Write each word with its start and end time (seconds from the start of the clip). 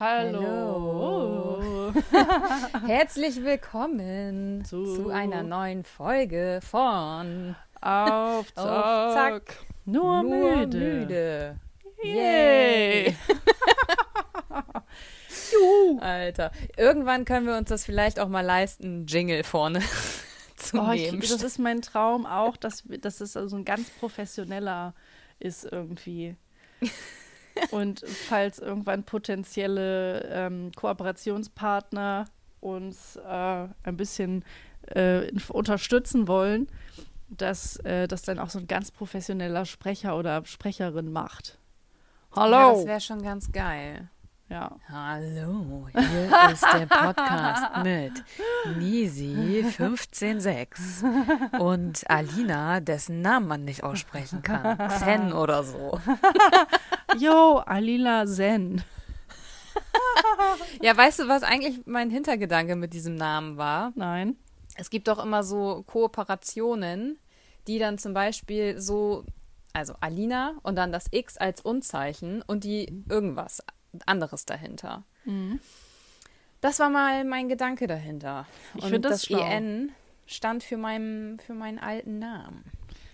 Hallo. 0.00 1.92
Herzlich 2.86 3.42
willkommen 3.42 4.64
Zu- 4.64 4.84
zu, 4.84 5.10
einer 5.10 5.42
neuen 5.42 5.82
Folge 5.82 6.60
von 6.62 7.56
Auf 7.80 8.54
Zack. 8.54 8.64
Auf 8.64 9.14
Zack. 9.14 9.56
Nur, 9.86 10.22
Nur 10.22 10.56
müde. 10.66 10.78
müde. 10.78 11.56
Yay. 12.04 13.16
Alter, 16.00 16.52
irgendwann 16.76 17.24
können 17.24 17.46
wir 17.46 17.56
uns 17.56 17.68
das 17.68 17.84
vielleicht 17.84 18.20
auch 18.20 18.28
mal 18.28 18.42
leisten, 18.46 19.04
Jingle 19.06 19.42
vorne 19.42 19.80
zu 20.56 20.78
Oh, 20.80 20.92
ich, 20.92 21.10
nehmen. 21.10 21.20
das 21.22 21.42
ist 21.42 21.58
mein 21.58 21.82
Traum 21.82 22.24
auch, 22.24 22.56
dass, 22.56 22.84
dass 23.00 23.20
es 23.20 23.36
also 23.36 23.56
ein 23.56 23.64
ganz 23.64 23.90
professioneller 23.90 24.94
ist 25.40 25.64
irgendwie. 25.64 26.36
Und 27.70 28.04
falls 28.28 28.58
irgendwann 28.58 29.04
potenzielle 29.04 30.20
ähm, 30.30 30.72
Kooperationspartner 30.74 32.26
uns 32.60 33.16
äh, 33.16 33.68
ein 33.82 33.96
bisschen 33.96 34.44
äh, 34.88 35.30
unterstützen 35.48 36.28
wollen, 36.28 36.68
dass 37.28 37.76
äh, 37.78 38.08
das 38.08 38.22
dann 38.22 38.38
auch 38.38 38.50
so 38.50 38.58
ein 38.58 38.66
ganz 38.66 38.90
professioneller 38.90 39.64
Sprecher 39.64 40.16
oder 40.16 40.44
Sprecherin 40.44 41.12
macht. 41.12 41.58
ja, 42.34 42.42
Hallo! 42.42 42.76
das 42.76 42.86
wäre 42.86 43.00
schon 43.00 43.22
ganz 43.22 43.52
geil. 43.52 44.08
Ja. 44.50 44.74
Hallo, 44.88 45.88
hier 45.92 46.50
ist 46.50 46.64
der 46.72 46.86
Podcast 46.86 47.66
mit 47.84 48.24
Nisi 48.78 49.34
156 49.36 51.04
und 51.58 52.08
Alina, 52.08 52.80
dessen 52.80 53.20
Namen 53.20 53.46
man 53.46 53.64
nicht 53.66 53.84
aussprechen 53.84 54.42
kann. 54.42 54.78
Zen 54.90 55.34
oder 55.34 55.64
so. 55.64 56.00
Yo, 57.18 57.58
Alila 57.58 58.26
Zen. 58.26 58.82
Ja, 60.82 60.96
weißt 60.96 61.20
du, 61.20 61.28
was 61.28 61.42
eigentlich 61.42 61.86
mein 61.86 62.10
Hintergedanke 62.10 62.74
mit 62.74 62.94
diesem 62.94 63.16
Namen 63.16 63.56
war? 63.58 63.92
Nein. 63.96 64.36
Es 64.76 64.90
gibt 64.90 65.08
doch 65.08 65.22
immer 65.22 65.42
so 65.42 65.84
Kooperationen, 65.86 67.18
die 67.66 67.78
dann 67.78 67.98
zum 67.98 68.14
Beispiel 68.14 68.80
so, 68.80 69.24
also 69.72 69.94
Alina 70.00 70.54
und 70.62 70.76
dann 70.76 70.90
das 70.90 71.06
X 71.10 71.36
als 71.36 71.60
Unzeichen 71.60 72.42
und 72.46 72.64
die 72.64 73.04
irgendwas 73.08 73.62
anderes 74.06 74.44
dahinter. 74.46 75.04
Das 76.60 76.78
war 76.80 76.88
mal 76.90 77.24
mein 77.24 77.48
Gedanke 77.48 77.86
dahinter. 77.86 78.46
Ich 78.74 78.84
und 78.84 79.02
das 79.02 79.12
das 79.12 79.24
schlau. 79.26 79.40
EN 79.40 79.92
stand 80.26 80.62
für, 80.62 80.76
meinen 80.76 81.38
für 81.38 81.54
meinen 81.54 81.78
alten 81.78 82.18
Namen. 82.18 82.64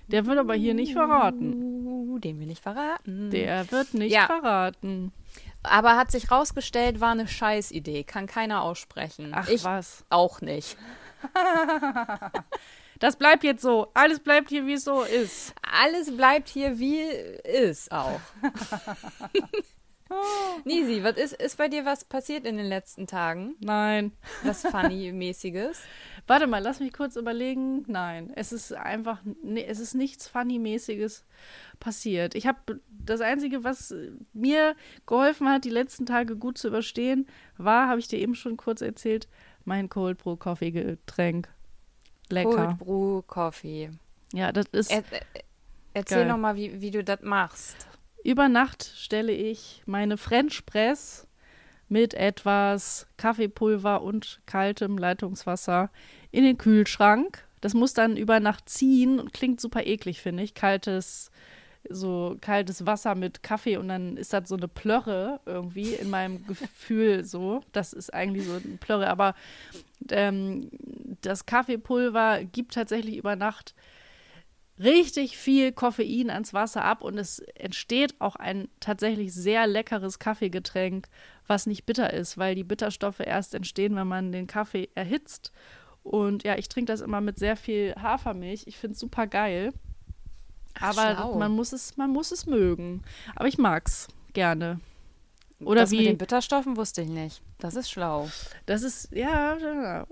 Der 0.08 0.26
wird 0.26 0.38
aber 0.38 0.54
hier 0.54 0.74
nicht 0.74 0.92
verraten. 0.92 1.54
Uh, 1.86 2.18
den 2.18 2.38
will 2.38 2.50
ich 2.50 2.60
verraten. 2.60 3.30
Der 3.30 3.70
wird 3.70 3.94
nicht 3.94 4.12
Ja. 4.12 4.26
verraten. 4.26 5.12
Aber 5.62 5.96
hat 5.96 6.10
sich 6.10 6.30
rausgestellt, 6.30 7.00
war 7.00 7.12
eine 7.12 7.26
Scheißidee. 7.26 8.04
Kann 8.04 8.26
keiner 8.26 8.62
aussprechen. 8.62 9.32
Ach 9.34 9.48
ich 9.48 9.64
was. 9.64 10.04
auch 10.10 10.40
nicht. 10.40 10.76
Das 13.00 13.16
bleibt 13.16 13.42
jetzt 13.42 13.60
so. 13.60 13.88
Alles 13.92 14.20
bleibt 14.20 14.48
hier, 14.50 14.66
wie 14.66 14.74
es 14.74 14.84
so 14.84 15.02
ist. 15.02 15.52
Alles 15.82 16.16
bleibt 16.16 16.48
hier 16.48 16.78
wie 16.78 17.00
ist 17.02 17.90
auch. 17.90 18.20
Nisi, 20.64 21.02
was 21.02 21.16
ist, 21.16 21.34
ist 21.34 21.58
bei 21.58 21.68
dir 21.68 21.84
was 21.84 22.04
passiert 22.04 22.46
in 22.46 22.56
den 22.56 22.66
letzten 22.66 23.06
Tagen? 23.06 23.56
Nein. 23.60 24.12
Was 24.42 24.62
Funny-mäßiges? 24.66 25.82
Warte 26.26 26.46
mal, 26.46 26.62
lass 26.62 26.80
mich 26.80 26.92
kurz 26.92 27.16
überlegen. 27.16 27.84
Nein, 27.86 28.32
es 28.34 28.52
ist 28.52 28.72
einfach, 28.72 29.20
nee, 29.42 29.64
es 29.64 29.78
ist 29.78 29.94
nichts 29.94 30.28
Funny-mäßiges 30.28 31.24
passiert. 31.80 32.34
Ich 32.34 32.46
habe 32.46 32.80
das 32.88 33.20
Einzige, 33.20 33.64
was 33.64 33.90
äh, 33.90 34.12
mir 34.32 34.74
geholfen 35.06 35.48
hat, 35.48 35.64
die 35.64 35.70
letzten 35.70 36.06
Tage 36.06 36.36
gut 36.36 36.56
zu 36.58 36.68
überstehen, 36.68 37.26
war, 37.58 37.88
habe 37.88 38.00
ich 38.00 38.08
dir 38.08 38.18
eben 38.18 38.34
schon 38.34 38.56
kurz 38.56 38.80
erzählt, 38.80 39.28
mein 39.64 39.88
Cold 39.88 40.18
Brew 40.18 40.36
Coffee 40.36 40.70
Getränk. 40.70 41.48
Lecker. 42.30 42.50
Cold 42.50 42.78
Brew 42.78 43.22
Coffee. 43.22 43.90
Ja, 44.32 44.50
das 44.52 44.66
ist 44.72 44.90
Er, 44.90 45.04
er, 45.10 45.42
erzähl 45.92 46.18
Geil. 46.18 46.28
noch 46.28 46.38
mal, 46.38 46.56
wie, 46.56 46.80
wie 46.80 46.90
du 46.90 47.04
das 47.04 47.20
machst. 47.22 47.86
Über 48.24 48.48
Nacht 48.48 48.90
stelle 48.96 49.32
ich 49.32 49.82
meine 49.84 50.16
French 50.16 50.64
Press 50.64 51.28
mit 51.90 52.14
etwas 52.14 53.06
Kaffeepulver 53.18 54.00
und 54.00 54.40
kaltem 54.46 54.96
Leitungswasser 54.96 55.90
in 56.30 56.42
den 56.42 56.56
Kühlschrank. 56.56 57.44
Das 57.60 57.74
muss 57.74 57.92
dann 57.92 58.16
über 58.16 58.40
Nacht 58.40 58.70
ziehen 58.70 59.20
und 59.20 59.34
klingt 59.34 59.60
super 59.60 59.86
eklig, 59.86 60.22
finde 60.22 60.42
ich. 60.42 60.54
Kaltes, 60.54 61.30
so 61.90 62.38
kaltes 62.40 62.86
Wasser 62.86 63.14
mit 63.14 63.42
Kaffee 63.42 63.76
und 63.76 63.88
dann 63.88 64.16
ist 64.16 64.32
das 64.32 64.48
so 64.48 64.56
eine 64.56 64.68
Plörre 64.68 65.40
irgendwie 65.44 65.92
in 65.92 66.08
meinem 66.08 66.46
Gefühl 66.46 67.24
so. 67.24 67.60
Das 67.72 67.92
ist 67.92 68.12
eigentlich 68.14 68.46
so 68.46 68.54
eine 68.54 68.78
Plörre, 68.80 69.08
aber 69.08 69.34
ähm, 70.10 70.70
das 71.20 71.44
Kaffeepulver 71.44 72.44
gibt 72.44 72.72
tatsächlich 72.72 73.18
über 73.18 73.36
Nacht 73.36 73.74
richtig 74.78 75.36
viel 75.36 75.72
Koffein 75.72 76.30
ans 76.30 76.52
Wasser 76.52 76.84
ab 76.84 77.02
und 77.02 77.18
es 77.18 77.38
entsteht 77.54 78.20
auch 78.20 78.36
ein 78.36 78.68
tatsächlich 78.80 79.32
sehr 79.32 79.66
leckeres 79.66 80.18
Kaffeegetränk, 80.18 81.08
was 81.46 81.66
nicht 81.66 81.86
bitter 81.86 82.12
ist, 82.12 82.38
weil 82.38 82.54
die 82.54 82.64
Bitterstoffe 82.64 83.20
erst 83.20 83.54
entstehen, 83.54 83.94
wenn 83.96 84.08
man 84.08 84.32
den 84.32 84.46
Kaffee 84.46 84.88
erhitzt. 84.94 85.52
Und 86.02 86.44
ja, 86.44 86.56
ich 86.58 86.68
trinke 86.68 86.92
das 86.92 87.00
immer 87.00 87.20
mit 87.20 87.38
sehr 87.38 87.56
viel 87.56 87.94
Hafermilch. 88.00 88.64
Ich 88.66 88.76
finde 88.76 88.94
es 88.94 89.00
super 89.00 89.26
geil. 89.26 89.72
Aber 90.80 91.14
schlau. 91.14 91.38
man 91.38 91.52
muss 91.52 91.72
es, 91.72 91.96
man 91.96 92.10
muss 92.10 92.32
es 92.32 92.46
mögen. 92.46 93.02
Aber 93.36 93.48
ich 93.48 93.58
mag's 93.58 94.08
gerne. 94.32 94.80
Oder 95.60 95.82
das 95.82 95.92
wie 95.92 95.98
mit 95.98 96.06
den 96.06 96.18
Bitterstoffen 96.18 96.76
wusste 96.76 97.02
ich 97.02 97.08
nicht. 97.08 97.40
Das 97.58 97.76
ist 97.76 97.90
schlau. 97.90 98.28
das 98.66 98.82
ist, 98.82 99.10
ja, 99.12 99.56
ja, 99.56 100.06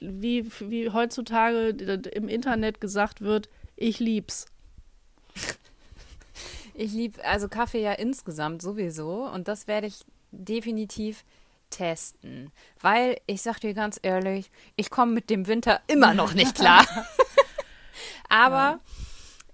wie, 0.00 0.50
wie 0.60 0.90
heutzutage 0.90 1.68
im 2.12 2.28
Internet 2.28 2.80
gesagt 2.80 3.20
wird, 3.20 3.48
ich 3.76 4.00
lieb's. 4.00 4.46
Ich 6.78 6.92
liebe 6.92 7.24
also 7.24 7.48
Kaffee 7.48 7.80
ja 7.80 7.92
insgesamt 7.92 8.60
sowieso 8.60 9.24
und 9.24 9.48
das 9.48 9.66
werde 9.66 9.86
ich 9.86 10.04
definitiv 10.30 11.24
testen, 11.70 12.52
weil 12.82 13.18
ich 13.26 13.40
sag 13.40 13.60
dir 13.60 13.72
ganz 13.72 13.98
ehrlich, 14.02 14.50
ich 14.76 14.90
komme 14.90 15.12
mit 15.12 15.30
dem 15.30 15.46
Winter 15.46 15.80
immer 15.86 16.12
noch 16.12 16.34
nicht 16.34 16.54
klar. 16.58 16.86
Aber 18.28 18.80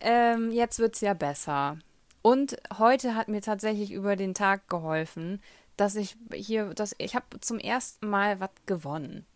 ähm, 0.00 0.50
jetzt 0.50 0.78
wird's 0.80 1.00
ja 1.00 1.14
besser. 1.14 1.78
Und 2.22 2.56
heute 2.78 3.14
hat 3.14 3.28
mir 3.28 3.40
tatsächlich 3.40 3.92
über 3.92 4.16
den 4.16 4.34
Tag 4.34 4.68
geholfen, 4.68 5.40
dass 5.76 5.96
ich 5.96 6.16
hier, 6.32 6.74
dass 6.74 6.94
ich 6.98 7.14
habe 7.14 7.40
zum 7.40 7.58
ersten 7.58 8.08
Mal 8.08 8.40
was 8.40 8.50
gewonnen. 8.66 9.26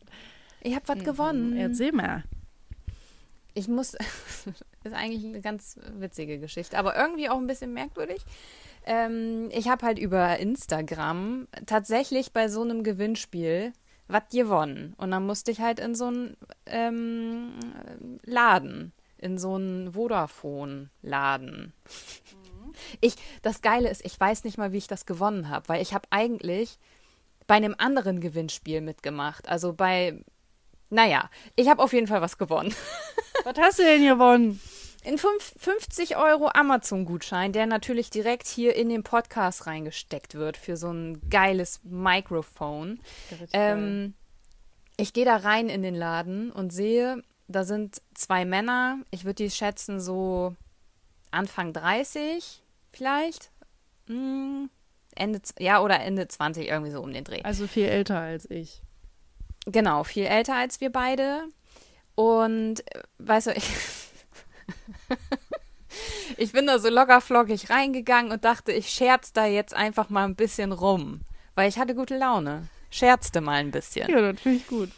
Ich 0.60 0.74
habe 0.74 0.88
was 0.88 1.04
gewonnen. 1.04 1.56
Erzähl 1.56 1.92
mal. 1.92 2.24
Ich 3.54 3.68
muss, 3.68 3.96
ist 4.86 4.94
eigentlich 4.94 5.24
eine 5.24 5.40
ganz 5.40 5.78
witzige 5.98 6.38
Geschichte, 6.38 6.78
aber 6.78 6.96
irgendwie 6.96 7.28
auch 7.28 7.38
ein 7.38 7.46
bisschen 7.46 7.72
merkwürdig. 7.72 8.22
Ähm, 8.84 9.48
ich 9.50 9.68
habe 9.68 9.84
halt 9.84 9.98
über 9.98 10.38
Instagram 10.38 11.48
tatsächlich 11.66 12.32
bei 12.32 12.48
so 12.48 12.62
einem 12.62 12.82
Gewinnspiel 12.82 13.72
was 14.08 14.28
gewonnen. 14.30 14.94
Und 14.96 15.10
dann 15.10 15.26
musste 15.26 15.50
ich 15.50 15.60
halt 15.60 15.80
in 15.80 15.94
so 15.94 16.06
einen 16.06 16.36
ähm, 16.66 17.54
Laden, 18.24 18.92
in 19.18 19.38
so 19.38 19.54
einen 19.54 19.92
Vodafone-Laden. 19.92 21.72
Ich, 23.00 23.16
das 23.42 23.62
Geile 23.62 23.88
ist, 23.88 24.04
ich 24.04 24.18
weiß 24.18 24.44
nicht 24.44 24.58
mal, 24.58 24.72
wie 24.72 24.78
ich 24.78 24.86
das 24.86 25.06
gewonnen 25.06 25.48
habe, 25.48 25.68
weil 25.68 25.82
ich 25.82 25.94
habe 25.94 26.06
eigentlich 26.10 26.78
bei 27.46 27.54
einem 27.54 27.74
anderen 27.78 28.20
Gewinnspiel 28.20 28.80
mitgemacht. 28.80 29.48
Also 29.48 29.72
bei, 29.72 30.22
naja, 30.90 31.30
ich 31.54 31.68
habe 31.68 31.82
auf 31.82 31.92
jeden 31.92 32.06
Fall 32.06 32.20
was 32.20 32.38
gewonnen. 32.38 32.74
Was 33.44 33.56
hast 33.58 33.78
du 33.78 33.82
denn 33.82 34.06
gewonnen? 34.06 34.60
In 35.06 35.18
fünf- 35.18 35.54
50 35.56 36.16
Euro 36.16 36.50
Amazon-Gutschein, 36.52 37.52
der 37.52 37.66
natürlich 37.66 38.10
direkt 38.10 38.48
hier 38.48 38.74
in 38.74 38.88
den 38.88 39.04
Podcast 39.04 39.68
reingesteckt 39.68 40.34
wird 40.34 40.56
für 40.56 40.76
so 40.76 40.90
ein 40.90 41.20
geiles 41.30 41.80
Mikrofon. 41.84 42.98
Ähm, 43.52 44.14
ich 44.96 45.12
gehe 45.12 45.24
da 45.24 45.36
rein 45.36 45.68
in 45.68 45.84
den 45.84 45.94
Laden 45.94 46.50
und 46.50 46.72
sehe, 46.72 47.22
da 47.46 47.62
sind 47.62 48.02
zwei 48.14 48.44
Männer. 48.44 48.98
Ich 49.12 49.24
würde 49.24 49.44
die 49.44 49.50
schätzen 49.52 50.00
so 50.00 50.56
Anfang 51.30 51.72
30 51.72 52.64
vielleicht. 52.92 53.52
Hm, 54.08 54.70
Ende, 55.14 55.40
ja, 55.60 55.82
oder 55.82 56.00
Ende 56.00 56.26
20, 56.26 56.66
irgendwie 56.66 56.90
so 56.90 57.00
um 57.00 57.12
den 57.12 57.22
Dreh. 57.22 57.42
Also 57.44 57.68
viel 57.68 57.86
älter 57.86 58.18
als 58.18 58.50
ich. 58.50 58.82
Genau, 59.66 60.02
viel 60.02 60.24
älter 60.24 60.56
als 60.56 60.80
wir 60.80 60.90
beide. 60.90 61.44
Und 62.16 62.80
äh, 62.92 63.02
weißt 63.18 63.48
du, 63.48 63.52
ich, 63.52 63.70
ich 66.36 66.52
bin 66.52 66.66
da 66.66 66.78
so 66.78 66.88
lockerflockig 66.88 67.70
reingegangen 67.70 68.32
und 68.32 68.44
dachte, 68.44 68.72
ich 68.72 68.90
scherz 68.90 69.32
da 69.32 69.46
jetzt 69.46 69.74
einfach 69.74 70.10
mal 70.10 70.24
ein 70.24 70.36
bisschen 70.36 70.72
rum. 70.72 71.20
Weil 71.54 71.68
ich 71.68 71.78
hatte 71.78 71.94
gute 71.94 72.16
Laune. 72.16 72.68
Scherzte 72.90 73.40
mal 73.40 73.54
ein 73.54 73.70
bisschen. 73.70 74.08
Ja, 74.08 74.32
das 74.32 74.40
finde 74.40 74.58
ich 74.58 74.66
gut. 74.66 74.90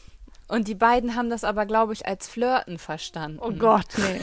Und 0.49 0.67
die 0.67 0.75
beiden 0.75 1.15
haben 1.15 1.31
das 1.31 1.45
aber, 1.45 1.67
glaube 1.67 1.93
ich, 1.93 2.07
als 2.07 2.29
Flirten 2.29 2.79
verstanden. 2.79 3.39
Oh 3.41 3.53
Gott, 3.53 3.87
nee. 3.99 4.21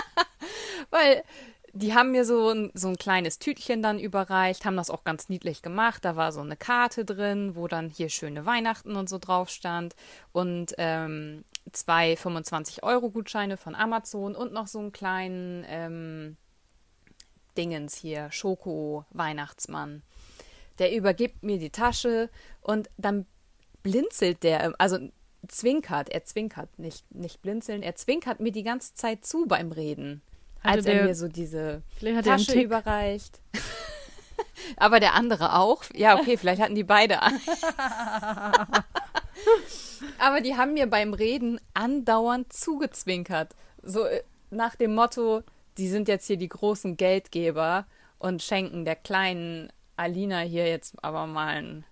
Weil 0.90 1.24
die 1.72 1.94
haben 1.94 2.10
mir 2.10 2.24
so 2.24 2.50
ein, 2.50 2.70
so 2.74 2.88
ein 2.88 2.96
kleines 2.96 3.38
Tütchen 3.38 3.82
dann 3.82 3.98
überreicht, 3.98 4.64
haben 4.64 4.76
das 4.76 4.90
auch 4.90 5.04
ganz 5.04 5.28
niedlich 5.28 5.62
gemacht. 5.62 6.04
Da 6.04 6.16
war 6.16 6.32
so 6.32 6.40
eine 6.40 6.56
Karte 6.56 7.04
drin, 7.04 7.54
wo 7.54 7.68
dann 7.68 7.88
hier 7.88 8.08
schöne 8.08 8.44
Weihnachten 8.44 8.96
und 8.96 9.08
so 9.08 9.18
drauf 9.18 9.48
stand. 9.48 9.94
Und 10.32 10.74
ähm, 10.78 11.44
zwei 11.72 12.14
25-Euro-Gutscheine 12.14 13.56
von 13.56 13.74
Amazon 13.74 14.34
und 14.34 14.52
noch 14.52 14.66
so 14.66 14.78
einen 14.78 14.92
kleinen 14.92 15.64
ähm, 15.68 16.36
Dingens 17.56 17.94
hier, 17.96 18.30
Schoko-Weihnachtsmann. 18.30 20.02
Der 20.78 20.94
übergibt 20.94 21.42
mir 21.42 21.58
die 21.58 21.70
Tasche 21.70 22.30
und 22.60 22.88
dann 22.96 23.26
blinzelt 23.82 24.42
der, 24.42 24.74
also 24.78 24.98
zwinkert, 25.48 26.08
er 26.10 26.24
zwinkert, 26.24 26.78
nicht, 26.78 27.12
nicht 27.14 27.42
blinzeln, 27.42 27.82
er 27.82 27.96
zwinkert 27.96 28.40
mir 28.40 28.52
die 28.52 28.62
ganze 28.62 28.94
Zeit 28.94 29.24
zu 29.24 29.46
beim 29.46 29.72
Reden. 29.72 30.22
Hatte 30.62 30.78
als 30.78 30.86
er 30.86 31.04
mir 31.04 31.14
so 31.14 31.28
diese 31.28 31.82
Tasche 32.22 32.60
überreicht. 32.60 33.40
Aber 34.76 35.00
der 35.00 35.14
andere 35.14 35.56
auch. 35.56 35.84
Ja, 35.94 36.18
okay, 36.18 36.36
vielleicht 36.36 36.60
hatten 36.60 36.74
die 36.74 36.84
beide. 36.84 37.18
Aber 40.18 40.40
die 40.40 40.56
haben 40.56 40.74
mir 40.74 40.86
beim 40.86 41.14
Reden 41.14 41.60
andauernd 41.74 42.52
zugezwinkert. 42.52 43.54
So 43.82 44.04
äh, 44.04 44.22
nach 44.50 44.74
dem 44.74 44.94
Motto, 44.94 45.42
die 45.78 45.88
sind 45.88 46.08
jetzt 46.08 46.26
hier 46.26 46.36
die 46.36 46.48
großen 46.48 46.96
Geldgeber 46.96 47.86
und 48.18 48.42
schenken 48.42 48.84
der 48.84 48.96
kleinen 48.96 49.72
Alina 49.96 50.40
hier 50.40 50.66
jetzt 50.66 50.94
aber 51.02 51.26
mal 51.26 51.48
einen, 51.48 51.84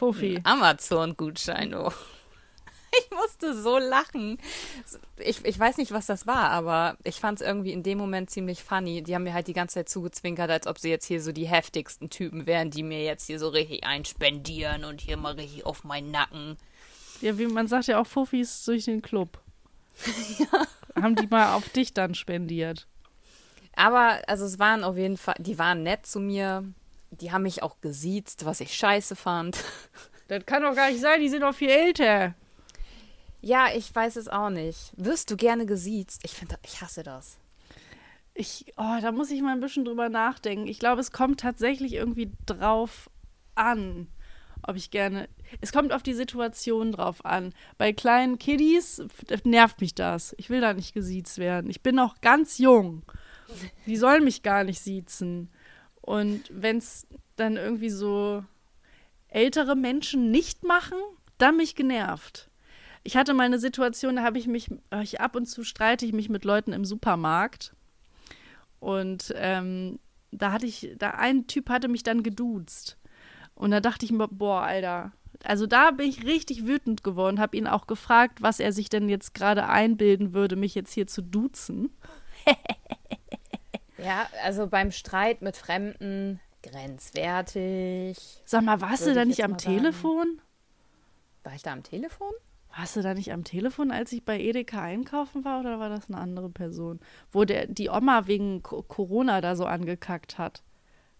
einen 0.00 0.46
Amazon-Gutschein. 0.46 1.74
Oh. 1.74 1.92
Ich 2.98 3.10
musste 3.10 3.54
so 3.60 3.76
lachen. 3.76 4.38
Ich, 5.18 5.44
ich 5.44 5.58
weiß 5.58 5.76
nicht, 5.76 5.92
was 5.92 6.06
das 6.06 6.26
war, 6.26 6.50
aber 6.50 6.96
ich 7.04 7.16
fand 7.16 7.40
es 7.40 7.46
irgendwie 7.46 7.72
in 7.72 7.82
dem 7.82 7.98
Moment 7.98 8.30
ziemlich 8.30 8.62
funny. 8.62 9.02
Die 9.02 9.14
haben 9.14 9.24
mir 9.24 9.34
halt 9.34 9.48
die 9.48 9.52
ganze 9.52 9.74
Zeit 9.74 9.90
zugezwinkert, 9.90 10.50
als 10.50 10.66
ob 10.66 10.78
sie 10.78 10.88
jetzt 10.88 11.04
hier 11.04 11.20
so 11.20 11.32
die 11.32 11.46
heftigsten 11.46 12.08
Typen 12.08 12.46
wären, 12.46 12.70
die 12.70 12.82
mir 12.82 13.02
jetzt 13.02 13.26
hier 13.26 13.38
so 13.38 13.48
richtig 13.48 13.84
einspendieren 13.84 14.84
und 14.84 15.02
hier 15.02 15.18
mal 15.18 15.34
richtig 15.34 15.66
auf 15.66 15.84
meinen 15.84 16.10
Nacken. 16.10 16.56
Ja, 17.20 17.38
wie 17.38 17.46
man 17.46 17.68
sagt 17.68 17.86
ja 17.86 18.00
auch 18.00 18.06
Fuffis 18.06 18.64
durch 18.64 18.84
den 18.84 19.02
Club. 19.02 19.38
ja. 20.38 20.66
Haben 21.00 21.16
die 21.16 21.26
mal 21.26 21.54
auf 21.54 21.68
dich 21.68 21.92
dann 21.92 22.14
spendiert. 22.14 22.86
Aber, 23.74 24.20
also 24.26 24.44
es 24.44 24.58
waren 24.58 24.82
auf 24.84 24.96
jeden 24.96 25.16
Fall, 25.16 25.36
die 25.38 25.58
waren 25.58 25.82
nett 25.82 26.06
zu 26.06 26.18
mir. 26.18 26.64
Die 27.10 27.30
haben 27.30 27.42
mich 27.42 27.62
auch 27.62 27.80
gesiezt, 27.80 28.44
was 28.44 28.60
ich 28.60 28.74
scheiße 28.74 29.16
fand. 29.16 29.62
Das 30.28 30.44
kann 30.44 30.64
doch 30.64 30.74
gar 30.74 30.90
nicht 30.90 31.00
sein, 31.00 31.20
die 31.20 31.28
sind 31.28 31.42
doch 31.42 31.54
viel 31.54 31.68
älter. 31.68 32.34
Ja, 33.40 33.68
ich 33.72 33.94
weiß 33.94 34.16
es 34.16 34.26
auch 34.26 34.50
nicht. 34.50 34.92
Wirst 34.96 35.30
du 35.30 35.36
gerne 35.36 35.66
gesiezt? 35.66 36.22
Ich 36.24 36.32
finde, 36.32 36.56
ich 36.64 36.80
hasse 36.80 37.04
das. 37.04 37.38
Ich, 38.34 38.72
oh, 38.76 38.98
da 39.00 39.12
muss 39.12 39.30
ich 39.30 39.40
mal 39.40 39.52
ein 39.52 39.60
bisschen 39.60 39.84
drüber 39.84 40.08
nachdenken. 40.08 40.66
Ich 40.66 40.80
glaube, 40.80 41.00
es 41.00 41.12
kommt 41.12 41.38
tatsächlich 41.38 41.92
irgendwie 41.92 42.32
drauf 42.44 43.08
an, 43.54 44.08
ob 44.66 44.76
ich 44.76 44.90
gerne. 44.90 45.28
Es 45.60 45.72
kommt 45.72 45.92
auf 45.92 46.02
die 46.02 46.14
Situation 46.14 46.92
drauf 46.92 47.24
an. 47.24 47.52
Bei 47.78 47.92
kleinen 47.92 48.38
Kiddies 48.38 49.02
nervt 49.44 49.80
mich 49.80 49.94
das. 49.94 50.34
Ich 50.38 50.50
will 50.50 50.60
da 50.60 50.74
nicht 50.74 50.94
gesiezt 50.94 51.38
werden. 51.38 51.70
Ich 51.70 51.82
bin 51.82 51.94
noch 51.94 52.20
ganz 52.20 52.58
jung. 52.58 53.02
Die 53.86 53.96
sollen 53.96 54.24
mich 54.24 54.42
gar 54.42 54.64
nicht 54.64 54.80
siezen. 54.80 55.50
Und 56.00 56.42
wenn 56.50 56.78
es 56.78 57.06
dann 57.36 57.56
irgendwie 57.56 57.90
so 57.90 58.44
ältere 59.28 59.76
Menschen 59.76 60.30
nicht 60.30 60.64
machen, 60.64 60.98
dann 61.38 61.56
mich 61.56 61.74
genervt. 61.74 62.50
Ich 63.02 63.16
hatte 63.16 63.34
mal 63.34 63.44
eine 63.44 63.58
Situation, 63.58 64.16
da 64.16 64.22
habe 64.22 64.38
ich 64.38 64.46
mich, 64.46 64.68
ich 65.02 65.20
ab 65.20 65.36
und 65.36 65.46
zu 65.46 65.62
streite 65.62 66.04
ich 66.06 66.12
mich 66.12 66.28
mit 66.28 66.44
Leuten 66.44 66.72
im 66.72 66.84
Supermarkt. 66.84 67.74
Und 68.80 69.32
ähm, 69.36 69.98
da 70.32 70.52
hatte 70.52 70.66
ich, 70.66 70.94
da 70.98 71.10
ein 71.10 71.46
Typ 71.46 71.70
hatte 71.70 71.88
mich 71.88 72.02
dann 72.02 72.22
geduzt. 72.22 72.98
Und 73.56 73.72
da 73.72 73.80
dachte 73.80 74.04
ich 74.04 74.12
mir, 74.12 74.28
boah, 74.28 74.60
Alter. 74.60 75.12
Also 75.42 75.66
da 75.66 75.90
bin 75.90 76.08
ich 76.08 76.24
richtig 76.24 76.66
wütend 76.66 77.02
geworden, 77.02 77.40
habe 77.40 77.56
ihn 77.56 77.66
auch 77.66 77.86
gefragt, 77.86 78.42
was 78.42 78.60
er 78.60 78.72
sich 78.72 78.88
denn 78.88 79.08
jetzt 79.08 79.34
gerade 79.34 79.68
einbilden 79.68 80.32
würde, 80.32 80.56
mich 80.56 80.74
jetzt 80.74 80.92
hier 80.92 81.06
zu 81.06 81.22
duzen. 81.22 81.90
ja, 83.98 84.26
also 84.44 84.66
beim 84.66 84.92
Streit 84.92 85.42
mit 85.42 85.56
Fremden 85.56 86.40
grenzwertig. 86.62 88.18
Sag 88.44 88.62
mal, 88.62 88.80
warst 88.80 89.06
du 89.06 89.14
da 89.14 89.24
nicht 89.24 89.44
am 89.44 89.58
Telefon? 89.58 90.40
War 91.44 91.54
ich 91.54 91.62
da 91.62 91.72
am 91.72 91.82
Telefon? 91.82 92.32
Warst 92.76 92.96
du 92.96 93.02
da 93.02 93.14
nicht 93.14 93.32
am 93.32 93.44
Telefon, 93.44 93.90
als 93.90 94.12
ich 94.12 94.24
bei 94.24 94.38
Edeka 94.38 94.82
einkaufen 94.82 95.44
war, 95.44 95.60
oder 95.60 95.78
war 95.78 95.88
das 95.88 96.08
eine 96.08 96.18
andere 96.18 96.50
Person? 96.50 97.00
Wo 97.30 97.44
der, 97.44 97.66
die 97.66 97.88
Oma 97.88 98.26
wegen 98.26 98.62
Corona 98.62 99.40
da 99.40 99.56
so 99.56 99.64
angekackt 99.64 100.36
hat. 100.38 100.62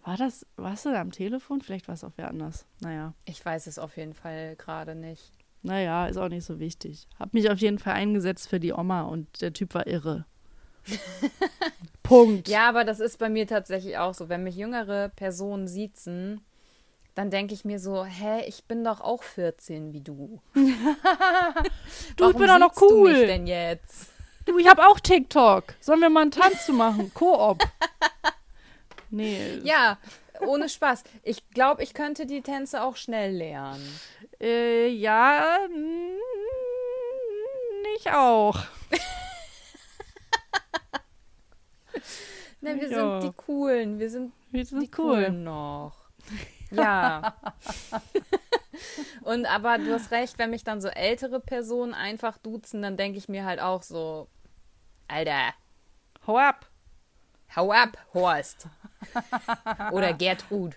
War 0.07 0.15
das, 0.15 0.45
warst 0.55 0.85
du 0.85 0.91
da 0.91 1.01
am 1.01 1.11
Telefon? 1.11 1.59
Vielleicht 1.59 1.89
war 1.89 1.95
es 1.95 2.05
auch 2.05 2.13
wer 2.15 2.29
anders. 2.29 2.65
Naja. 2.79 3.13
Ich 3.25 3.45
weiß 3.45 3.67
es 3.67 3.77
auf 3.77 3.97
jeden 3.97 4.13
Fall 4.13 4.55
gerade 4.55 4.95
nicht. 4.95 5.33
Naja, 5.63 6.07
ist 6.07 6.15
auch 6.15 6.29
nicht 6.29 6.45
so 6.45 6.61
wichtig. 6.61 7.09
Hab 7.19 7.33
mich 7.33 7.51
auf 7.51 7.57
jeden 7.57 7.77
Fall 7.77 7.95
eingesetzt 7.95 8.47
für 8.47 8.61
die 8.61 8.71
Oma 8.71 9.01
und 9.01 9.41
der 9.41 9.51
Typ 9.51 9.73
war 9.73 9.85
irre. 9.85 10.25
Punkt. 12.03 12.47
Ja, 12.47 12.69
aber 12.69 12.85
das 12.85 13.01
ist 13.01 13.19
bei 13.19 13.27
mir 13.27 13.47
tatsächlich 13.47 13.97
auch 13.97 14.13
so. 14.13 14.29
Wenn 14.29 14.43
mich 14.43 14.55
jüngere 14.55 15.09
Personen 15.09 15.67
siezen, 15.67 16.39
dann 17.13 17.29
denke 17.29 17.53
ich 17.53 17.65
mir 17.65 17.77
so, 17.77 18.05
hä, 18.05 18.45
ich 18.47 18.63
bin 18.63 18.85
doch 18.85 19.01
auch 19.01 19.23
14 19.23 19.91
wie 19.91 19.99
du. 19.99 20.39
du, 20.53 22.29
ich 22.29 22.37
bin 22.37 22.47
doch 22.47 22.59
noch 22.59 22.81
cool. 22.81 23.11
Du 23.11 23.19
mich 23.19 23.27
denn 23.27 23.45
jetzt? 23.45 24.09
Du, 24.45 24.57
ich 24.57 24.69
habe 24.69 24.87
auch 24.87 25.01
TikTok. 25.01 25.73
Sollen 25.81 25.99
wir 25.99 26.09
mal 26.09 26.21
einen 26.21 26.31
Tanz 26.31 26.65
zu 26.65 26.71
machen? 26.71 27.11
Koop. 27.13 27.61
Nee. 29.09 29.59
Ja, 29.63 29.97
ohne 30.41 30.69
Spaß. 30.69 31.03
Ich 31.23 31.49
glaube, 31.49 31.83
ich 31.83 31.93
könnte 31.93 32.25
die 32.25 32.41
Tänze 32.41 32.83
auch 32.83 32.95
schnell 32.95 33.35
lernen. 33.35 33.99
Äh, 34.39 34.87
ja, 34.89 35.57
ich 37.97 38.11
auch. 38.11 38.59
Na, 42.61 42.75
wir 42.75 42.89
ja. 42.89 43.21
sind 43.21 43.29
die 43.31 43.35
Coolen. 43.35 43.99
Wir 43.99 44.09
sind, 44.09 44.33
wir 44.51 44.65
sind 44.65 44.81
die 44.81 44.91
cool. 44.97 45.15
Coolen 45.15 45.43
noch. 45.43 46.09
Ja. 46.71 47.35
Und 49.21 49.45
aber 49.45 49.77
du 49.77 49.93
hast 49.93 50.11
recht, 50.11 50.37
wenn 50.37 50.49
mich 50.49 50.63
dann 50.63 50.81
so 50.81 50.87
ältere 50.87 51.39
Personen 51.39 51.93
einfach 51.93 52.37
duzen, 52.37 52.81
dann 52.81 52.97
denke 52.97 53.17
ich 53.17 53.29
mir 53.29 53.45
halt 53.45 53.59
auch 53.59 53.83
so, 53.83 54.27
Alter, 55.07 55.53
hau 56.25 56.37
ab. 56.37 56.69
Hau 57.55 57.71
ab, 57.71 57.97
Horst. 58.13 58.67
Oder 59.91 60.13
Gertrud. 60.13 60.75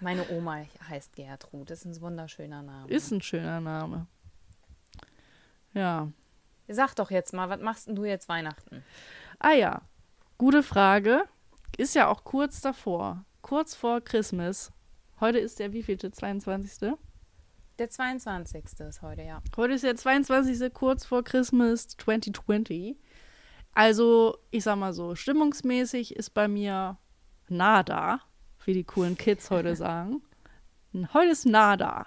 Meine 0.00 0.28
Oma 0.30 0.62
heißt 0.88 1.14
Gertrud. 1.14 1.70
Das 1.70 1.84
ist 1.84 1.96
ein 1.96 2.00
wunderschöner 2.00 2.62
Name. 2.62 2.88
Ist 2.88 3.10
ein 3.10 3.22
schöner 3.22 3.60
Name. 3.60 4.06
Ja. 5.74 6.10
Sag 6.68 6.94
doch 6.94 7.10
jetzt 7.10 7.32
mal, 7.32 7.48
was 7.48 7.60
machst 7.60 7.86
denn 7.86 7.94
du 7.94 8.04
jetzt 8.04 8.28
Weihnachten? 8.28 8.82
Ah 9.38 9.52
ja, 9.52 9.82
gute 10.38 10.62
Frage. 10.62 11.24
Ist 11.76 11.94
ja 11.94 12.08
auch 12.08 12.24
kurz 12.24 12.60
davor 12.60 13.24
kurz 13.46 13.76
vor 13.76 14.00
Christmas. 14.00 14.72
Heute 15.20 15.38
ist 15.38 15.60
der 15.60 15.72
wievielte? 15.72 16.10
22. 16.10 16.94
Der 17.78 17.90
22. 17.90 18.64
ist 18.80 19.02
heute, 19.02 19.22
ja. 19.22 19.40
Heute 19.56 19.74
ist 19.74 19.84
der 19.84 19.94
22. 19.94 20.74
kurz 20.74 21.04
vor 21.06 21.22
Christmas 21.22 21.86
2020. 21.86 22.98
Also, 23.76 24.38
ich 24.50 24.64
sag 24.64 24.76
mal 24.76 24.94
so, 24.94 25.14
stimmungsmäßig 25.14 26.16
ist 26.16 26.30
bei 26.30 26.48
mir 26.48 26.96
nada, 27.46 28.20
wie 28.64 28.72
die 28.72 28.84
coolen 28.84 29.18
Kids 29.18 29.50
heute 29.50 29.76
sagen. 29.76 30.22
Heute 31.12 31.32
ist 31.32 31.44
nada. 31.44 32.06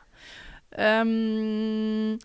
Ähm, 0.71 2.17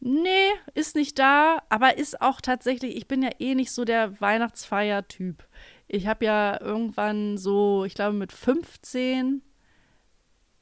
nee, 0.00 0.48
ist 0.72 0.96
nicht 0.96 1.18
da, 1.18 1.58
aber 1.68 1.98
ist 1.98 2.22
auch 2.22 2.40
tatsächlich, 2.40 2.96
ich 2.96 3.06
bin 3.06 3.22
ja 3.22 3.28
eh 3.38 3.54
nicht 3.54 3.70
so 3.70 3.84
der 3.84 4.18
Weihnachtsfeier-Typ. 4.18 5.46
Ich 5.88 6.06
habe 6.06 6.24
ja 6.24 6.58
irgendwann 6.58 7.36
so, 7.36 7.84
ich 7.84 7.92
glaube 7.92 8.16
mit 8.16 8.32
15, 8.32 9.42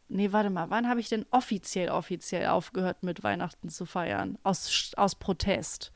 nee, 0.08 0.32
warte 0.32 0.50
mal, 0.50 0.70
wann 0.70 0.88
habe 0.88 0.98
ich 0.98 1.08
denn 1.08 1.24
offiziell, 1.30 1.90
offiziell 1.90 2.48
aufgehört 2.48 3.04
mit 3.04 3.22
Weihnachten 3.22 3.68
zu 3.68 3.86
feiern? 3.86 4.38
Aus, 4.42 4.92
aus 4.96 5.14
Protest. 5.14 5.92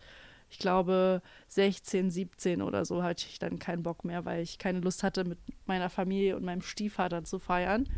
Ich 0.51 0.59
glaube 0.59 1.23
16, 1.49 2.11
17 2.11 2.63
oder 2.63 2.85
so 2.85 3.03
hatte 3.03 3.27
ich 3.29 3.39
dann 3.39 3.59
keinen 3.59 3.83
Bock 3.83 4.05
mehr, 4.05 4.25
weil 4.25 4.43
ich 4.43 4.59
keine 4.59 4.81
Lust 4.81 5.03
hatte, 5.03 5.25
mit 5.25 5.39
meiner 5.67 5.91
Familie 5.91 6.37
und 6.37 6.45
meinem 6.45 6.63
Stiefvater 6.63 7.25
zu 7.25 7.39
feiern. 7.39 7.89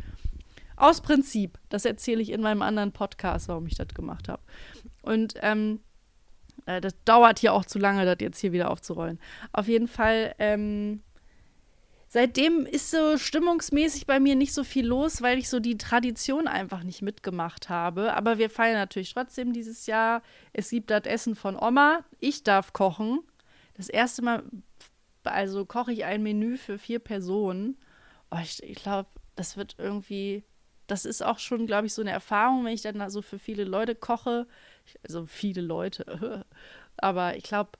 Aus 0.75 1.01
Prinzip. 1.01 1.59
Das 1.69 1.85
erzähle 1.85 2.21
ich 2.21 2.31
in 2.31 2.41
meinem 2.41 2.61
anderen 2.61 2.91
Podcast, 2.91 3.47
warum 3.47 3.67
ich 3.67 3.75
das 3.75 3.89
gemacht 3.89 4.27
habe. 4.27 4.41
Und 5.01 5.35
ähm, 5.41 5.79
äh, 6.65 6.81
das 6.81 6.95
dauert 7.05 7.39
hier 7.39 7.53
auch 7.53 7.65
zu 7.65 7.79
lange, 7.79 8.05
das 8.05 8.17
jetzt 8.19 8.39
hier 8.39 8.51
wieder 8.51 8.69
aufzurollen. 8.69 9.19
Auf 9.53 9.67
jeden 9.67 9.87
Fall 9.87 10.35
ähm, 10.39 11.01
seitdem 12.11 12.65
ist 12.65 12.91
so 12.91 13.17
stimmungsmäßig 13.17 14.05
bei 14.05 14.19
mir 14.19 14.35
nicht 14.35 14.53
so 14.53 14.65
viel 14.65 14.85
los, 14.85 15.21
weil 15.21 15.39
ich 15.39 15.47
so 15.47 15.61
die 15.61 15.77
Tradition 15.77 16.45
einfach 16.45 16.83
nicht 16.83 17.01
mitgemacht 17.01 17.69
habe. 17.69 18.13
Aber 18.13 18.37
wir 18.37 18.49
feiern 18.49 18.75
natürlich 18.75 19.13
trotzdem 19.13 19.53
dieses 19.53 19.85
Jahr. 19.85 20.21
Es 20.51 20.71
gibt 20.71 20.89
das 20.89 21.05
Essen 21.05 21.35
von 21.35 21.55
Oma. 21.55 22.03
Ich 22.19 22.43
darf 22.43 22.73
kochen. 22.73 23.21
Das 23.75 23.87
erste 23.87 24.23
Mal 24.23 24.43
also 25.23 25.65
koche 25.65 25.93
ich 25.93 26.03
ein 26.03 26.21
Menü 26.21 26.57
für 26.57 26.77
vier 26.77 26.99
Personen. 26.99 27.77
Oh, 28.29 28.39
ich 28.43 28.61
ich 28.61 28.75
glaube, 28.75 29.07
das 29.37 29.55
wird 29.55 29.75
irgendwie, 29.77 30.43
das 30.87 31.05
ist 31.05 31.23
auch 31.23 31.39
schon, 31.39 31.65
glaube 31.65 31.87
ich, 31.87 31.93
so 31.93 32.01
eine 32.01 32.11
Erfahrung, 32.11 32.65
wenn 32.65 32.73
ich 32.73 32.81
dann 32.81 33.09
so 33.09 33.21
für 33.21 33.39
viele 33.39 33.63
Leute 33.63 33.95
koche. 33.95 34.47
Also 35.07 35.25
viele 35.27 35.61
Leute. 35.61 36.45
Aber 36.97 37.37
ich 37.37 37.43
glaube, 37.43 37.71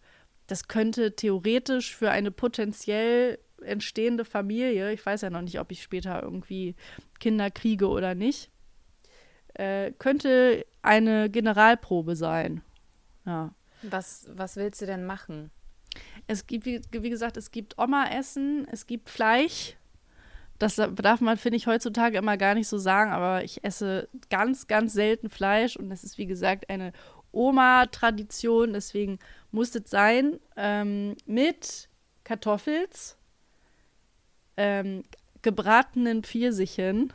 das 0.48 0.70
könnte 0.70 1.18
theoretisch 1.18 1.94
für 1.94 2.12
eine 2.12 2.32
potenziell 2.32 3.40
entstehende 3.64 4.26
Familie, 4.26 4.92
ich 4.92 5.06
weiß 5.06 5.22
ja 5.22 5.30
noch 5.30 5.42
nicht, 5.42 5.60
ob 5.60 5.72
ich 5.72 5.84
später 5.84 6.22
irgendwie 6.22 6.76
Kinder 7.20 7.52
kriege 7.52 7.88
oder 7.88 8.16
nicht, 8.16 8.50
äh, 9.54 9.92
könnte 9.98 10.66
eine 10.82 11.30
Generalprobe 11.30 12.16
sein. 12.16 12.62
Ja. 13.26 13.54
Was, 13.84 14.30
was 14.34 14.56
willst 14.56 14.82
du 14.82 14.86
denn 14.86 15.06
machen? 15.06 15.52
Es 16.28 16.48
gibt, 16.48 16.66
wie, 16.66 16.82
wie 16.92 17.10
gesagt, 17.10 17.38
es 17.38 17.52
gibt 17.52 17.78
Oma-Essen, 17.78 18.68
es 18.72 18.86
gibt 18.88 19.10
Fleisch. 19.10 19.76
Das 20.60 20.76
darf 20.76 21.22
man, 21.22 21.38
finde 21.38 21.58
ich, 21.58 21.66
heutzutage 21.66 22.20
immer 22.20 22.38
gar 22.38 22.54
nicht 22.54 22.68
so 22.68 22.78
sagen, 22.78 23.12
aber 23.12 23.44
ich 23.44 23.64
esse 23.64 24.08
ganz, 24.30 24.68
ganz 24.68 24.94
selten 24.94 25.30
Fleisch 25.30 25.76
und 25.76 25.92
es 25.92 26.04
ist, 26.04 26.20
wie 26.20 26.28
gesagt, 26.28 26.70
eine 26.70 26.94
Oma-Tradition, 27.32 28.74
deswegen 28.74 29.18
muss 29.52 29.74
es 29.74 29.90
sein, 29.90 30.40
ähm, 30.56 31.16
mit 31.26 31.90
Kartoffels, 32.24 33.18
ähm, 34.58 35.04
gebratenen 35.42 36.24
Pfirsichen 36.24 37.14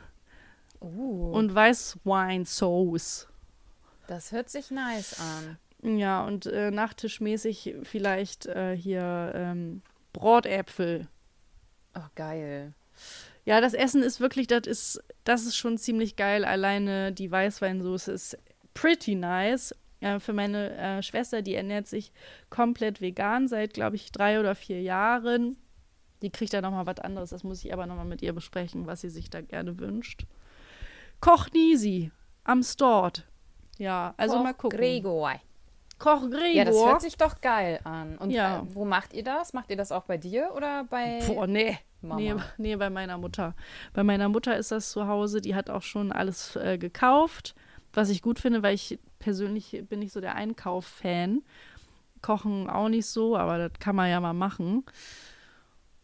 Uh, 0.79 1.31
und 1.31 1.55
Weißweinsauce. 1.55 3.27
das 4.05 4.31
hört 4.31 4.49
sich 4.51 4.69
nice 4.69 5.19
an. 5.19 5.97
Ja, 5.97 6.23
und 6.23 6.45
äh, 6.45 6.69
nachtischmäßig 6.69 7.75
vielleicht 7.83 8.45
äh, 8.45 8.75
hier 8.77 9.31
ähm, 9.33 9.81
Brotäpfel. 10.13 11.07
Oh, 11.95 12.07
geil. 12.13 12.73
Ja, 13.45 13.59
das 13.61 13.73
Essen 13.73 14.03
ist 14.03 14.19
wirklich, 14.19 14.45
das 14.47 14.67
ist, 14.67 15.03
das 15.23 15.45
ist 15.45 15.55
schon 15.55 15.77
ziemlich 15.77 16.15
geil. 16.15 16.45
Alleine 16.45 17.11
die 17.11 17.31
Weißweinsoße 17.31 18.11
ist 18.11 18.37
pretty 18.73 19.15
nice. 19.15 19.73
Äh, 20.01 20.19
für 20.19 20.33
meine 20.33 20.75
äh, 20.77 21.01
Schwester, 21.01 21.41
die 21.41 21.55
ernährt 21.55 21.87
sich 21.87 22.11
komplett 22.49 23.01
vegan 23.01 23.47
seit, 23.47 23.73
glaube 23.73 23.95
ich, 23.95 24.11
drei 24.11 24.39
oder 24.39 24.53
vier 24.53 24.81
Jahren. 24.81 25.57
Die 26.21 26.29
kriegt 26.31 26.53
da 26.53 26.61
nochmal 26.61 26.85
was 26.85 26.99
anderes. 26.99 27.29
Das 27.29 27.43
muss 27.43 27.63
ich 27.63 27.71
aber 27.73 27.85
nochmal 27.85 28.05
mit 28.05 28.21
ihr 28.21 28.33
besprechen, 28.33 28.87
was 28.87 29.01
sie 29.01 29.09
sich 29.09 29.29
da 29.29 29.41
gerne 29.41 29.79
wünscht. 29.79 30.25
Koch 31.19 31.47
Nisi 31.53 32.11
am 32.43 32.63
Stort. 32.63 33.25
Ja, 33.77 34.13
also 34.17 34.37
Koch 34.37 34.43
mal 34.43 34.53
gucken. 34.53 34.77
Gregor. 34.79 35.33
Koch 35.99 36.21
Gregor. 36.29 36.47
Ja, 36.53 36.65
das 36.65 36.75
hört 36.75 37.01
sich 37.01 37.17
doch 37.17 37.41
geil 37.41 37.79
an. 37.83 38.17
Und 38.17 38.29
Ja. 38.31 38.59
äh, 38.59 38.61
wo 38.75 38.85
macht 38.85 39.13
ihr 39.13 39.23
das? 39.23 39.53
Macht 39.53 39.69
ihr 39.69 39.77
das 39.77 39.91
auch 39.91 40.03
bei 40.03 40.17
dir 40.17 40.51
oder 40.55 40.83
bei 40.85 41.19
Boah, 41.27 41.47
nee. 41.47 41.77
Mama? 42.01 42.17
Nee, 42.19 42.35
nee, 42.57 42.75
bei 42.75 42.89
meiner 42.91 43.17
Mutter. 43.17 43.55
Bei 43.93 44.03
meiner 44.03 44.29
Mutter 44.29 44.55
ist 44.55 44.71
das 44.71 44.91
zu 44.91 45.07
Hause. 45.07 45.41
Die 45.41 45.55
hat 45.55 45.69
auch 45.71 45.81
schon 45.81 46.11
alles 46.11 46.55
äh, 46.55 46.77
gekauft, 46.77 47.55
was 47.93 48.09
ich 48.09 48.21
gut 48.21 48.39
finde, 48.39 48.61
weil 48.61 48.75
ich 48.75 48.99
persönlich 49.17 49.83
bin 49.89 49.99
nicht 49.99 50.13
so 50.13 50.21
der 50.21 50.35
Einkauf-Fan. 50.35 51.41
Kochen 52.21 52.69
auch 52.69 52.89
nicht 52.89 53.07
so, 53.07 53.35
aber 53.35 53.57
das 53.57 53.79
kann 53.79 53.95
man 53.95 54.09
ja 54.09 54.19
mal 54.19 54.33
machen. 54.33 54.85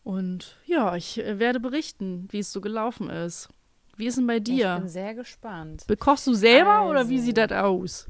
Und 0.04 0.58
ja, 0.66 0.96
ich 0.96 1.20
äh, 1.24 1.40
werde 1.40 1.60
berichten, 1.60 2.28
wie 2.32 2.40
es 2.40 2.52
so 2.52 2.62
gelaufen 2.62 3.10
ist. 3.10 3.50
Wie 3.96 4.08
ist 4.08 4.18
denn 4.18 4.28
bei 4.28 4.38
Ich 4.38 4.44
dir? 4.44 4.78
bin 4.80 4.88
sehr 4.90 5.14
gespannt. 5.14 5.86
Bekochst 5.88 6.28
du 6.28 6.34
selber 6.34 6.90
oder 6.90 7.08
wie 7.10 7.14
Also. 7.16 7.26
sieht 7.26 7.38
das 7.38 7.52
aus? 7.52 8.08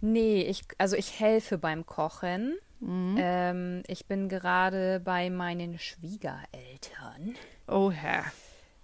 Nee, 0.00 0.42
ich, 0.42 0.62
also 0.78 0.96
ich 0.96 1.20
helfe 1.20 1.58
beim 1.58 1.84
Kochen. 1.86 2.54
Mhm. 2.80 3.16
Ähm, 3.18 3.82
ich 3.88 4.06
bin 4.06 4.28
gerade 4.28 5.00
bei 5.04 5.30
meinen 5.30 5.78
Schwiegereltern, 5.78 7.34
Oh 7.66 7.90
Herr. 7.90 8.24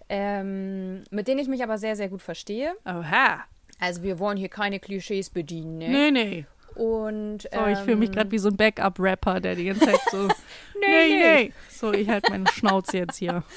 ähm, 0.08 1.02
mit 1.10 1.28
denen 1.28 1.38
ich 1.40 1.48
mich 1.48 1.62
aber 1.62 1.78
sehr, 1.78 1.96
sehr 1.96 2.08
gut 2.08 2.20
verstehe. 2.22 2.74
Oh 2.84 3.02
Herr. 3.02 3.40
Also 3.80 4.02
wir 4.02 4.18
wollen 4.18 4.36
hier 4.36 4.48
keine 4.48 4.78
Klischees 4.80 5.30
bedienen, 5.30 5.78
ne? 5.78 5.88
Nee, 5.88 6.10
nee. 6.10 6.46
Und 6.74 7.48
Sorry, 7.52 7.72
ich 7.72 7.78
fühle 7.80 7.96
mich 7.96 8.08
ähm, 8.10 8.14
gerade 8.14 8.30
wie 8.32 8.38
so 8.38 8.48
ein 8.48 8.56
Backup-Rapper, 8.56 9.40
der 9.40 9.54
die 9.54 9.64
ganze 9.66 9.86
Zeit 9.86 10.00
so. 10.10 10.28
nee, 10.80 11.08
nee. 11.08 11.52
So, 11.70 11.92
ich 11.92 12.08
halte 12.08 12.30
meine 12.32 12.46
Schnauze 12.48 12.98
jetzt 12.98 13.16
hier. 13.16 13.42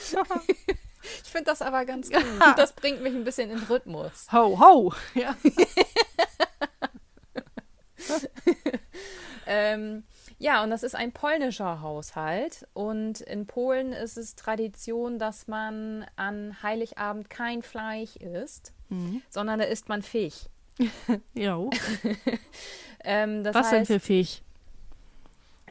Ich 1.23 1.31
finde 1.31 1.45
das 1.45 1.61
aber 1.61 1.85
ganz 1.85 2.09
gut. 2.11 2.21
Das 2.57 2.73
bringt 2.73 3.01
mich 3.01 3.15
ein 3.15 3.23
bisschen 3.23 3.49
in 3.49 3.59
Rhythmus. 3.59 4.27
Ho, 4.33 4.59
ho. 4.59 4.93
Ja. 5.13 5.37
Ähm, 9.45 10.03
ja, 10.37 10.63
und 10.63 10.69
das 10.69 10.83
ist 10.83 10.95
ein 10.95 11.13
polnischer 11.13 11.81
Haushalt. 11.81 12.67
Und 12.73 13.21
in 13.21 13.47
Polen 13.47 13.93
ist 13.93 14.17
es 14.17 14.35
Tradition, 14.35 15.17
dass 15.19 15.47
man 15.47 16.05
an 16.17 16.61
Heiligabend 16.61 17.29
kein 17.29 17.61
Fleisch 17.61 18.17
isst, 18.17 18.73
Mhm. 18.89 19.21
sondern 19.29 19.59
da 19.59 19.65
isst 19.65 19.87
man 19.89 20.01
Fisch. 20.01 20.47
Jo. 21.33 21.69
Ähm, 23.09 23.43
das 23.43 23.55
Was 23.55 23.69
denn 23.69 23.79
heißt, 23.81 23.91
für 23.91 23.99
Fisch? 24.01 24.41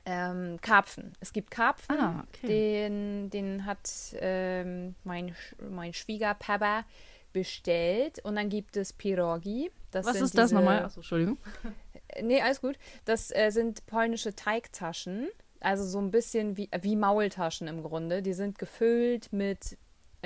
ähm, 0.06 0.58
Karpfen. 0.62 1.12
Es 1.20 1.32
gibt 1.32 1.50
Karpfen, 1.50 1.98
Ah, 1.98 2.24
okay. 2.28 2.46
den, 2.46 3.28
den 3.30 3.66
hat 3.66 3.90
ähm, 4.20 4.94
mein, 5.04 5.34
mein 5.68 5.92
Schwiegerpapa 5.92 6.84
bestellt. 7.32 8.20
Und 8.24 8.36
dann 8.36 8.48
gibt 8.48 8.76
es 8.76 8.92
Pirogi. 8.92 9.70
Das 9.90 10.06
Was 10.06 10.16
ist 10.20 10.38
das 10.38 10.46
diese- 10.50 10.54
nochmal? 10.54 10.84
Achso, 10.84 11.00
Entschuldigung. 11.00 11.38
Nee, 12.22 12.40
alles 12.40 12.62
gut. 12.62 12.78
Das 13.04 13.30
äh, 13.34 13.50
sind 13.50 13.84
polnische 13.86 14.34
Teigtaschen. 14.34 15.28
Also 15.60 15.84
so 15.84 15.98
ein 15.98 16.10
bisschen 16.12 16.56
wie, 16.56 16.70
wie 16.80 16.96
Maultaschen 16.96 17.66
im 17.68 17.82
Grunde. 17.82 18.22
Die 18.22 18.32
sind 18.32 18.58
gefüllt 18.58 19.32
mit, 19.34 19.76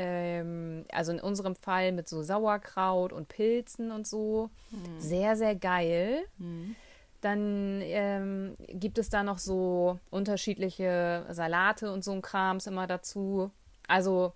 ähm, 0.00 0.86
also 0.92 1.12
in 1.12 1.20
unserem 1.20 1.54
Fall 1.54 1.92
mit 1.92 2.08
so 2.08 2.22
Sauerkraut 2.22 3.12
und 3.12 3.28
Pilzen 3.28 3.92
und 3.92 4.06
so. 4.06 4.48
Sehr, 4.98 5.36
sehr 5.36 5.54
geil. 5.54 6.24
Dann 7.20 7.82
ähm, 7.82 8.54
gibt 8.68 8.96
es 8.96 9.10
da 9.10 9.22
noch 9.22 9.38
so 9.38 9.98
unterschiedliche 10.10 11.26
Salate 11.28 11.92
und 11.92 12.02
so 12.02 12.12
ein 12.12 12.22
Krams 12.22 12.66
immer 12.66 12.86
dazu. 12.86 13.50
Also 13.86 14.32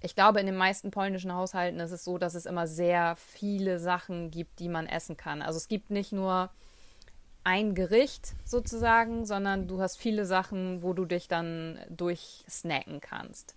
ich 0.00 0.14
glaube, 0.14 0.38
in 0.38 0.46
den 0.46 0.56
meisten 0.56 0.92
polnischen 0.92 1.34
Haushalten 1.34 1.80
ist 1.80 1.90
es 1.90 2.04
so, 2.04 2.18
dass 2.18 2.34
es 2.34 2.46
immer 2.46 2.68
sehr 2.68 3.16
viele 3.16 3.80
Sachen 3.80 4.30
gibt, 4.30 4.60
die 4.60 4.68
man 4.68 4.86
essen 4.86 5.16
kann. 5.16 5.42
Also 5.42 5.56
es 5.56 5.66
gibt 5.66 5.90
nicht 5.90 6.12
nur 6.12 6.50
ein 7.42 7.74
Gericht 7.74 8.34
sozusagen, 8.44 9.24
sondern 9.24 9.66
du 9.66 9.80
hast 9.80 9.96
viele 9.96 10.24
Sachen, 10.24 10.82
wo 10.82 10.92
du 10.92 11.04
dich 11.04 11.26
dann 11.26 11.80
durchsnacken 11.88 13.00
kannst. 13.00 13.55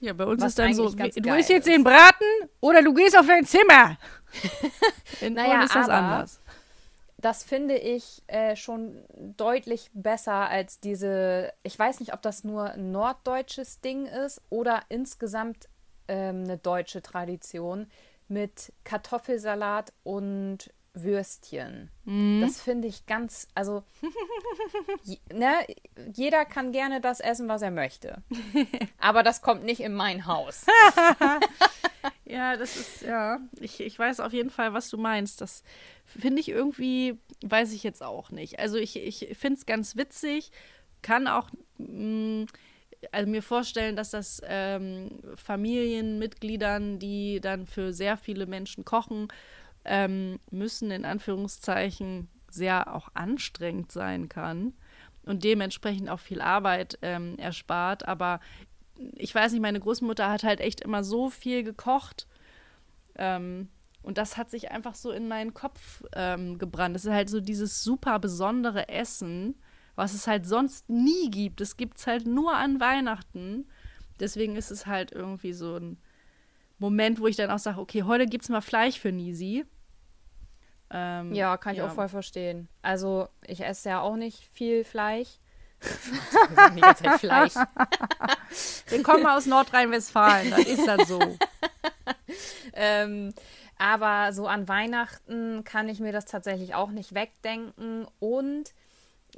Ja, 0.00 0.12
bei 0.12 0.24
uns 0.24 0.42
Was 0.42 0.50
ist 0.50 0.58
dann 0.58 0.74
so, 0.74 0.90
du 0.90 1.34
isst 1.34 1.48
jetzt 1.48 1.66
ist. 1.66 1.66
den 1.66 1.82
Braten 1.82 2.24
oder 2.60 2.82
du 2.82 2.92
gehst 2.92 3.18
auf 3.18 3.26
dein 3.26 3.44
Zimmer. 3.44 3.96
In 5.20 5.34
Naja, 5.34 5.62
ist 5.62 5.74
das 5.74 5.88
anders. 5.88 6.40
Das 7.18 7.42
finde 7.42 7.76
ich 7.76 8.22
äh, 8.26 8.56
schon 8.56 9.02
deutlich 9.36 9.90
besser 9.94 10.48
als 10.48 10.80
diese, 10.80 11.52
ich 11.62 11.78
weiß 11.78 12.00
nicht, 12.00 12.12
ob 12.12 12.20
das 12.20 12.44
nur 12.44 12.72
ein 12.72 12.92
norddeutsches 12.92 13.80
Ding 13.80 14.04
ist 14.06 14.42
oder 14.50 14.82
insgesamt 14.90 15.68
ähm, 16.08 16.44
eine 16.44 16.58
deutsche 16.58 17.00
Tradition 17.00 17.90
mit 18.28 18.72
Kartoffelsalat 18.84 19.92
und 20.02 20.70
Würstchen. 20.96 21.90
Das 22.40 22.60
finde 22.62 22.88
ich 22.88 23.06
ganz, 23.06 23.48
also 23.54 23.82
je, 25.04 25.18
ne, 25.32 25.52
jeder 26.14 26.44
kann 26.44 26.72
gerne 26.72 27.00
das 27.00 27.20
essen, 27.20 27.48
was 27.48 27.62
er 27.62 27.70
möchte. 27.70 28.22
Aber 28.98 29.22
das 29.22 29.42
kommt 29.42 29.64
nicht 29.64 29.80
in 29.80 29.94
mein 29.94 30.26
Haus. 30.26 30.66
Ja, 32.24 32.56
das 32.56 32.76
ist, 32.76 33.02
ja, 33.02 33.38
ich, 33.60 33.80
ich 33.80 33.98
weiß 33.98 34.18
auf 34.20 34.32
jeden 34.32 34.50
Fall, 34.50 34.72
was 34.74 34.90
du 34.90 34.96
meinst. 34.96 35.40
Das 35.40 35.62
finde 36.04 36.40
ich 36.40 36.48
irgendwie, 36.48 37.18
weiß 37.44 37.72
ich 37.72 37.84
jetzt 37.84 38.02
auch 38.02 38.30
nicht. 38.30 38.58
Also 38.58 38.76
ich, 38.76 38.96
ich 38.96 39.36
finde 39.38 39.58
es 39.58 39.66
ganz 39.66 39.96
witzig, 39.96 40.50
kann 41.02 41.28
auch 41.28 41.48
mh, 41.78 42.46
also 43.12 43.30
mir 43.30 43.42
vorstellen, 43.42 43.96
dass 43.96 44.10
das 44.10 44.42
ähm, 44.44 45.20
Familienmitgliedern, 45.36 46.98
die 46.98 47.40
dann 47.40 47.66
für 47.66 47.92
sehr 47.92 48.16
viele 48.16 48.46
Menschen 48.46 48.84
kochen, 48.84 49.28
ähm, 49.86 50.38
müssen, 50.50 50.90
in 50.90 51.04
Anführungszeichen, 51.04 52.28
sehr 52.50 52.94
auch 52.94 53.08
anstrengend 53.14 53.92
sein 53.92 54.28
kann 54.28 54.72
und 55.24 55.44
dementsprechend 55.44 56.08
auch 56.08 56.20
viel 56.20 56.40
Arbeit 56.40 56.98
ähm, 57.02 57.36
erspart. 57.38 58.08
Aber 58.08 58.40
ich 59.14 59.34
weiß 59.34 59.52
nicht, 59.52 59.60
meine 59.60 59.80
Großmutter 59.80 60.30
hat 60.30 60.44
halt 60.44 60.60
echt 60.60 60.80
immer 60.80 61.04
so 61.04 61.28
viel 61.28 61.62
gekocht. 61.62 62.26
Ähm, 63.16 63.68
und 64.02 64.18
das 64.18 64.36
hat 64.36 64.50
sich 64.50 64.70
einfach 64.70 64.94
so 64.94 65.10
in 65.10 65.28
meinen 65.28 65.52
Kopf 65.52 66.04
ähm, 66.14 66.58
gebrannt. 66.58 66.96
Es 66.96 67.04
ist 67.04 67.12
halt 67.12 67.28
so 67.28 67.40
dieses 67.40 67.82
super 67.82 68.18
besondere 68.18 68.88
Essen, 68.88 69.56
was 69.96 70.14
es 70.14 70.26
halt 70.26 70.46
sonst 70.46 70.88
nie 70.88 71.30
gibt. 71.30 71.60
Es 71.60 71.76
gibt 71.76 71.98
es 71.98 72.06
halt 72.06 72.26
nur 72.26 72.54
an 72.54 72.80
Weihnachten. 72.80 73.66
Deswegen 74.20 74.56
ist 74.56 74.70
es 74.70 74.86
halt 74.86 75.12
irgendwie 75.12 75.52
so 75.52 75.76
ein 75.76 75.98
Moment, 76.78 77.18
wo 77.18 77.26
ich 77.26 77.36
dann 77.36 77.50
auch 77.50 77.58
sage, 77.58 77.80
okay, 77.80 78.04
heute 78.04 78.26
gibt 78.26 78.44
es 78.44 78.50
mal 78.50 78.60
Fleisch 78.60 78.98
für 78.98 79.10
Nisi. 79.10 79.64
Ähm, 80.90 81.34
Ja, 81.34 81.56
kann 81.56 81.74
ich 81.74 81.82
auch 81.82 81.92
voll 81.92 82.08
verstehen. 82.08 82.68
Also 82.82 83.28
ich 83.46 83.64
esse 83.64 83.88
ja 83.88 84.00
auch 84.00 84.16
nicht 84.16 84.48
viel 84.52 84.84
Fleisch. 84.84 85.28
die 86.74 86.80
ganze 86.80 87.04
Zeit 87.04 87.20
Fleisch. 87.20 87.54
Wir 88.88 89.02
kommen 89.02 89.26
aus 89.26 89.46
Nordrhein-Westfalen, 89.46 90.50
dann 90.50 90.62
ist 90.62 90.86
das 90.86 91.08
so. 91.08 91.20
ähm, 92.72 93.34
aber 93.78 94.32
so 94.32 94.46
an 94.46 94.68
Weihnachten 94.68 95.64
kann 95.64 95.88
ich 95.88 96.00
mir 96.00 96.12
das 96.12 96.24
tatsächlich 96.24 96.74
auch 96.74 96.90
nicht 96.90 97.14
wegdenken. 97.14 98.06
Und 98.18 98.72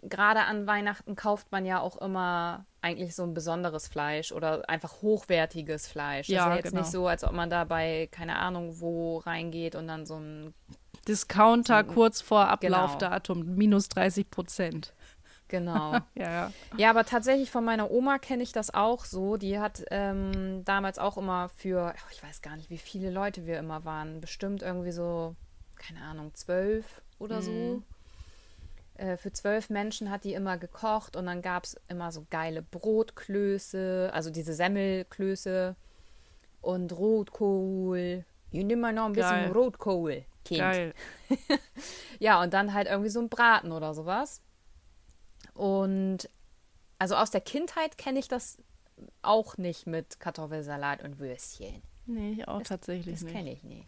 gerade 0.02 0.40
an 0.42 0.66
Weihnachten 0.66 1.16
kauft 1.16 1.50
man 1.50 1.64
ja 1.64 1.80
auch 1.80 1.96
immer 2.00 2.64
eigentlich 2.80 3.14
so 3.16 3.24
ein 3.24 3.34
besonderes 3.34 3.88
Fleisch 3.88 4.30
oder 4.30 4.68
einfach 4.68 5.02
hochwertiges 5.02 5.88
Fleisch. 5.88 6.28
Ja, 6.28 6.44
ist 6.44 6.48
ja 6.50 6.56
jetzt 6.56 6.70
genau. 6.70 6.80
nicht 6.82 6.90
so, 6.90 7.06
als 7.08 7.24
ob 7.24 7.32
man 7.32 7.50
da 7.50 7.64
bei, 7.64 8.08
keine 8.12 8.36
Ahnung, 8.36 8.80
wo 8.80 9.18
reingeht 9.18 9.74
und 9.74 9.88
dann 9.88 10.06
so 10.06 10.16
ein 10.16 10.54
Discounter 11.08 11.84
kurz 11.84 12.20
vor 12.20 12.44
Genau. 12.60 12.76
Ablaufdatum, 12.76 13.54
minus 13.56 13.88
30 13.88 14.30
Prozent. 14.30 14.92
Genau. 15.48 15.98
Ja, 16.14 16.30
ja. 16.30 16.52
Ja, 16.76 16.90
aber 16.90 17.04
tatsächlich 17.04 17.50
von 17.50 17.64
meiner 17.64 17.90
Oma 17.90 18.18
kenne 18.18 18.42
ich 18.42 18.52
das 18.52 18.72
auch 18.74 19.04
so. 19.04 19.36
Die 19.36 19.58
hat 19.58 19.84
ähm, 19.90 20.62
damals 20.64 20.98
auch 20.98 21.16
immer 21.16 21.48
für, 21.48 21.94
oh, 21.96 22.08
ich 22.12 22.22
weiß 22.22 22.42
gar 22.42 22.56
nicht, 22.56 22.70
wie 22.70 22.78
viele 22.78 23.10
Leute 23.10 23.46
wir 23.46 23.58
immer 23.58 23.84
waren. 23.84 24.20
Bestimmt 24.20 24.62
irgendwie 24.62 24.92
so, 24.92 25.34
keine 25.76 26.02
Ahnung, 26.02 26.34
zwölf 26.34 27.00
oder 27.18 27.40
so. 27.40 27.82
Äh, 28.94 29.16
für 29.16 29.32
zwölf 29.32 29.70
Menschen 29.70 30.10
hat 30.10 30.24
die 30.24 30.34
immer 30.34 30.58
gekocht 30.58 31.16
und 31.16 31.26
dann 31.26 31.40
gab 31.40 31.64
es 31.64 31.80
immer 31.88 32.12
so 32.12 32.26
geile 32.30 32.62
Brotklöße, 32.62 34.10
also 34.12 34.30
diese 34.30 34.52
Semmelklöße 34.52 35.76
und 36.60 36.92
Rotkohl. 36.92 38.24
Hier 38.50 38.64
nimm 38.64 38.80
mal 38.80 38.92
noch 38.92 39.06
ein 39.06 39.12
bisschen 39.12 39.30
Geil. 39.30 39.52
Rotkohl, 39.52 40.24
Kind. 40.48 40.60
Geil. 40.60 40.94
Ja, 42.20 42.42
und 42.42 42.52
dann 42.52 42.74
halt 42.74 42.88
irgendwie 42.88 43.10
so 43.10 43.20
ein 43.20 43.28
Braten 43.28 43.70
oder 43.70 43.94
sowas. 43.94 44.42
Und 45.54 46.28
also 46.98 47.14
aus 47.14 47.30
der 47.30 47.40
Kindheit 47.40 47.96
kenne 47.96 48.18
ich 48.18 48.26
das 48.28 48.58
auch 49.22 49.56
nicht 49.56 49.86
mit 49.86 50.18
Kartoffelsalat 50.18 51.04
und 51.04 51.20
Würstchen. 51.20 51.80
Nee, 52.06 52.32
ich 52.32 52.48
auch 52.48 52.62
tatsächlich 52.62 53.14
Das 53.14 53.22
nicht. 53.22 53.32
kenne 53.34 53.52
ich 53.52 53.62
nicht. 53.62 53.86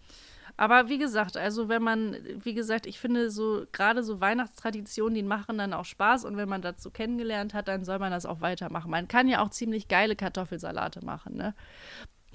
Aber 0.56 0.88
wie 0.88 0.98
gesagt, 0.98 1.36
also 1.36 1.68
wenn 1.68 1.82
man, 1.82 2.16
wie 2.44 2.54
gesagt, 2.54 2.86
ich 2.86 3.00
finde 3.00 3.30
so, 3.30 3.64
gerade 3.72 4.04
so 4.04 4.20
Weihnachtstraditionen, 4.20 5.14
die 5.14 5.22
machen 5.22 5.58
dann 5.58 5.72
auch 5.72 5.84
Spaß 5.86 6.24
und 6.24 6.36
wenn 6.36 6.48
man 6.48 6.60
dazu 6.62 6.90
kennengelernt 6.90 7.54
hat, 7.54 7.66
dann 7.66 7.84
soll 7.84 7.98
man 7.98 8.12
das 8.12 8.26
auch 8.26 8.40
weitermachen. 8.42 8.90
Man 8.90 9.08
kann 9.08 9.26
ja 9.26 9.42
auch 9.42 9.50
ziemlich 9.50 9.88
geile 9.88 10.16
Kartoffelsalate 10.16 11.04
machen, 11.04 11.36
ne? 11.36 11.54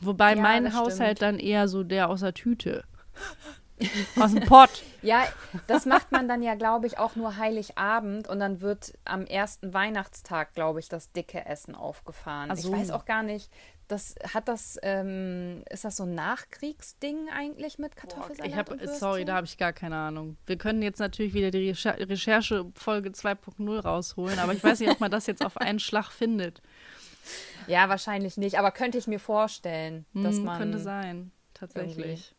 Wobei 0.01 0.35
Ja, 0.35 0.41
mein 0.41 0.65
das 0.65 0.73
Haushalt 0.73 1.19
stimmt. 1.19 1.21
dann 1.21 1.39
eher 1.39 1.67
so 1.69 1.83
der 1.83 2.09
aus 2.09 2.21
der 2.21 2.33
Tüte. 2.33 2.83
Aus 4.19 4.33
dem 4.33 4.43
Pott. 4.45 4.83
Ja, 5.01 5.27
das 5.67 5.85
macht 5.85 6.11
man 6.11 6.27
dann 6.27 6.41
ja, 6.41 6.55
glaube 6.55 6.87
ich, 6.87 6.97
auch 6.97 7.15
nur 7.15 7.37
Heiligabend 7.37 8.27
und 8.27 8.39
dann 8.39 8.59
wird 8.59 8.93
am 9.05 9.27
ersten 9.27 9.71
Weihnachtstag, 9.71 10.55
glaube 10.55 10.79
ich, 10.79 10.89
das 10.89 11.11
dicke 11.11 11.45
Essen 11.45 11.75
aufgefahren. 11.75 12.49
Ach 12.51 12.55
so. 12.57 12.73
Ich 12.73 12.79
weiß 12.79 12.89
auch 12.89 13.05
gar 13.05 13.21
nicht, 13.21 13.51
das 13.87 14.15
hat 14.33 14.47
das, 14.47 14.79
ähm, 14.81 15.61
ist 15.69 15.85
das 15.85 15.97
so 15.97 16.05
ein 16.05 16.15
Nachkriegsding 16.15 17.29
eigentlich 17.29 17.77
mit 17.77 17.95
Kartoffelsalat? 17.95 18.51
Ich 18.51 18.57
hab, 18.57 18.97
sorry, 18.97 19.25
da 19.25 19.35
habe 19.35 19.45
ich 19.45 19.59
gar 19.59 19.73
keine 19.73 19.95
Ahnung. 19.95 20.37
Wir 20.47 20.57
können 20.57 20.81
jetzt 20.81 20.97
natürlich 20.97 21.35
wieder 21.35 21.51
die 21.51 21.69
Recher 21.69 21.95
Recherche 21.99 22.65
Folge 22.73 23.09
2.0 23.09 23.79
rausholen, 23.81 24.39
aber 24.39 24.53
ich 24.53 24.63
weiß 24.63 24.79
nicht, 24.79 24.89
ob 24.89 24.99
man 24.99 25.11
das 25.11 25.27
jetzt 25.27 25.45
auf 25.45 25.57
einen 25.57 25.77
Schlag 25.77 26.09
findet. 26.09 26.63
Ja, 27.67 27.89
wahrscheinlich 27.89 28.37
nicht, 28.37 28.57
aber 28.57 28.71
könnte 28.71 28.97
ich 28.97 29.05
mir 29.05 29.19
vorstellen, 29.19 30.05
dass 30.15 30.37
Hm, 30.37 30.45
man. 30.45 30.57
könnte 30.57 30.79
sein, 30.79 31.31
tatsächlich. 31.53 32.33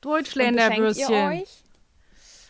Deutschländerwürstchen. 0.00 1.08
beschenkt 1.08 1.10
ihr 1.10 1.42
euch? 1.42 1.64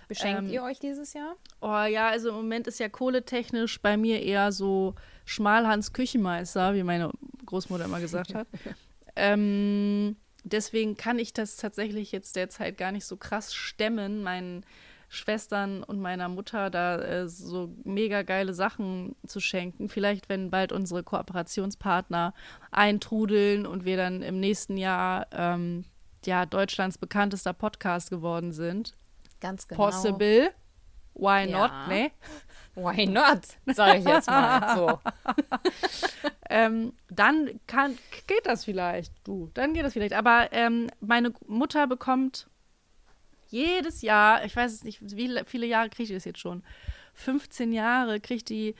Beschenkt 0.08 0.42
Ähm, 0.42 0.50
ihr 0.50 0.62
euch 0.64 0.80
dieses 0.80 1.12
Jahr? 1.12 1.36
Oh 1.60 1.84
ja, 1.84 2.08
also 2.08 2.30
im 2.30 2.34
Moment 2.34 2.66
ist 2.66 2.80
ja 2.80 2.88
kohletechnisch 2.88 3.80
bei 3.80 3.96
mir 3.96 4.22
eher 4.22 4.50
so 4.50 4.94
Schmalhans 5.24 5.92
Küchenmeister, 5.92 6.74
wie 6.74 6.82
meine 6.82 7.12
Großmutter 7.46 7.84
immer 7.84 8.00
gesagt 8.00 8.34
hat. 8.34 8.48
ähm, 9.16 10.16
deswegen 10.42 10.96
kann 10.96 11.20
ich 11.20 11.32
das 11.32 11.56
tatsächlich 11.56 12.10
jetzt 12.10 12.34
derzeit 12.34 12.76
gar 12.76 12.90
nicht 12.90 13.06
so 13.06 13.16
krass 13.16 13.54
stemmen, 13.54 14.24
meinen 14.24 14.64
Schwestern 15.08 15.82
und 15.82 16.00
meiner 16.00 16.28
Mutter 16.28 16.70
da 16.70 16.98
äh, 17.00 17.28
so 17.28 17.74
mega 17.84 18.22
geile 18.22 18.54
Sachen 18.54 19.16
zu 19.26 19.40
schenken. 19.40 19.88
Vielleicht, 19.88 20.28
wenn 20.28 20.50
bald 20.50 20.72
unsere 20.72 21.02
Kooperationspartner 21.02 22.32
eintrudeln 22.70 23.66
und 23.66 23.84
wir 23.84 23.96
dann 23.96 24.22
im 24.22 24.38
nächsten 24.38 24.76
Jahr 24.76 25.26
ähm, 25.32 25.84
ja 26.26 26.46
Deutschlands 26.46 26.98
bekanntester 26.98 27.52
Podcast 27.52 28.10
geworden 28.10 28.52
sind. 28.52 28.96
Ganz 29.40 29.66
genau. 29.68 29.84
Possible. 29.86 30.52
Why 31.14 31.48
Ja. 31.48 31.68
not, 31.68 31.88
ne? 31.88 32.10
Why 32.74 33.06
not? 33.06 33.40
Sag 33.66 33.98
ich 33.98 34.04
jetzt 34.04 34.28
mal. 34.28 34.76
So. 34.76 34.98
Ähm, 36.52 36.94
dann 37.08 37.60
kann, 37.68 37.96
geht 38.26 38.44
das 38.44 38.64
vielleicht, 38.64 39.12
du. 39.22 39.50
Dann 39.54 39.72
geht 39.72 39.84
das 39.84 39.92
vielleicht. 39.92 40.14
Aber 40.14 40.48
ähm, 40.52 40.88
meine 41.00 41.32
Mutter 41.46 41.86
bekommt 41.86 42.48
jedes 43.46 44.02
Jahr, 44.02 44.44
ich 44.44 44.56
weiß 44.56 44.72
es 44.72 44.82
nicht, 44.82 44.98
wie 45.16 45.28
le- 45.28 45.44
viele 45.46 45.66
Jahre 45.66 45.90
kriegt 45.90 46.08
die 46.10 46.14
das 46.14 46.24
jetzt 46.24 46.40
schon? 46.40 46.64
15 47.14 47.72
Jahre 47.72 48.18
kriegt 48.18 48.48
die 48.48 48.74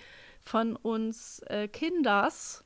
von 0.44 0.74
uns 0.74 1.40
äh, 1.46 1.68
Kinders, 1.68 2.64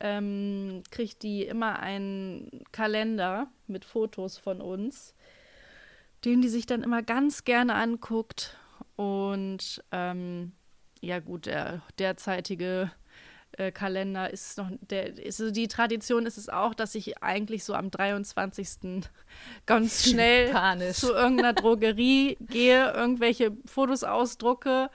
ähm, 0.00 0.82
kriegt 0.90 1.22
die 1.22 1.44
immer 1.44 1.78
einen 1.78 2.64
Kalender 2.72 3.48
mit 3.66 3.84
Fotos 3.84 4.38
von 4.38 4.60
uns, 4.60 5.14
den 6.24 6.42
die 6.42 6.48
sich 6.48 6.66
dann 6.66 6.82
immer 6.82 7.02
ganz 7.02 7.44
gerne 7.44 7.74
anguckt. 7.74 8.56
Und 8.96 9.82
ähm, 9.92 10.52
ja 11.00 11.20
gut, 11.20 11.46
der 11.46 11.82
derzeitige 11.98 12.90
äh, 13.58 13.72
Kalender 13.72 14.30
ist 14.30 14.58
noch, 14.58 14.68
der, 14.80 15.18
ist, 15.18 15.36
so 15.36 15.50
die 15.50 15.68
Tradition 15.68 16.26
ist 16.26 16.38
es 16.38 16.48
auch, 16.48 16.74
dass 16.74 16.94
ich 16.94 17.22
eigentlich 17.22 17.64
so 17.64 17.74
am 17.74 17.90
23. 17.90 18.68
ganz 19.66 20.08
schnell 20.08 20.50
Panisch. 20.50 20.98
zu 20.98 21.12
irgendeiner 21.12 21.52
Drogerie 21.52 22.36
gehe, 22.40 22.92
irgendwelche 22.92 23.52
Fotos 23.66 24.04
ausdrucke, 24.04 24.90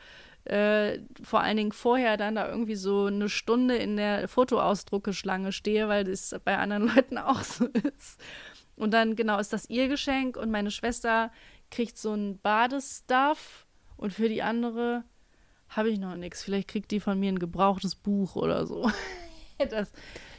äh, 0.50 1.00
vor 1.22 1.42
allen 1.42 1.58
Dingen 1.58 1.72
vorher 1.72 2.18
dann 2.18 2.36
da 2.36 2.50
irgendwie 2.50 2.76
so 2.76 3.06
eine 3.06 3.30
Stunde 3.30 3.76
in 3.76 3.98
der 3.98 4.28
Fotoausdruckeschlange 4.28 5.52
stehe, 5.52 5.88
weil 5.88 6.06
das 6.06 6.36
bei 6.44 6.58
anderen 6.58 6.88
Leuten 6.96 7.20
auch 7.20 7.44
so 7.44 7.66
ist. 7.66 8.20
Und 8.76 8.92
dann 8.92 9.16
genau 9.16 9.38
ist 9.38 9.54
das 9.54 9.70
ihr 9.70 9.88
Geschenk 9.88 10.38
und 10.38 10.50
meine 10.50 10.72
Schwester 10.72 11.32
kriegt 11.70 11.98
so 12.00 12.14
ein 12.14 12.40
Badestuff 12.40 13.68
und 13.96 14.12
für 14.14 14.28
die 14.28 14.42
andere 14.42 15.04
habe 15.68 15.90
ich 15.90 16.00
noch 16.00 16.16
nichts. 16.16 16.44
Vielleicht 16.44 16.70
kriegt 16.70 16.90
die 16.90 17.00
von 17.00 17.20
mir 17.20 17.32
ein 17.32 17.40
gebrauchtes 17.40 17.94
Buch 17.94 18.36
oder 18.36 18.66
so. 18.66 18.90
das, 19.70 19.92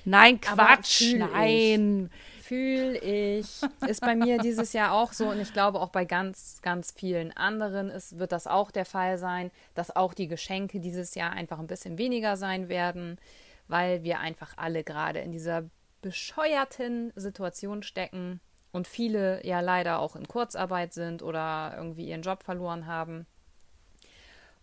nein, 0.04 0.40
Quatsch, 0.40 1.14
nein. 1.14 2.10
Fühl 2.50 2.96
ich. 2.96 3.62
Ist 3.86 4.00
bei 4.00 4.16
mir 4.16 4.38
dieses 4.38 4.72
Jahr 4.72 4.92
auch 4.92 5.12
so 5.12 5.28
und 5.28 5.38
ich 5.38 5.52
glaube 5.52 5.78
auch 5.78 5.90
bei 5.90 6.04
ganz, 6.04 6.58
ganz 6.62 6.90
vielen 6.90 7.30
anderen 7.36 7.90
ist, 7.90 8.18
wird 8.18 8.32
das 8.32 8.48
auch 8.48 8.72
der 8.72 8.84
Fall 8.84 9.18
sein, 9.18 9.52
dass 9.76 9.94
auch 9.94 10.14
die 10.14 10.26
Geschenke 10.26 10.80
dieses 10.80 11.14
Jahr 11.14 11.30
einfach 11.30 11.60
ein 11.60 11.68
bisschen 11.68 11.96
weniger 11.96 12.36
sein 12.36 12.68
werden, 12.68 13.20
weil 13.68 14.02
wir 14.02 14.18
einfach 14.18 14.54
alle 14.56 14.82
gerade 14.82 15.20
in 15.20 15.30
dieser 15.30 15.62
bescheuerten 16.02 17.12
Situation 17.14 17.84
stecken 17.84 18.40
und 18.72 18.88
viele 18.88 19.46
ja 19.46 19.60
leider 19.60 20.00
auch 20.00 20.16
in 20.16 20.26
Kurzarbeit 20.26 20.92
sind 20.92 21.22
oder 21.22 21.74
irgendwie 21.76 22.08
ihren 22.08 22.22
Job 22.22 22.42
verloren 22.42 22.86
haben. 22.86 23.26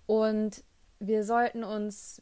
Und 0.07 0.61
wir 0.99 1.23
sollten 1.23 1.63
uns 1.63 2.21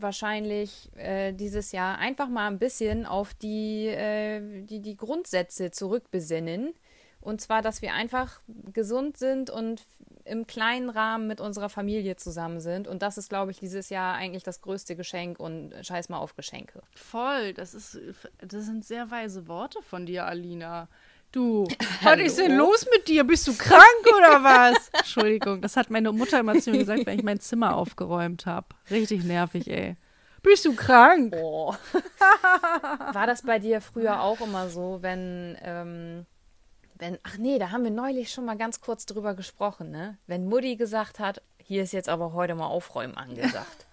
wahrscheinlich 0.00 0.90
äh, 0.96 1.32
dieses 1.32 1.72
Jahr 1.72 1.98
einfach 1.98 2.28
mal 2.28 2.46
ein 2.46 2.58
bisschen 2.58 3.06
auf 3.06 3.34
die, 3.34 3.86
äh, 3.86 4.62
die, 4.62 4.80
die 4.80 4.96
Grundsätze 4.96 5.70
zurückbesinnen. 5.70 6.74
Und 7.20 7.40
zwar, 7.40 7.62
dass 7.62 7.80
wir 7.80 7.94
einfach 7.94 8.40
gesund 8.72 9.16
sind 9.16 9.48
und 9.48 9.86
im 10.24 10.46
kleinen 10.46 10.90
Rahmen 10.90 11.26
mit 11.26 11.40
unserer 11.40 11.68
Familie 11.68 12.16
zusammen 12.16 12.60
sind. 12.60 12.88
Und 12.88 13.02
das 13.02 13.18
ist, 13.18 13.28
glaube 13.28 13.50
ich, 13.50 13.58
dieses 13.58 13.90
Jahr 13.90 14.14
eigentlich 14.14 14.42
das 14.42 14.60
größte 14.60 14.96
Geschenk 14.96 15.38
und 15.38 15.74
scheiß 15.82 16.08
mal 16.08 16.18
auf 16.18 16.34
Geschenke. 16.34 16.82
Voll, 16.94 17.52
das 17.54 17.74
ist, 17.74 17.98
das 18.38 18.64
sind 18.64 18.84
sehr 18.84 19.10
weise 19.10 19.48
Worte 19.48 19.82
von 19.82 20.06
dir, 20.06 20.26
Alina. 20.26 20.88
Du, 21.34 21.66
was 22.02 22.20
ist 22.20 22.38
denn 22.38 22.56
los 22.56 22.86
mit 22.94 23.08
dir? 23.08 23.24
Bist 23.24 23.48
du 23.48 23.56
krank 23.56 24.06
oder 24.16 24.44
was? 24.44 24.88
Entschuldigung, 24.92 25.60
das 25.60 25.76
hat 25.76 25.90
meine 25.90 26.12
Mutter 26.12 26.38
immer 26.38 26.56
zu 26.60 26.70
mir 26.70 26.78
gesagt, 26.78 27.06
wenn 27.06 27.18
ich 27.18 27.24
mein 27.24 27.40
Zimmer 27.40 27.74
aufgeräumt 27.76 28.46
habe. 28.46 28.68
Richtig 28.88 29.24
nervig, 29.24 29.68
ey. 29.68 29.96
Bist 30.44 30.64
du 30.64 30.76
krank? 30.76 31.34
Oh. 31.36 31.74
War 33.12 33.26
das 33.26 33.42
bei 33.42 33.58
dir 33.58 33.80
früher 33.80 34.20
auch 34.20 34.40
immer 34.42 34.68
so, 34.68 34.98
wenn, 35.00 35.58
ähm, 35.62 36.26
wenn, 36.98 37.18
ach 37.24 37.36
nee, 37.36 37.58
da 37.58 37.72
haben 37.72 37.82
wir 37.82 37.90
neulich 37.90 38.30
schon 38.30 38.44
mal 38.44 38.56
ganz 38.56 38.80
kurz 38.80 39.04
drüber 39.04 39.34
gesprochen, 39.34 39.90
ne? 39.90 40.18
Wenn 40.28 40.46
Mutti 40.46 40.76
gesagt 40.76 41.18
hat, 41.18 41.42
hier 41.58 41.82
ist 41.82 41.92
jetzt 41.92 42.10
aber 42.10 42.34
heute 42.34 42.54
mal 42.54 42.66
Aufräumen 42.66 43.16
angesagt. 43.16 43.86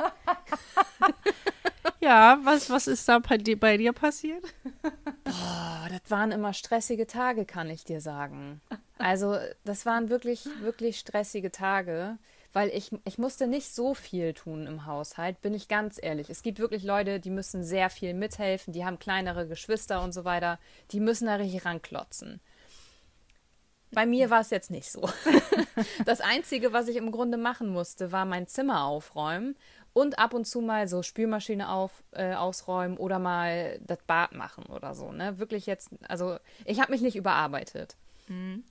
Ja, 2.02 2.40
was, 2.44 2.70
was 2.70 2.88
ist 2.88 3.08
da 3.08 3.20
bei 3.20 3.38
dir, 3.38 3.60
bei 3.60 3.78
dir 3.78 3.94
passiert? 3.94 4.44
Oh, 5.28 5.88
das 5.90 6.10
waren 6.10 6.32
immer 6.32 6.54
stressige 6.54 7.08
Tage, 7.08 7.46
kann 7.46 7.70
ich 7.70 7.84
dir 7.86 8.02
sagen. 8.02 8.60
Also, 8.98 9.38
das 9.64 9.86
waren 9.86 10.10
wirklich, 10.10 10.50
wirklich 10.60 11.00
stressige 11.00 11.52
Tage. 11.52 12.18
weil 12.54 12.70
ich, 12.70 12.92
ich 13.06 13.18
musste 13.18 13.48
nicht 13.48 13.74
so 13.74 13.94
viel 13.94 14.34
tun 14.34 14.68
im 14.68 14.86
Haushalt, 14.86 15.42
bin 15.42 15.54
ich 15.54 15.70
ganz 15.70 16.00
ehrlich. 16.02 16.30
Es 16.30 16.44
gibt 16.44 16.60
wirklich 16.60 16.84
Leute, 16.84 17.20
die 17.22 17.30
müssen 17.30 17.64
sehr 17.64 17.90
viel 17.90 18.14
mithelfen, 18.14 18.74
die 18.74 18.84
haben 18.84 19.00
kleinere 19.00 19.48
Geschwister 19.48 20.04
und 20.04 20.12
so 20.14 20.26
weiter, 20.26 20.60
die 20.92 21.00
müssen 21.00 21.28
da 21.28 21.36
richtig 21.36 21.66
ranklotzen. 21.66 22.42
Bei 23.94 24.06
mir 24.06 24.30
war 24.30 24.40
es 24.42 24.50
jetzt 24.50 24.72
nicht 24.72 24.92
so. 24.92 25.10
Das 26.06 26.22
Einzige, 26.22 26.74
was 26.74 26.88
ich 26.88 26.98
im 26.98 27.12
Grunde 27.12 27.38
machen 27.38 27.70
musste, 27.70 28.12
war 28.12 28.26
mein 28.26 28.48
Zimmer 28.48 28.86
aufräumen 28.86 29.56
und 29.94 30.20
ab 30.20 30.34
und 30.34 30.46
zu 30.46 30.62
mal 30.62 30.88
so 30.88 31.04
Spülmaschine 31.04 31.70
auf, 31.70 32.04
äh, 32.12 32.34
ausräumen 32.34 32.98
oder 32.98 33.20
mal 33.20 33.80
das 33.86 34.00
Bad 34.08 34.34
machen 34.34 34.66
oder 34.66 34.96
so. 34.96 35.12
Ne? 35.12 35.40
Wirklich 35.40 35.66
jetzt, 35.66 35.90
also 36.08 36.38
ich 36.66 36.80
habe 36.80 36.92
mich 36.92 37.02
nicht 37.02 37.16
überarbeitet. 37.16 37.96
Mhm. 38.28 38.64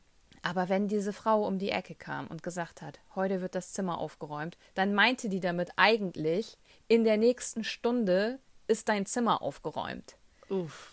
Aber 0.42 0.68
wenn 0.70 0.88
diese 0.88 1.12
Frau 1.12 1.46
um 1.46 1.58
die 1.58 1.70
Ecke 1.70 1.94
kam 1.94 2.26
und 2.28 2.42
gesagt 2.42 2.80
hat, 2.80 3.00
heute 3.14 3.42
wird 3.42 3.54
das 3.54 3.72
Zimmer 3.72 3.98
aufgeräumt, 3.98 4.56
dann 4.74 4.94
meinte 4.94 5.28
die 5.28 5.40
damit 5.40 5.70
eigentlich, 5.76 6.56
in 6.88 7.04
der 7.04 7.18
nächsten 7.18 7.62
Stunde 7.62 8.38
ist 8.66 8.88
dein 8.88 9.04
Zimmer 9.04 9.42
aufgeräumt. 9.42 10.16
Uff. 10.48 10.90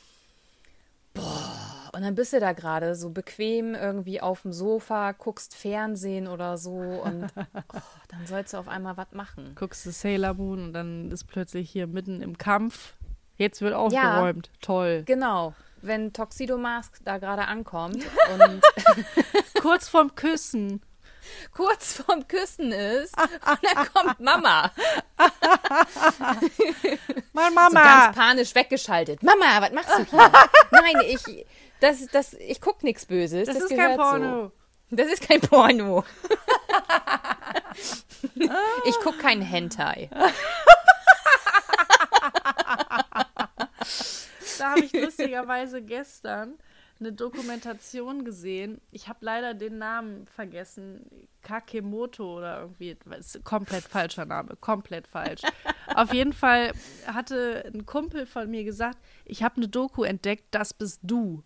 Boah, 1.18 1.68
und 1.98 2.04
dann 2.04 2.16
bist 2.16 2.32
du 2.32 2.40
da 2.40 2.54
gerade 2.54 2.96
so 2.96 3.10
bequem 3.10 3.74
irgendwie 3.74 4.22
auf 4.22 4.44
dem 4.44 4.54
Sofa, 4.54 5.14
guckst 5.14 5.56
Fernsehen 5.56 6.28
oder 6.28 6.58
so 6.58 6.72
und 6.76 7.28
oh, 7.36 7.80
dann 8.10 8.28
sollst 8.28 8.54
du 8.54 8.58
auf 8.58 8.68
einmal 8.68 8.98
was 8.98 9.12
machen. 9.14 9.54
Guckst 9.56 9.86
du 9.86 9.92
Sailor 9.92 10.36
Moon 10.36 10.66
und 10.66 10.74
dann 10.74 11.12
ist 11.12 11.26
plötzlich 11.26 11.70
hier 11.72 11.88
mitten 11.88 12.22
im 12.22 12.38
Kampf. 12.38 12.94
Jetzt 13.38 13.62
wird 13.62 13.74
aufgeräumt. 13.74 14.48
Ja, 14.48 14.54
Toll. 14.62 15.04
Genau. 15.06 15.54
Wenn 15.82 16.14
Tuxedo 16.14 16.58
Mask 16.58 17.00
da 17.04 17.18
gerade 17.18 17.46
ankommt 17.46 17.98
und 18.34 18.62
kurz 19.62 19.90
vorm 19.90 20.16
Küssen 20.16 20.82
kurz 21.54 21.94
vorm 21.94 22.28
Küssen 22.28 22.72
ist 22.72 23.16
und 23.20 23.60
dann 23.64 23.94
kommt 23.94 24.20
Mama. 24.20 24.72
Mein 27.34 27.54
Mama. 27.54 27.70
So 27.70 27.76
ganz 27.76 28.16
panisch 28.16 28.56
weggeschaltet. 28.56 29.24
Mama, 29.24 29.62
was 29.62 29.72
machst 29.72 30.00
du 30.00 30.06
hier? 30.06 30.32
Nein, 30.72 30.96
ich, 31.08 31.46
das, 31.80 32.08
das, 32.08 32.34
ich 32.34 32.62
guck 32.62 32.84
nichts 32.84 33.06
Böses. 33.06 33.48
Das, 33.48 33.58
das 33.58 33.72
ist 33.72 33.78
kein 33.78 33.98
Porno. 33.98 34.44
So. 34.46 34.52
Das 34.90 35.08
ist 35.08 35.28
kein 35.28 35.42
Porno. 35.42 36.06
ich 38.86 38.96
guck 39.04 39.20
keinen 39.20 39.42
Hentai. 39.42 40.10
da 44.58 44.70
habe 44.72 44.80
ich 44.80 44.94
lustigerweise 44.94 45.82
gestern 45.82 46.58
eine 47.00 47.14
Dokumentation 47.14 48.26
gesehen. 48.26 48.82
Ich 48.92 49.08
habe 49.08 49.20
leider 49.22 49.54
den 49.54 49.78
Namen 49.78 50.28
vergessen. 50.28 51.28
Kakemoto 51.42 52.38
oder 52.38 52.62
irgendwie. 52.62 52.98
Ist 53.18 53.44
komplett 53.44 53.84
falscher 53.84 54.26
Name. 54.26 54.56
Komplett 54.60 55.08
falsch. 55.08 55.42
Auf 55.96 56.14
jeden 56.14 56.34
Fall 56.34 56.72
hatte 57.06 57.72
ein 57.74 57.86
Kumpel 57.86 58.26
von 58.26 58.50
mir 58.50 58.64
gesagt, 58.64 58.98
ich 59.26 59.44
habe 59.44 59.58
eine 59.58 59.68
Doku 59.68 60.04
entdeckt, 60.04 60.46
das 60.52 60.74
bist 60.74 61.00
du. 61.04 61.44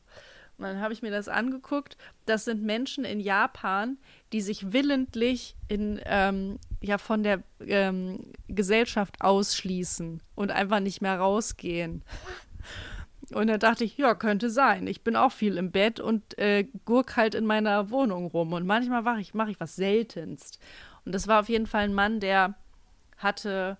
Und 0.57 0.67
dann 0.67 0.79
habe 0.79 0.93
ich 0.93 1.01
mir 1.01 1.09
das 1.09 1.27
angeguckt. 1.27 1.97
Das 2.25 2.45
sind 2.45 2.61
Menschen 2.61 3.03
in 3.03 3.19
Japan, 3.19 3.97
die 4.31 4.41
sich 4.41 4.73
willentlich 4.73 5.55
in, 5.67 5.99
ähm, 6.05 6.59
ja, 6.81 6.99
von 6.99 7.23
der 7.23 7.41
ähm, 7.61 8.31
Gesellschaft 8.47 9.21
ausschließen 9.21 10.21
und 10.35 10.51
einfach 10.51 10.79
nicht 10.79 11.01
mehr 11.01 11.17
rausgehen. 11.17 12.03
Und 13.33 13.47
da 13.47 13.57
dachte 13.57 13.83
ich, 13.83 13.97
ja, 13.97 14.15
könnte 14.15 14.49
sein. 14.49 14.87
Ich 14.87 15.03
bin 15.03 15.15
auch 15.15 15.31
viel 15.31 15.57
im 15.57 15.71
Bett 15.71 15.99
und 15.99 16.37
äh, 16.37 16.65
gurk 16.85 17.15
halt 17.15 17.35
in 17.35 17.45
meiner 17.45 17.89
Wohnung 17.89 18.25
rum. 18.27 18.53
Und 18.53 18.65
manchmal 18.65 19.01
mache 19.01 19.21
ich, 19.21 19.33
mach 19.33 19.47
ich 19.47 19.59
was 19.59 19.75
seltenst. 19.75 20.59
Und 21.05 21.13
das 21.13 21.27
war 21.27 21.39
auf 21.39 21.49
jeden 21.49 21.67
Fall 21.67 21.83
ein 21.83 21.93
Mann, 21.93 22.19
der 22.19 22.55
hatte, 23.17 23.77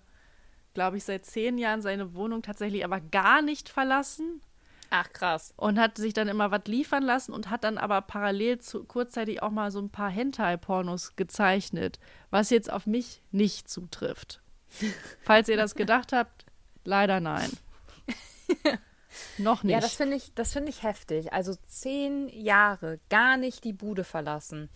glaube 0.74 0.96
ich, 0.96 1.04
seit 1.04 1.26
zehn 1.26 1.58
Jahren 1.58 1.82
seine 1.82 2.14
Wohnung 2.14 2.42
tatsächlich 2.42 2.84
aber 2.84 3.00
gar 3.00 3.42
nicht 3.42 3.68
verlassen. 3.68 4.40
Ach, 4.90 5.10
krass. 5.12 5.54
Und 5.56 5.78
hat 5.78 5.96
sich 5.96 6.12
dann 6.12 6.28
immer 6.28 6.50
was 6.50 6.64
liefern 6.66 7.02
lassen 7.02 7.32
und 7.32 7.48
hat 7.48 7.64
dann 7.64 7.78
aber 7.78 8.02
parallel 8.02 8.58
zu, 8.58 8.84
kurzzeitig 8.84 9.42
auch 9.42 9.50
mal 9.50 9.70
so 9.70 9.80
ein 9.80 9.88
paar 9.88 10.10
Hentai-Pornos 10.10 11.16
gezeichnet, 11.16 11.98
was 12.30 12.50
jetzt 12.50 12.70
auf 12.70 12.86
mich 12.86 13.22
nicht 13.30 13.70
zutrifft. 13.70 14.42
Falls 15.22 15.48
ihr 15.48 15.56
das 15.56 15.74
gedacht 15.74 16.12
habt, 16.12 16.44
leider 16.84 17.20
nein. 17.20 17.50
Noch 19.38 19.62
nicht. 19.62 19.72
Ja, 19.72 19.80
das 19.80 19.94
finde 19.94 20.16
ich, 20.16 20.34
das 20.34 20.54
ich 20.56 20.82
heftig. 20.82 21.32
Also 21.32 21.54
zehn 21.66 22.28
Jahre 22.28 23.00
gar 23.08 23.36
nicht 23.36 23.64
die 23.64 23.72
Bude 23.72 24.04
verlassen. 24.04 24.70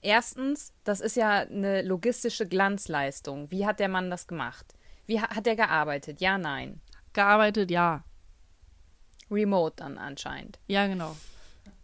Erstens, 0.00 0.72
das 0.84 1.00
ist 1.00 1.16
ja 1.16 1.30
eine 1.40 1.82
logistische 1.82 2.46
Glanzleistung. 2.46 3.50
Wie 3.50 3.66
hat 3.66 3.78
der 3.80 3.88
Mann 3.88 4.10
das 4.10 4.26
gemacht? 4.26 4.74
Wie 5.06 5.20
hat 5.20 5.46
er 5.46 5.56
gearbeitet? 5.56 6.20
Ja, 6.20 6.38
nein. 6.38 6.80
Gearbeitet, 7.12 7.70
ja. 7.70 8.04
Remote 9.30 9.76
dann 9.76 9.98
anscheinend. 9.98 10.58
Ja, 10.66 10.86
genau. 10.86 11.16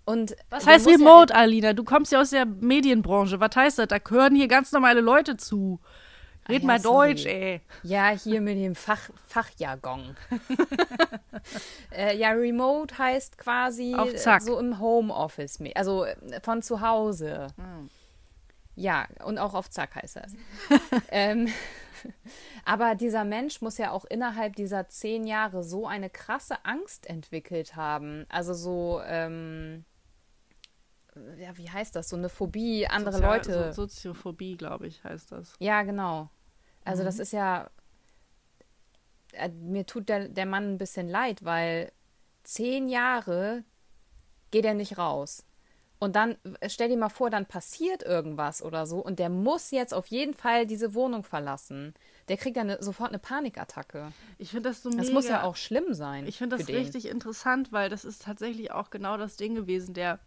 Und 0.05 0.37
was 0.49 0.67
heißt 0.67 0.87
Remote, 0.87 1.35
ja 1.35 1.41
Alina? 1.41 1.73
Du 1.75 1.85
kommst 1.85 2.13
ja 2.13 2.21
aus 2.21 2.31
der 2.31 2.47
Medienbranche. 2.47 3.41
Was 3.41 3.55
heißt 3.55 3.79
das? 3.79 3.89
Da 3.89 3.99
gehören 3.99 4.35
hier 4.35 4.49
ganz 4.49 4.73
normale 4.73 5.01
Leute 5.01 5.37
zu. 5.37 5.81
Red 6.49 6.57
ah, 6.57 6.61
ja, 6.61 6.67
mal 6.67 6.81
sorry. 6.81 7.15
Deutsch, 7.15 7.27
ey. 7.27 7.61
Ja, 7.83 8.09
hier 8.11 8.41
mit 8.41 8.57
dem 8.57 8.75
Fach, 8.75 9.11
Fachjargon. 9.27 10.17
äh, 11.93 12.17
ja, 12.17 12.31
Remote 12.31 12.97
heißt 12.97 13.39
quasi 13.39 13.95
so 14.41 14.59
im 14.59 14.81
Homeoffice, 14.81 15.59
also 15.75 16.05
äh, 16.05 16.41
von 16.43 16.63
zu 16.63 16.81
Hause. 16.81 17.49
Hm. 17.57 17.91
Ja, 18.79 19.09
und 19.25 19.39
auch 19.39 19.55
auf 19.55 19.69
Zack 19.71 19.97
heißt 19.97 20.17
das. 20.17 20.33
ähm, 21.11 21.49
aber 22.65 22.95
dieser 22.95 23.25
Mensch 23.25 23.61
muss 23.61 23.77
ja 23.77 23.91
auch 23.91 24.05
innerhalb 24.05 24.57
dieser 24.57 24.89
zehn 24.89 25.27
Jahre 25.27 25.63
so 25.63 25.87
eine 25.87 26.11
krasse 26.11 26.65
Angst 26.65 27.07
entwickelt 27.07 27.77
haben. 27.77 28.25
Also 28.29 28.55
so, 28.55 29.01
ähm, 29.05 29.85
ja, 31.39 31.57
wie 31.59 31.69
heißt 31.69 31.97
das? 31.97 32.09
So 32.09 32.17
eine 32.17 32.29
Phobie, 32.29 32.87
andere 32.87 33.15
Sozial 33.15 33.37
Leute. 33.37 33.73
So 33.73 33.83
Soziophobie, 33.83 34.57
glaube 34.57 34.87
ich, 34.87 35.03
heißt 35.03 35.33
das. 35.33 35.55
Ja, 35.59 35.83
genau. 35.83 36.31
Also 36.89 37.03
mhm. 37.03 37.07
das 37.07 37.19
ist 37.19 37.33
ja, 37.33 37.69
äh, 39.33 39.51
mir 39.51 39.85
tut 39.85 40.09
der, 40.09 40.29
der 40.29 40.47
Mann 40.47 40.75
ein 40.75 40.79
bisschen 40.79 41.07
leid, 41.07 41.45
weil 41.45 41.93
zehn 42.45 42.89
Jahre 42.89 43.63
geht 44.51 44.65
er 44.65 44.73
nicht 44.73 44.97
raus. 44.97 45.45
Und 45.99 46.17
dann, 46.17 46.37
äh, 46.61 46.71
stell 46.71 46.89
dir 46.89 46.97
mal 46.97 47.11
vor, 47.11 47.29
dann 47.29 47.45
passiert 47.45 48.03
irgendwas 48.03 48.63
oder 48.63 48.87
so 48.87 49.01
und 49.01 49.19
der 49.19 49.29
muss 49.29 49.71
jetzt 49.71 49.93
auf 49.93 50.07
jeden 50.07 50.33
Fall 50.33 50.67
diese 50.67 50.95
Wohnung 50.95 51.25
verlassen. 51.25 51.93
Der 52.29 52.39
kriegt 52.39 52.57
dann 52.57 52.71
eine, 52.71 52.83
sofort 52.83 53.11
eine 53.11 53.19
Panikattacke. 53.19 54.13
Ich 54.39 54.51
finde 54.51 54.71
das 54.71 54.83
so 54.83 54.89
Das 54.89 55.11
muss 55.11 55.29
ja 55.29 55.43
auch 55.43 55.57
schlimm 55.57 55.93
sein. 55.93 56.27
Ich 56.27 56.39
finde 56.39 56.57
das 56.57 56.69
richtig 56.69 57.09
interessant, 57.09 57.71
weil 57.71 57.91
das 57.91 58.07
ist 58.07 58.23
tatsächlich 58.23 58.71
auch 58.71 58.89
genau 58.89 59.19
das 59.19 59.37
Ding 59.37 59.55
gewesen. 59.55 59.93
Der 59.93 60.21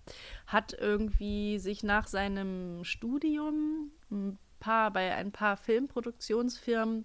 hat 0.46 0.74
irgendwie 0.74 1.58
sich 1.58 1.82
nach 1.82 2.08
seinem 2.08 2.84
Studium 2.84 3.92
paar, 4.62 4.92
bei 4.92 5.14
ein 5.14 5.34
paar 5.34 5.58
Filmproduktionsfirmen 5.58 7.04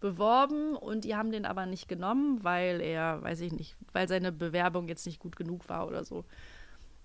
beworben 0.00 0.76
und 0.76 1.04
die 1.04 1.16
haben 1.16 1.32
den 1.32 1.46
aber 1.46 1.64
nicht 1.64 1.88
genommen, 1.88 2.44
weil 2.44 2.82
er, 2.82 3.22
weiß 3.22 3.40
ich 3.40 3.52
nicht, 3.52 3.76
weil 3.92 4.06
seine 4.06 4.30
Bewerbung 4.32 4.86
jetzt 4.88 5.06
nicht 5.06 5.18
gut 5.18 5.36
genug 5.36 5.68
war 5.70 5.88
oder 5.88 6.04
so. 6.04 6.24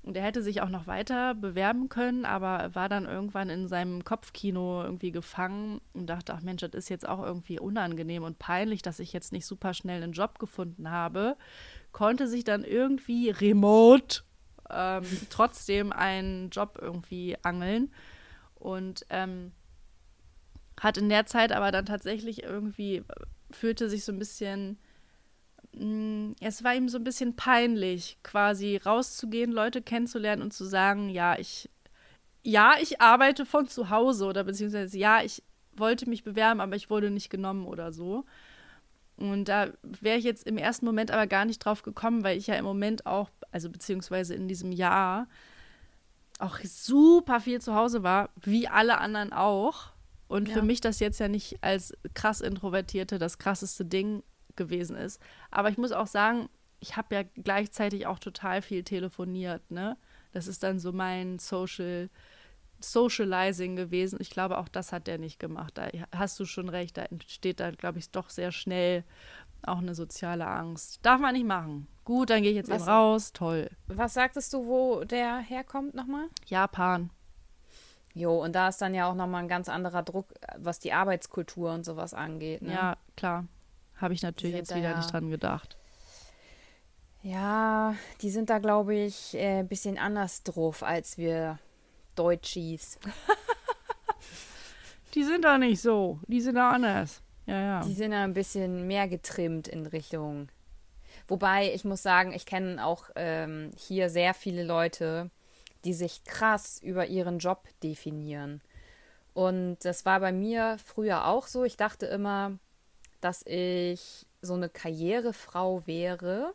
Und 0.03 0.17
er 0.17 0.23
hätte 0.23 0.43
sich 0.43 0.61
auch 0.61 0.69
noch 0.69 0.85
weiter 0.85 1.33
bewerben 1.33 1.87
können, 1.87 2.25
aber 2.25 2.75
war 2.75 2.89
dann 2.89 3.05
irgendwann 3.05 3.49
in 3.49 3.69
seinem 3.69 4.03
Kopfkino 4.03 4.83
irgendwie 4.83 5.11
gefangen 5.13 5.79
und 5.93 6.07
dachte, 6.07 6.33
ach 6.33 6.41
Mensch, 6.41 6.59
das 6.59 6.73
ist 6.73 6.89
jetzt 6.89 7.07
auch 7.07 7.23
irgendwie 7.23 7.57
unangenehm 7.57 8.23
und 8.23 8.37
peinlich, 8.37 8.81
dass 8.81 8.99
ich 8.99 9.13
jetzt 9.13 9.31
nicht 9.31 9.45
super 9.45 9.73
schnell 9.73 10.03
einen 10.03 10.11
Job 10.11 10.39
gefunden 10.39 10.91
habe. 10.91 11.37
Konnte 11.93 12.27
sich 12.27 12.43
dann 12.43 12.65
irgendwie 12.65 13.29
remote 13.29 14.23
ähm, 14.69 15.05
trotzdem 15.29 15.93
einen 15.93 16.49
Job 16.49 16.77
irgendwie 16.81 17.37
angeln. 17.41 17.89
Und 18.55 19.05
ähm, 19.09 19.53
hat 20.79 20.97
in 20.97 21.09
der 21.09 21.25
Zeit 21.25 21.51
aber 21.51 21.71
dann 21.71 21.85
tatsächlich 21.85 22.43
irgendwie, 22.43 23.03
fühlte 23.51 23.89
sich 23.89 24.03
so 24.03 24.11
ein 24.11 24.19
bisschen, 24.19 24.77
mm, 25.73 26.31
es 26.41 26.63
war 26.63 26.75
ihm 26.75 26.89
so 26.89 26.97
ein 26.97 27.03
bisschen 27.03 27.35
peinlich, 27.35 28.17
quasi 28.23 28.77
rauszugehen, 28.77 29.51
Leute 29.51 29.81
kennenzulernen 29.81 30.41
und 30.41 30.53
zu 30.53 30.65
sagen, 30.65 31.09
ja, 31.09 31.37
ich, 31.37 31.69
ja, 32.43 32.73
ich 32.81 33.01
arbeite 33.01 33.45
von 33.45 33.67
zu 33.67 33.89
Hause 33.89 34.25
oder 34.25 34.43
beziehungsweise 34.43 34.97
ja, 34.97 35.23
ich 35.23 35.43
wollte 35.75 36.09
mich 36.09 36.23
bewerben, 36.23 36.59
aber 36.61 36.75
ich 36.75 36.89
wurde 36.89 37.09
nicht 37.09 37.29
genommen 37.29 37.65
oder 37.65 37.91
so. 37.91 38.25
Und 39.15 39.45
da 39.45 39.69
wäre 39.83 40.17
ich 40.17 40.23
jetzt 40.23 40.45
im 40.47 40.57
ersten 40.57 40.85
Moment 40.85 41.11
aber 41.11 41.27
gar 41.27 41.45
nicht 41.45 41.59
drauf 41.59 41.83
gekommen, 41.83 42.23
weil 42.23 42.37
ich 42.37 42.47
ja 42.47 42.55
im 42.55 42.65
Moment 42.65 43.05
auch, 43.05 43.29
also 43.51 43.69
beziehungsweise 43.69 44.33
in 44.33 44.47
diesem 44.47 44.71
Jahr, 44.71 45.27
auch 46.39 46.59
super 46.63 47.39
viel 47.39 47.61
zu 47.61 47.75
Hause 47.75 48.03
war, 48.03 48.29
wie 48.41 48.67
alle 48.67 48.97
anderen 48.97 49.31
auch. 49.33 49.92
Und 50.27 50.47
ja. 50.47 50.55
für 50.55 50.61
mich 50.61 50.81
das 50.81 50.99
jetzt 50.99 51.19
ja 51.19 51.27
nicht 51.27 51.57
als 51.61 51.93
krass 52.13 52.41
Introvertierte 52.41 53.19
das 53.19 53.37
krasseste 53.37 53.85
Ding 53.85 54.23
gewesen 54.55 54.95
ist. 54.95 55.21
Aber 55.51 55.69
ich 55.69 55.77
muss 55.77 55.91
auch 55.91 56.07
sagen, 56.07 56.49
ich 56.79 56.97
habe 56.97 57.15
ja 57.15 57.23
gleichzeitig 57.23 58.07
auch 58.07 58.19
total 58.19 58.61
viel 58.61 58.83
telefoniert, 58.83 59.71
ne? 59.71 59.97
Das 60.31 60.47
ist 60.47 60.63
dann 60.63 60.79
so 60.79 60.91
mein 60.91 61.39
Social 61.39 62.09
Socializing 62.83 63.77
gewesen. 63.77 64.17
Ich 64.19 64.29
glaube, 64.29 64.57
auch 64.57 64.67
das 64.67 64.91
hat 64.91 65.07
der 65.07 65.17
nicht 65.17 65.39
gemacht. 65.39 65.77
Da 65.77 65.87
hast 66.13 66.39
du 66.39 66.45
schon 66.45 66.67
recht, 66.67 66.97
da 66.97 67.03
entsteht 67.03 67.61
da, 67.61 67.71
glaube 67.71 67.99
ich, 67.99 68.09
doch 68.09 68.29
sehr 68.29 68.51
schnell 68.51 69.05
auch 69.65 69.77
eine 69.77 69.95
soziale 69.95 70.45
Angst. 70.45 70.99
Darf 71.03 71.21
man 71.21 71.33
nicht 71.33 71.45
machen. 71.45 71.87
Gut, 72.03 72.29
dann 72.29 72.41
gehe 72.41 72.51
ich 72.51 72.57
jetzt 72.57 72.69
was, 72.69 72.81
eben 72.81 72.91
raus. 72.91 73.31
Toll. 73.31 73.69
Was 73.87 74.13
sagtest 74.13 74.53
du, 74.53 74.65
wo 74.65 75.03
der 75.05 75.37
herkommt 75.37 75.93
nochmal? 75.93 76.27
Japan. 76.45 77.09
Jo, 78.13 78.43
und 78.43 78.53
da 78.53 78.67
ist 78.67 78.81
dann 78.81 78.93
ja 78.93 79.09
auch 79.09 79.15
nochmal 79.15 79.43
ein 79.43 79.47
ganz 79.47 79.69
anderer 79.69 80.03
Druck, 80.03 80.27
was 80.57 80.79
die 80.79 80.93
Arbeitskultur 80.93 81.71
und 81.71 81.83
sowas 81.83 82.13
angeht. 82.13 82.61
Ne? 82.61 82.73
Ja, 82.73 82.97
klar. 83.15 83.45
Habe 83.95 84.13
ich 84.13 84.21
natürlich 84.21 84.55
jetzt 84.55 84.75
wieder 84.75 84.91
ja, 84.91 84.97
nicht 84.97 85.11
dran 85.11 85.29
gedacht. 85.29 85.77
Ja, 87.23 87.95
die 88.21 88.29
sind 88.29 88.49
da, 88.49 88.59
glaube 88.59 88.95
ich, 88.95 89.35
ein 89.35 89.61
äh, 89.61 89.65
bisschen 89.67 89.97
anders 89.97 90.43
drauf 90.43 90.83
als 90.83 91.17
wir 91.17 91.57
Deutschies. 92.15 92.99
die 95.13 95.23
sind 95.23 95.45
da 95.45 95.57
nicht 95.57 95.81
so. 95.81 96.19
Die 96.27 96.41
sind 96.41 96.55
da 96.55 96.71
anders. 96.71 97.21
Ja, 97.45 97.61
ja. 97.61 97.81
Die 97.81 97.93
sind 97.93 98.11
da 98.11 98.23
ein 98.23 98.33
bisschen 98.33 98.87
mehr 98.87 99.07
getrimmt 99.07 99.67
in 99.67 99.85
Richtung. 99.85 100.49
Wobei, 101.27 101.73
ich 101.73 101.85
muss 101.85 102.03
sagen, 102.03 102.33
ich 102.33 102.45
kenne 102.45 102.85
auch 102.85 103.09
ähm, 103.15 103.71
hier 103.77 104.09
sehr 104.09 104.33
viele 104.33 104.63
Leute, 104.63 105.29
die 105.83 105.93
sich 105.93 106.23
krass 106.23 106.79
über 106.81 107.07
ihren 107.07 107.39
Job 107.39 107.67
definieren. 107.81 108.61
Und 109.33 109.77
das 109.83 110.05
war 110.05 110.19
bei 110.19 110.31
mir 110.31 110.77
früher 110.83 111.27
auch 111.27 111.47
so. 111.47 111.63
Ich 111.63 111.77
dachte 111.77 112.05
immer, 112.05 112.57
dass 113.21 113.45
ich 113.45 114.27
so 114.41 114.53
eine 114.53 114.69
Karrierefrau 114.69 115.87
wäre. 115.87 116.53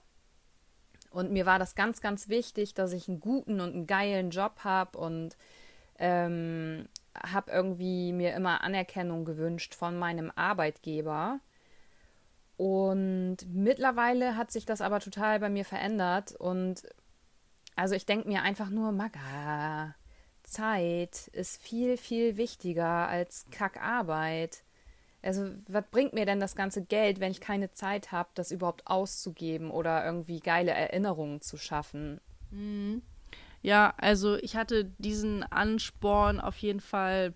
Und 1.10 1.32
mir 1.32 1.46
war 1.46 1.58
das 1.58 1.74
ganz, 1.74 2.00
ganz 2.00 2.28
wichtig, 2.28 2.74
dass 2.74 2.92
ich 2.92 3.08
einen 3.08 3.20
guten 3.20 3.60
und 3.60 3.74
einen 3.74 3.86
geilen 3.86 4.30
Job 4.30 4.60
habe 4.62 4.98
und 4.98 5.36
ähm, 5.98 6.88
habe 7.20 7.50
irgendwie 7.50 8.12
mir 8.12 8.34
immer 8.34 8.62
Anerkennung 8.62 9.24
gewünscht 9.24 9.74
von 9.74 9.98
meinem 9.98 10.30
Arbeitgeber. 10.36 11.40
Und 12.56 13.38
mittlerweile 13.52 14.36
hat 14.36 14.50
sich 14.50 14.66
das 14.66 14.80
aber 14.80 15.00
total 15.00 15.40
bei 15.40 15.48
mir 15.48 15.64
verändert. 15.64 16.32
Und 16.32 16.82
also 17.78 17.94
ich 17.94 18.06
denke 18.06 18.26
mir 18.26 18.42
einfach 18.42 18.70
nur, 18.70 18.90
Maga, 18.90 19.94
Zeit 20.42 21.28
ist 21.28 21.62
viel, 21.62 21.96
viel 21.96 22.36
wichtiger 22.36 23.06
als 23.06 23.46
Kackarbeit. 23.52 24.64
Also, 25.22 25.52
was 25.68 25.84
bringt 25.88 26.12
mir 26.12 26.26
denn 26.26 26.40
das 26.40 26.56
ganze 26.56 26.82
Geld, 26.84 27.20
wenn 27.20 27.30
ich 27.30 27.40
keine 27.40 27.70
Zeit 27.70 28.10
habe, 28.10 28.30
das 28.34 28.50
überhaupt 28.50 28.88
auszugeben 28.88 29.70
oder 29.70 30.04
irgendwie 30.04 30.40
geile 30.40 30.72
Erinnerungen 30.72 31.40
zu 31.40 31.56
schaffen? 31.56 32.20
Mhm. 32.50 33.02
Ja, 33.62 33.94
also 33.96 34.34
ich 34.34 34.56
hatte 34.56 34.86
diesen 34.98 35.44
Ansporn 35.44 36.40
auf 36.40 36.56
jeden 36.58 36.80
Fall 36.80 37.32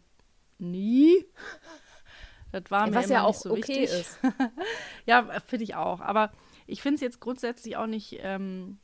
nie. 0.58 1.24
Das 2.50 2.64
war 2.68 2.86
mir 2.86 2.96
Was 2.96 3.08
ja 3.08 3.24
auch 3.24 3.32
so 3.32 3.52
okay 3.52 3.84
wichtig. 3.84 3.84
ist. 3.84 4.18
ja, 5.06 5.40
finde 5.40 5.64
ich 5.64 5.74
auch. 5.74 6.00
Aber 6.00 6.30
ich 6.66 6.82
finde 6.82 6.96
es 6.96 7.00
jetzt 7.00 7.18
grundsätzlich 7.18 7.78
auch 7.78 7.86
nicht 7.86 8.18
ähm, 8.20 8.78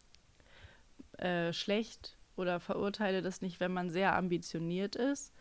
äh, 1.18 1.52
schlecht 1.52 2.16
oder 2.37 2.61
verurteile 2.61 3.22
das 3.22 3.42
nicht, 3.42 3.61
wenn 3.61 3.72
man 3.72 3.90
sehr 3.90 4.16
ambitioniert 4.16 4.96
ist. 4.96 5.33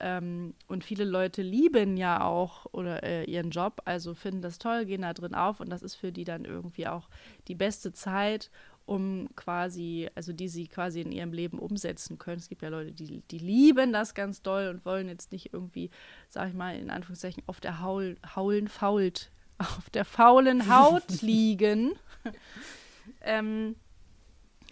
Ähm, 0.00 0.54
und 0.66 0.82
viele 0.82 1.04
Leute 1.04 1.42
lieben 1.42 1.96
ja 1.96 2.24
auch 2.24 2.66
oder 2.72 3.04
äh, 3.04 3.24
ihren 3.24 3.50
Job, 3.50 3.82
also 3.84 4.14
finden 4.14 4.42
das 4.42 4.58
toll, 4.58 4.86
gehen 4.86 5.02
da 5.02 5.12
drin 5.12 5.36
auf 5.36 5.60
und 5.60 5.70
das 5.70 5.82
ist 5.82 5.94
für 5.94 6.10
die 6.10 6.24
dann 6.24 6.44
irgendwie 6.44 6.88
auch 6.88 7.08
die 7.46 7.54
beste 7.54 7.92
Zeit, 7.92 8.50
um 8.86 9.28
quasi, 9.36 10.10
also 10.16 10.32
die 10.32 10.48
sie 10.48 10.66
quasi 10.66 11.00
in 11.00 11.12
ihrem 11.12 11.32
Leben 11.32 11.58
umsetzen 11.58 12.18
können. 12.18 12.38
Es 12.38 12.48
gibt 12.48 12.62
ja 12.62 12.68
Leute, 12.68 12.92
die, 12.92 13.22
die 13.30 13.38
lieben 13.38 13.92
das 13.92 14.14
ganz 14.14 14.42
doll 14.42 14.68
und 14.68 14.84
wollen 14.84 15.08
jetzt 15.08 15.32
nicht 15.32 15.52
irgendwie, 15.52 15.90
sag 16.28 16.48
ich 16.48 16.54
mal, 16.54 16.76
in 16.76 16.90
Anführungszeichen 16.90 17.44
auf 17.46 17.60
der 17.60 17.80
Haul, 17.80 18.16
haulen, 18.34 18.68
fault, 18.68 19.30
auf 19.58 19.90
der 19.90 20.04
faulen 20.04 20.68
Haut 20.68 21.08
liegen. 21.22 21.92
ähm, 23.20 23.76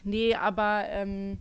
nee, 0.04 0.34
aber 0.34 0.84
ähm, 0.88 1.38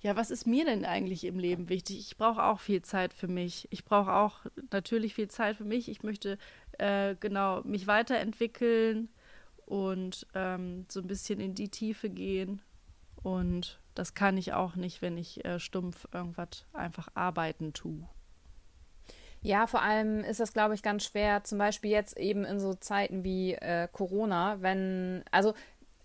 ja, 0.00 0.16
was 0.16 0.30
ist 0.30 0.46
mir 0.46 0.64
denn 0.66 0.84
eigentlich 0.84 1.24
im 1.24 1.38
Leben 1.38 1.68
wichtig? 1.70 1.98
Ich 1.98 2.16
brauche 2.18 2.42
auch 2.44 2.60
viel 2.60 2.82
Zeit 2.82 3.14
für 3.14 3.26
mich. 3.26 3.68
Ich 3.70 3.84
brauche 3.84 4.12
auch 4.12 4.40
natürlich 4.70 5.14
viel 5.14 5.28
Zeit 5.28 5.56
für 5.56 5.64
mich. 5.64 5.88
Ich 5.88 6.02
möchte 6.02 6.38
äh, 6.78 7.14
genau 7.18 7.62
mich 7.62 7.86
weiterentwickeln 7.86 9.08
und 9.64 10.26
ähm, 10.34 10.84
so 10.88 11.00
ein 11.00 11.06
bisschen 11.06 11.40
in 11.40 11.54
die 11.54 11.70
Tiefe 11.70 12.10
gehen. 12.10 12.60
Und 13.22 13.80
das 13.94 14.12
kann 14.12 14.36
ich 14.36 14.52
auch 14.52 14.76
nicht, 14.76 15.00
wenn 15.00 15.16
ich 15.16 15.44
äh, 15.44 15.58
stumpf 15.58 16.06
irgendwas 16.12 16.66
einfach 16.74 17.08
arbeiten 17.14 17.72
tue. 17.72 18.06
Ja, 19.40 19.66
vor 19.66 19.82
allem 19.82 20.20
ist 20.20 20.40
das, 20.40 20.54
glaube 20.54 20.74
ich, 20.74 20.82
ganz 20.82 21.04
schwer, 21.04 21.44
zum 21.44 21.58
Beispiel 21.58 21.90
jetzt 21.90 22.16
eben 22.16 22.46
in 22.46 22.58
so 22.58 22.72
Zeiten 22.72 23.24
wie 23.24 23.52
äh, 23.52 23.88
Corona, 23.92 24.62
wenn, 24.62 25.22
also 25.30 25.52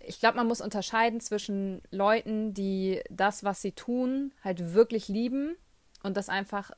ich 0.10 0.20
glaube, 0.20 0.38
man 0.38 0.48
muss 0.48 0.60
unterscheiden 0.60 1.22
zwischen 1.22 1.84
Leuten, 1.92 2.56
die 2.56 3.00
das, 3.12 3.44
was 3.44 3.62
sie 3.62 3.74
tun, 3.74 4.34
halt 4.44 4.74
wirklich 4.74 5.08
lieben 5.08 5.56
und 6.02 6.18
das 6.18 6.30
einfach 6.30 6.72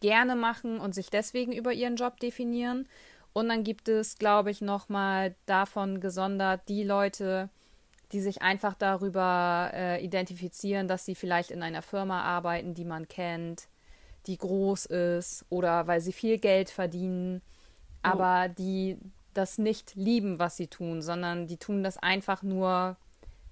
gerne 0.00 0.34
machen 0.34 0.80
und 0.80 0.92
sich 0.92 1.08
deswegen 1.08 1.52
über 1.52 1.72
ihren 1.72 1.94
Job 1.94 2.18
definieren. 2.18 2.88
Und 3.32 3.48
dann 3.48 3.62
gibt 3.62 3.88
es, 3.88 4.18
glaube 4.18 4.50
ich, 4.50 4.60
nochmal 4.60 5.36
davon 5.46 6.00
gesondert 6.00 6.68
die 6.68 6.82
Leute, 6.82 7.48
die 8.10 8.20
sich 8.20 8.42
einfach 8.42 8.74
darüber 8.74 9.70
äh, 9.72 10.04
identifizieren, 10.04 10.88
dass 10.88 11.04
sie 11.04 11.14
vielleicht 11.14 11.52
in 11.52 11.62
einer 11.62 11.82
Firma 11.82 12.22
arbeiten, 12.22 12.74
die 12.74 12.84
man 12.84 13.06
kennt, 13.06 13.68
die 14.26 14.36
groß 14.36 14.86
ist 14.86 15.44
oder 15.48 15.86
weil 15.86 16.00
sie 16.00 16.12
viel 16.12 16.38
Geld 16.38 16.70
verdienen, 16.70 17.40
oh. 18.02 18.08
aber 18.08 18.48
die 18.48 18.98
das 19.34 19.58
nicht 19.58 19.94
lieben, 19.94 20.38
was 20.38 20.56
sie 20.56 20.68
tun, 20.68 21.02
sondern 21.02 21.46
die 21.46 21.56
tun 21.56 21.82
das 21.82 21.98
einfach 21.98 22.42
nur 22.42 22.96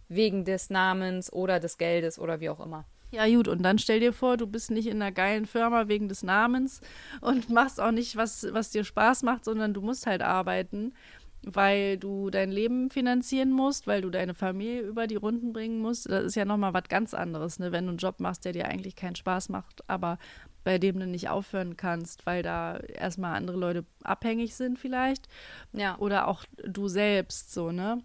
wegen 0.09 0.45
des 0.45 0.71
Namens 0.71 1.33
oder 1.33 1.61
des 1.61 1.79
Geldes 1.79 2.19
oder 2.19 2.41
wie 2.41 2.51
auch 2.51 2.61
immer. 2.61 2.85
Ja, 3.13 3.27
gut, 3.29 3.47
und 3.47 3.63
dann 3.63 3.79
stell 3.79 4.01
dir 4.01 4.15
vor, 4.15 4.39
du 4.39 4.47
bist 4.47 4.71
nicht 4.71 4.87
in 4.87 5.03
einer 5.03 5.13
geilen 5.13 5.45
Firma 5.45 5.87
wegen 5.87 6.09
des 6.09 6.23
Namens 6.23 6.81
und 7.21 7.51
machst 7.51 7.81
auch 7.81 7.93
nicht, 7.93 8.17
was, 8.17 8.47
was 8.53 8.71
dir 8.71 8.85
Spaß 8.85 9.23
macht, 9.23 9.45
sondern 9.45 9.75
du 9.75 9.83
musst 9.83 10.07
halt 10.07 10.23
arbeiten, 10.23 10.95
weil 11.43 11.99
du 11.99 12.31
dein 12.31 12.51
Leben 12.51 12.89
finanzieren 12.89 13.51
musst, 13.51 13.87
weil 13.87 14.01
du 14.01 14.09
deine 14.09 14.33
Familie 14.33 14.81
über 14.83 15.07
die 15.07 15.17
Runden 15.17 15.53
bringen 15.53 15.81
musst. 15.81 16.09
Das 16.11 16.25
ist 16.25 16.37
ja 16.37 16.47
nochmal 16.47 16.73
was 16.73 16.85
ganz 16.89 17.13
anderes, 17.13 17.59
ne? 17.59 17.71
wenn 17.71 17.85
du 17.85 17.91
einen 17.91 17.99
Job 17.99 18.19
machst, 18.19 18.47
der 18.47 18.53
dir 18.53 18.69
eigentlich 18.69 18.97
keinen 18.97 19.17
Spaß 19.17 19.51
macht, 19.51 19.83
aber 19.89 20.19
bei 20.65 20.79
dem 20.79 20.99
du 20.99 21.07
nicht 21.07 21.29
aufhören 21.29 21.77
kannst, 21.77 22.27
weil 22.27 22.43
da 22.43 22.79
erstmal 22.79 23.37
andere 23.37 23.57
Leute 23.57 23.85
abhängig 24.03 24.55
sind 24.55 24.79
vielleicht. 24.79 25.29
Ja. 25.73 25.97
Oder 25.99 26.29
auch 26.29 26.45
du 26.65 26.89
selbst 26.89 27.53
so, 27.53 27.73
ne? 27.73 28.03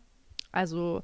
Also 0.51 1.03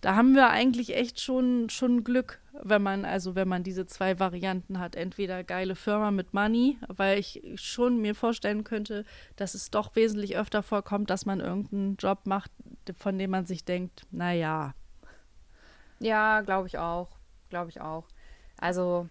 da 0.00 0.14
haben 0.14 0.34
wir 0.34 0.50
eigentlich 0.50 0.94
echt 0.94 1.20
schon, 1.20 1.70
schon 1.70 2.04
Glück, 2.04 2.40
wenn 2.52 2.82
man, 2.82 3.04
also 3.04 3.34
wenn 3.34 3.48
man 3.48 3.64
diese 3.64 3.86
zwei 3.86 4.20
Varianten 4.20 4.78
hat. 4.78 4.94
Entweder 4.94 5.42
geile 5.42 5.74
Firma 5.74 6.10
mit 6.10 6.34
Money, 6.34 6.78
weil 6.88 7.18
ich 7.18 7.42
schon 7.56 8.00
mir 8.00 8.14
vorstellen 8.14 8.64
könnte, 8.64 9.04
dass 9.36 9.54
es 9.54 9.70
doch 9.70 9.96
wesentlich 9.96 10.36
öfter 10.36 10.62
vorkommt, 10.62 11.10
dass 11.10 11.26
man 11.26 11.40
irgendeinen 11.40 11.96
Job 11.96 12.20
macht, 12.26 12.50
von 12.96 13.18
dem 13.18 13.30
man 13.30 13.46
sich 13.46 13.64
denkt, 13.64 14.06
naja. 14.10 14.74
Ja, 15.98 16.42
glaube 16.42 16.68
ich 16.68 16.78
auch. 16.78 17.08
Glaube 17.50 17.70
ich 17.70 17.80
auch. 17.80 18.04
Also, 18.56 19.08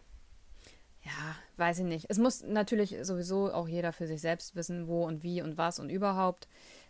ja, 1.07 1.35
weiß 1.55 1.79
ich 1.79 1.85
nicht. 1.85 2.05
Es 2.09 2.17
muss 2.17 2.43
natürlich 2.43 2.97
sowieso 3.01 3.51
auch 3.53 3.67
jeder 3.67 3.93
für 3.93 4.07
sich 4.07 4.21
selbst 4.21 4.55
wissen, 4.55 4.87
wo 4.87 5.05
und 5.05 5.23
wie 5.23 5.41
und 5.41 5.57
was 5.57 5.79
und 5.79 5.89
überhaupt. 5.89 6.47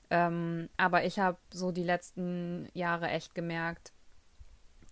Ähm, 0.09 0.69
aber 0.77 1.05
ich 1.05 1.19
habe 1.19 1.37
so 1.53 1.71
die 1.71 1.83
letzten 1.83 2.67
Jahre 2.73 3.09
echt 3.09 3.35
gemerkt, 3.35 3.91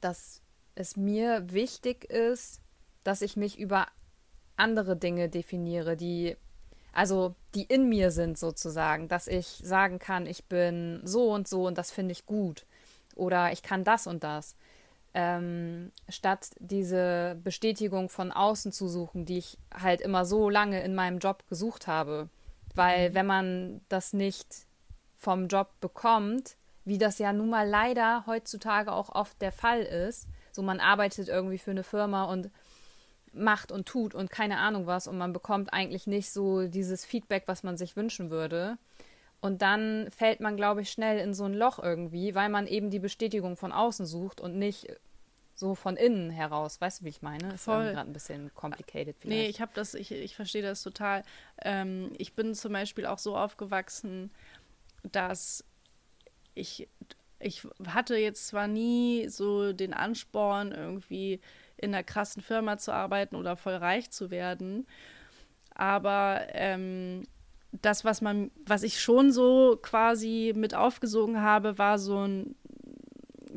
dass 0.01 0.41
es 0.75 0.95
mir 0.95 1.51
wichtig 1.51 2.05
ist, 2.05 2.61
dass 3.03 3.21
ich 3.21 3.35
mich 3.35 3.57
über 3.57 3.87
andere 4.57 4.95
Dinge 4.95 5.29
definiere, 5.29 5.95
die 5.95 6.37
also 6.91 7.35
die 7.55 7.63
in 7.63 7.89
mir 7.89 8.09
sind 8.09 8.37
sozusagen, 8.37 9.09
dass 9.09 9.27
ich 9.27 9.47
sagen 9.47 9.99
kann, 9.99 10.25
ich 10.25 10.45
bin 10.45 11.01
so 11.03 11.29
und 11.33 11.45
so 11.47 11.67
und 11.67 11.77
das 11.77 11.91
finde 11.91 12.13
ich 12.13 12.25
gut 12.25 12.65
oder 13.15 13.51
ich 13.51 13.63
kann 13.63 13.83
das 13.83 14.07
und 14.07 14.23
das 14.23 14.55
ähm, 15.15 15.93
statt 16.09 16.49
diese 16.59 17.39
Bestätigung 17.41 18.09
von 18.09 18.33
außen 18.33 18.73
zu 18.73 18.89
suchen, 18.89 19.25
die 19.25 19.37
ich 19.37 19.57
halt 19.73 20.01
immer 20.01 20.25
so 20.25 20.49
lange 20.49 20.83
in 20.83 20.93
meinem 20.93 21.19
Job 21.19 21.45
gesucht 21.47 21.87
habe. 21.87 22.29
Weil 22.75 23.09
mhm. 23.09 23.13
wenn 23.15 23.25
man 23.25 23.81
das 23.87 24.11
nicht 24.11 24.47
vom 25.15 25.47
Job 25.47 25.69
bekommt, 25.79 26.57
wie 26.83 26.97
das 26.97 27.17
ja 27.17 27.31
nun 27.31 27.49
mal 27.49 27.67
leider 27.67 28.25
heutzutage 28.27 28.91
auch 28.91 29.09
oft 29.09 29.41
der 29.41 29.53
Fall 29.53 29.81
ist, 29.81 30.27
so 30.51 30.61
man 30.61 30.81
arbeitet 30.81 31.29
irgendwie 31.29 31.57
für 31.57 31.71
eine 31.71 31.83
Firma 31.83 32.25
und 32.25 32.51
macht 33.31 33.71
und 33.71 33.87
tut 33.87 34.15
und 34.15 34.29
keine 34.29 34.59
Ahnung 34.59 34.85
was 34.85 35.07
und 35.07 35.17
man 35.17 35.33
bekommt 35.33 35.73
eigentlich 35.73 36.07
nicht 36.07 36.31
so 36.31 36.67
dieses 36.67 37.05
Feedback, 37.05 37.43
was 37.47 37.63
man 37.63 37.77
sich 37.77 37.95
wünschen 37.95 38.29
würde. 38.29 38.77
Und 39.41 39.61
dann 39.61 40.07
fällt 40.09 40.39
man, 40.39 40.57
glaube 40.57 40.81
ich, 40.81 40.89
schnell 40.89 41.19
in 41.19 41.33
so 41.33 41.43
ein 41.45 41.53
Loch 41.53 41.79
irgendwie, 41.79 42.35
weil 42.35 42.49
man 42.49 42.67
eben 42.67 42.89
die 42.89 42.99
Bestätigung 42.99 43.57
von 43.57 43.71
außen 43.71 44.05
sucht 44.05 44.41
und 44.41 44.57
nicht 44.57 44.87
so 45.55 45.73
von 45.73 45.95
innen 45.95 46.29
heraus. 46.29 46.79
Weißt 46.79 47.01
du, 47.01 47.05
wie 47.05 47.09
ich 47.09 47.21
meine? 47.21 47.53
Ist 47.53 47.63
Voll. 47.63 47.91
gerade 47.93 48.09
ein 48.09 48.13
bisschen 48.13 48.53
complicated 48.53 49.15
vielleicht. 49.17 49.41
Nee, 49.41 49.47
ich 49.47 49.61
habe 49.61 49.71
das, 49.73 49.93
ich, 49.93 50.11
ich 50.11 50.35
verstehe 50.35 50.61
das 50.61 50.83
total. 50.83 51.23
Ähm, 51.61 52.11
ich 52.17 52.33
bin 52.33 52.53
zum 52.53 52.73
Beispiel 52.73 53.05
auch 53.05 53.19
so 53.19 53.37
aufgewachsen, 53.37 54.31
dass 55.03 55.63
ich, 56.53 56.89
ich 57.39 57.65
hatte 57.87 58.17
jetzt 58.17 58.47
zwar 58.47 58.67
nie 58.67 59.27
so 59.29 59.71
den 59.71 59.93
Ansporn, 59.93 60.73
irgendwie 60.73 61.39
in 61.77 61.93
einer 61.93 62.03
krassen 62.03 62.41
Firma 62.41 62.77
zu 62.77 62.93
arbeiten 62.93 63.35
oder 63.35 63.55
voll 63.55 63.75
reich 63.75 64.11
zu 64.11 64.31
werden, 64.31 64.85
aber 65.73 66.47
ähm, 66.49 67.23
das, 67.81 68.05
was 68.05 68.21
man, 68.21 68.51
was 68.65 68.83
ich 68.83 69.01
schon 69.01 69.31
so 69.31 69.77
quasi 69.81 70.53
mit 70.55 70.73
aufgesogen 70.73 71.41
habe, 71.41 71.77
war 71.77 71.99
so 71.99 72.25
ein 72.25 72.55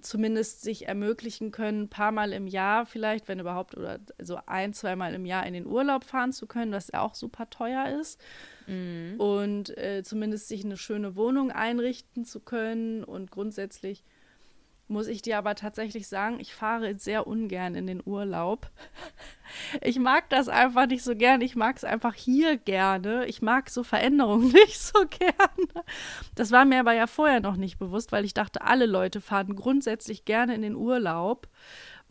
zumindest 0.01 0.63
sich 0.63 0.89
ermöglichen 0.89 1.51
können, 1.51 1.83
ein 1.83 1.89
paar 1.89 2.13
Mal 2.13 2.33
im 2.33 2.47
Jahr 2.47 2.87
vielleicht, 2.87 3.29
wenn 3.29 3.41
überhaupt, 3.41 3.77
oder 3.77 4.01
so 4.21 4.39
ein, 4.47 4.73
zweimal 4.73 5.15
im 5.15 5.27
Jahr 5.27 5.47
in 5.47 5.55
den 5.55 5.67
Urlaub 5.67 6.05
fahren 6.05 6.33
zu 6.33 6.47
können, 6.47 6.73
was 6.73 6.91
ja 6.93 7.01
auch 7.01 7.15
super 7.15 7.51
teuer 7.51 7.99
ist. 8.01 8.21
Mhm. 8.67 9.15
Und 9.19 9.77
äh, 9.79 10.03
zumindest 10.05 10.49
sich 10.49 10.65
eine 10.65 10.77
schöne 10.77 11.17
Wohnung 11.17 11.51
einrichten 11.51 12.25
zu 12.25 12.41
können 12.41 13.05
und 13.05 13.31
grundsätzlich 13.31 14.05
muss 14.89 15.07
ich 15.07 15.23
dir 15.23 15.39
aber 15.39 15.55
tatsächlich 15.55 16.09
sagen, 16.09 16.41
ich 16.41 16.55
fahre 16.55 16.99
sehr 16.99 17.27
ungern 17.27 17.75
in 17.75 17.87
den 17.87 18.03
Urlaub. 18.05 18.71
Ich 19.81 19.99
mag 19.99 20.29
das 20.29 20.51
einfach 20.51 20.87
nicht 20.87 21.03
so 21.03 21.17
gern. 21.17 21.41
Ich 21.41 21.57
mag 21.57 21.79
es 21.79 21.85
einfach 21.85 22.13
hier 22.13 22.59
gerne. 22.59 23.25
Ich 23.25 23.41
mag 23.41 23.71
so 23.71 23.83
Veränderungen 23.83 24.49
nicht 24.53 24.79
so 24.79 25.07
gerne. 25.09 25.87
Das 26.35 26.51
war 26.51 26.67
mir 26.67 26.81
aber 26.81 26.93
ja 26.93 27.07
vorher 27.07 27.41
noch 27.41 27.57
nicht 27.57 27.79
bewusst, 27.79 28.13
weil 28.13 28.27
ich 28.27 28.35
dachte, 28.35 28.61
alle 28.61 28.85
Leute 28.85 29.23
fahren 29.23 29.57
grundsätzlich 29.57 30.27
gerne 30.27 30.55
in 30.55 30.61
den 30.61 30.77
Urlaub. 30.77 31.49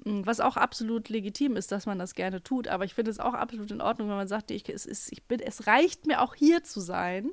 Hm, 0.04 0.26
was 0.26 0.40
auch 0.40 0.58
absolut 0.58 1.10
legitim 1.10 1.56
ist, 1.56 1.72
dass 1.72 1.86
man 1.86 2.00
das 2.00 2.14
gerne 2.14 2.42
tut. 2.42 2.68
Aber 2.68 2.86
ich 2.86 2.94
finde 2.94 3.12
es 3.12 3.20
auch 3.20 3.34
absolut 3.34 3.70
in 3.72 3.82
Ordnung, 3.82 4.10
wenn 4.10 4.16
man 4.16 4.28
sagt, 4.28 4.50
ich, 4.52 4.68
es, 4.70 4.86
ist, 4.86 5.12
ich 5.12 5.24
bin, 5.24 5.40
es 5.40 5.68
reicht 5.68 6.08
mir 6.08 6.22
auch 6.22 6.34
hier 6.34 6.64
zu 6.64 6.80
sein. 6.80 7.30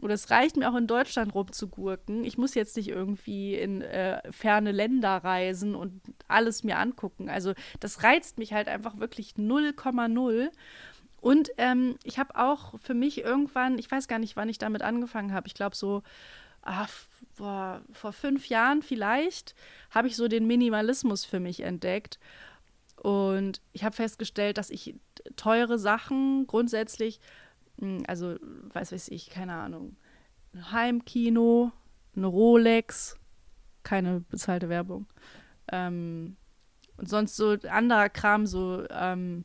Oder 0.00 0.14
es 0.14 0.30
reicht 0.30 0.56
mir 0.56 0.70
auch 0.70 0.76
in 0.76 0.86
Deutschland 0.86 1.34
rumzugurken. 1.34 2.24
Ich 2.24 2.38
muss 2.38 2.54
jetzt 2.54 2.76
nicht 2.76 2.88
irgendwie 2.88 3.54
in 3.54 3.82
äh, 3.82 4.20
ferne 4.32 4.72
Länder 4.72 5.18
reisen 5.18 5.74
und 5.74 6.00
alles 6.28 6.64
mir 6.64 6.78
angucken. 6.78 7.28
Also 7.28 7.52
das 7.80 8.02
reizt 8.02 8.38
mich 8.38 8.52
halt 8.52 8.68
einfach 8.68 8.98
wirklich 8.98 9.34
0,0. 9.34 10.48
Und 11.20 11.50
ähm, 11.58 11.96
ich 12.02 12.18
habe 12.18 12.36
auch 12.36 12.78
für 12.80 12.94
mich 12.94 13.22
irgendwann, 13.22 13.78
ich 13.78 13.90
weiß 13.90 14.08
gar 14.08 14.18
nicht, 14.18 14.36
wann 14.36 14.48
ich 14.48 14.58
damit 14.58 14.82
angefangen 14.82 15.34
habe, 15.34 15.48
ich 15.48 15.54
glaube 15.54 15.76
so 15.76 16.02
ach, 16.62 16.88
vor, 17.34 17.82
vor 17.92 18.12
fünf 18.12 18.48
Jahren 18.48 18.82
vielleicht, 18.82 19.54
habe 19.90 20.08
ich 20.08 20.16
so 20.16 20.28
den 20.28 20.46
Minimalismus 20.46 21.24
für 21.24 21.40
mich 21.40 21.60
entdeckt. 21.60 22.18
Und 22.96 23.60
ich 23.72 23.84
habe 23.84 23.96
festgestellt, 23.96 24.58
dass 24.58 24.70
ich 24.70 24.94
teure 25.36 25.78
Sachen 25.78 26.46
grundsätzlich 26.46 27.20
also 28.06 28.36
weiß 28.72 28.92
weiß 28.92 29.08
ich, 29.08 29.30
keine 29.30 29.54
Ahnung, 29.54 29.96
ein 30.54 30.72
Heimkino, 30.72 31.72
eine 32.16 32.26
Rolex, 32.26 33.16
keine 33.82 34.20
bezahlte 34.20 34.68
Werbung. 34.68 35.06
Ähm, 35.70 36.36
und 36.96 37.08
sonst 37.08 37.36
so 37.36 37.56
anderer 37.68 38.08
Kram, 38.08 38.46
so, 38.46 38.84
ähm, 38.90 39.44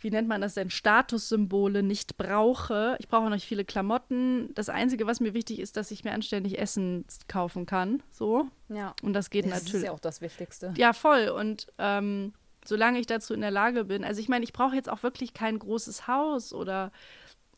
wie 0.00 0.10
nennt 0.10 0.28
man 0.28 0.40
das 0.40 0.54
denn, 0.54 0.70
Statussymbole 0.70 1.82
nicht 1.82 2.16
brauche. 2.16 2.96
Ich 2.98 3.08
brauche 3.08 3.24
noch 3.24 3.30
nicht 3.30 3.46
viele 3.46 3.64
Klamotten. 3.64 4.52
Das 4.54 4.68
Einzige, 4.68 5.06
was 5.06 5.20
mir 5.20 5.34
wichtig 5.34 5.60
ist, 5.60 5.76
dass 5.76 5.90
ich 5.90 6.04
mir 6.04 6.12
anständig 6.12 6.58
Essen 6.58 7.04
kaufen 7.28 7.66
kann. 7.66 8.02
So. 8.10 8.48
Ja. 8.68 8.94
Und 9.02 9.12
das 9.12 9.30
geht 9.30 9.44
das 9.44 9.52
natürlich. 9.52 9.72
Das 9.72 9.80
ist 9.80 9.86
ja 9.86 9.92
auch 9.92 10.00
das 10.00 10.20
Wichtigste. 10.20 10.74
Ja, 10.76 10.92
voll. 10.92 11.28
Und 11.28 11.68
ähm, 11.78 12.32
solange 12.64 12.98
ich 12.98 13.06
dazu 13.06 13.34
in 13.34 13.40
der 13.40 13.50
Lage 13.50 13.84
bin, 13.84 14.04
also 14.04 14.20
ich 14.20 14.28
meine, 14.28 14.44
ich 14.44 14.52
brauche 14.52 14.74
jetzt 14.74 14.88
auch 14.88 15.02
wirklich 15.02 15.34
kein 15.34 15.58
großes 15.58 16.06
Haus 16.06 16.52
oder 16.52 16.92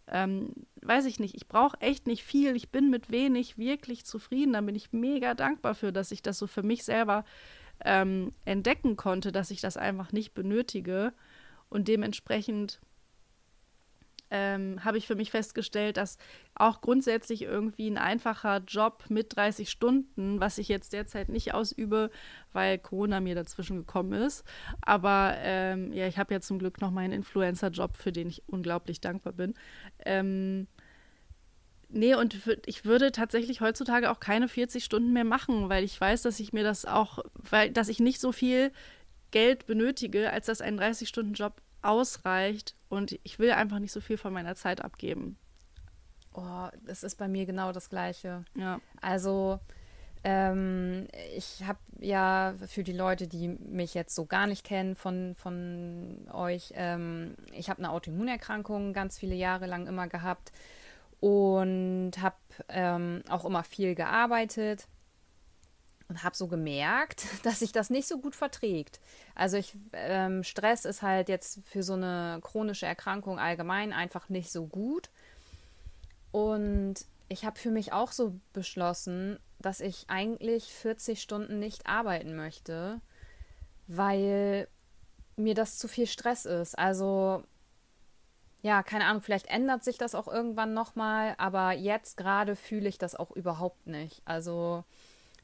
ähm, 0.08 0.52
weiß 0.82 1.06
ich 1.06 1.18
nicht, 1.18 1.34
ich 1.34 1.48
brauche 1.48 1.80
echt 1.80 2.06
nicht 2.06 2.24
viel, 2.24 2.56
ich 2.56 2.70
bin 2.70 2.90
mit 2.90 3.10
wenig 3.10 3.56
wirklich 3.58 4.04
zufrieden, 4.04 4.52
da 4.52 4.60
bin 4.60 4.74
ich 4.74 4.92
mega 4.92 5.34
dankbar 5.34 5.74
für, 5.74 5.92
dass 5.92 6.12
ich 6.12 6.22
das 6.22 6.38
so 6.38 6.46
für 6.46 6.62
mich 6.62 6.84
selber 6.84 7.24
ähm, 7.84 8.32
entdecken 8.44 8.96
konnte, 8.96 9.32
dass 9.32 9.50
ich 9.50 9.60
das 9.60 9.76
einfach 9.76 10.12
nicht 10.12 10.34
benötige. 10.34 11.12
Und 11.70 11.88
dementsprechend 11.88 12.80
ähm, 14.30 14.84
habe 14.84 14.98
ich 14.98 15.06
für 15.06 15.14
mich 15.14 15.30
festgestellt, 15.30 15.96
dass 15.96 16.18
auch 16.54 16.80
grundsätzlich 16.80 17.42
irgendwie 17.42 17.88
ein 17.88 17.98
einfacher 17.98 18.62
Job 18.66 19.04
mit 19.08 19.36
30 19.36 19.70
Stunden, 19.70 20.40
was 20.40 20.58
ich 20.58 20.68
jetzt 20.68 20.92
derzeit 20.92 21.28
nicht 21.28 21.54
ausübe, 21.54 22.10
weil 22.52 22.78
Corona 22.78 23.20
mir 23.20 23.34
dazwischen 23.34 23.76
gekommen 23.76 24.12
ist. 24.12 24.44
Aber 24.80 25.34
ähm, 25.38 25.92
ja, 25.92 26.06
ich 26.06 26.18
habe 26.18 26.34
ja 26.34 26.40
zum 26.40 26.58
Glück 26.58 26.80
noch 26.80 26.90
meinen 26.90 27.12
Influencer-Job, 27.12 27.96
für 27.96 28.12
den 28.12 28.28
ich 28.28 28.42
unglaublich 28.46 29.00
dankbar 29.00 29.32
bin. 29.32 29.54
Ähm, 30.04 30.66
Nee, 31.96 32.16
und 32.16 32.36
ich 32.66 32.84
würde 32.84 33.12
tatsächlich 33.12 33.60
heutzutage 33.60 34.10
auch 34.10 34.18
keine 34.18 34.48
40 34.48 34.84
Stunden 34.84 35.12
mehr 35.12 35.22
machen, 35.24 35.68
weil 35.68 35.84
ich 35.84 36.00
weiß, 36.00 36.22
dass 36.22 36.40
ich 36.40 36.52
mir 36.52 36.64
das 36.64 36.86
auch, 36.86 37.20
weil, 37.34 37.70
dass 37.70 37.88
ich 37.88 38.00
nicht 38.00 38.20
so 38.20 38.32
viel 38.32 38.72
Geld 39.30 39.66
benötige, 39.66 40.32
als 40.32 40.46
dass 40.46 40.60
ein 40.60 40.78
30-Stunden-Job 40.78 41.60
ausreicht 41.84 42.74
und 42.88 43.18
ich 43.22 43.38
will 43.38 43.52
einfach 43.52 43.78
nicht 43.78 43.92
so 43.92 44.00
viel 44.00 44.16
von 44.16 44.32
meiner 44.32 44.54
Zeit 44.54 44.82
abgeben. 44.82 45.36
Oh, 46.34 46.68
das 46.84 47.04
ist 47.04 47.16
bei 47.16 47.28
mir 47.28 47.46
genau 47.46 47.72
das 47.72 47.90
Gleiche. 47.90 48.44
Ja. 48.56 48.80
Also, 49.00 49.60
ähm, 50.24 51.06
ich 51.36 51.62
habe 51.64 51.78
ja 52.00 52.54
für 52.66 52.82
die 52.82 52.92
Leute, 52.92 53.28
die 53.28 53.48
mich 53.48 53.94
jetzt 53.94 54.14
so 54.14 54.26
gar 54.26 54.46
nicht 54.46 54.64
kennen 54.64 54.96
von, 54.96 55.34
von 55.34 56.26
euch, 56.32 56.72
ähm, 56.74 57.36
ich 57.52 57.70
habe 57.70 57.78
eine 57.78 57.90
Autoimmunerkrankung 57.90 58.92
ganz 58.92 59.18
viele 59.18 59.34
Jahre 59.34 59.66
lang 59.66 59.86
immer 59.86 60.08
gehabt 60.08 60.50
und 61.20 62.12
habe 62.20 62.36
ähm, 62.68 63.22
auch 63.28 63.44
immer 63.44 63.62
viel 63.62 63.94
gearbeitet 63.94 64.88
und 66.14 66.22
habe 66.22 66.36
so 66.36 66.46
gemerkt, 66.46 67.26
dass 67.42 67.58
sich 67.58 67.72
das 67.72 67.90
nicht 67.90 68.06
so 68.06 68.18
gut 68.18 68.36
verträgt. 68.36 69.00
Also 69.34 69.56
ich, 69.56 69.76
ähm, 69.92 70.44
Stress 70.44 70.84
ist 70.84 71.02
halt 71.02 71.28
jetzt 71.28 71.58
für 71.66 71.82
so 71.82 71.94
eine 71.94 72.38
chronische 72.42 72.86
Erkrankung 72.86 73.38
allgemein 73.38 73.92
einfach 73.92 74.28
nicht 74.28 74.52
so 74.52 74.66
gut. 74.66 75.10
Und 76.30 76.94
ich 77.28 77.44
habe 77.44 77.58
für 77.58 77.70
mich 77.70 77.92
auch 77.92 78.12
so 78.12 78.38
beschlossen, 78.52 79.40
dass 79.58 79.80
ich 79.80 80.04
eigentlich 80.08 80.72
40 80.72 81.20
Stunden 81.20 81.58
nicht 81.58 81.86
arbeiten 81.86 82.36
möchte, 82.36 83.00
weil 83.88 84.68
mir 85.36 85.54
das 85.54 85.78
zu 85.78 85.88
viel 85.88 86.06
Stress 86.06 86.44
ist. 86.44 86.78
Also 86.78 87.42
ja, 88.62 88.82
keine 88.84 89.06
Ahnung, 89.06 89.20
vielleicht 89.20 89.48
ändert 89.48 89.82
sich 89.82 89.98
das 89.98 90.14
auch 90.14 90.28
irgendwann 90.28 90.74
nochmal, 90.74 91.34
aber 91.38 91.72
jetzt 91.72 92.16
gerade 92.16 92.54
fühle 92.54 92.88
ich 92.88 92.98
das 92.98 93.16
auch 93.16 93.32
überhaupt 93.32 93.86
nicht. 93.88 94.22
Also 94.24 94.84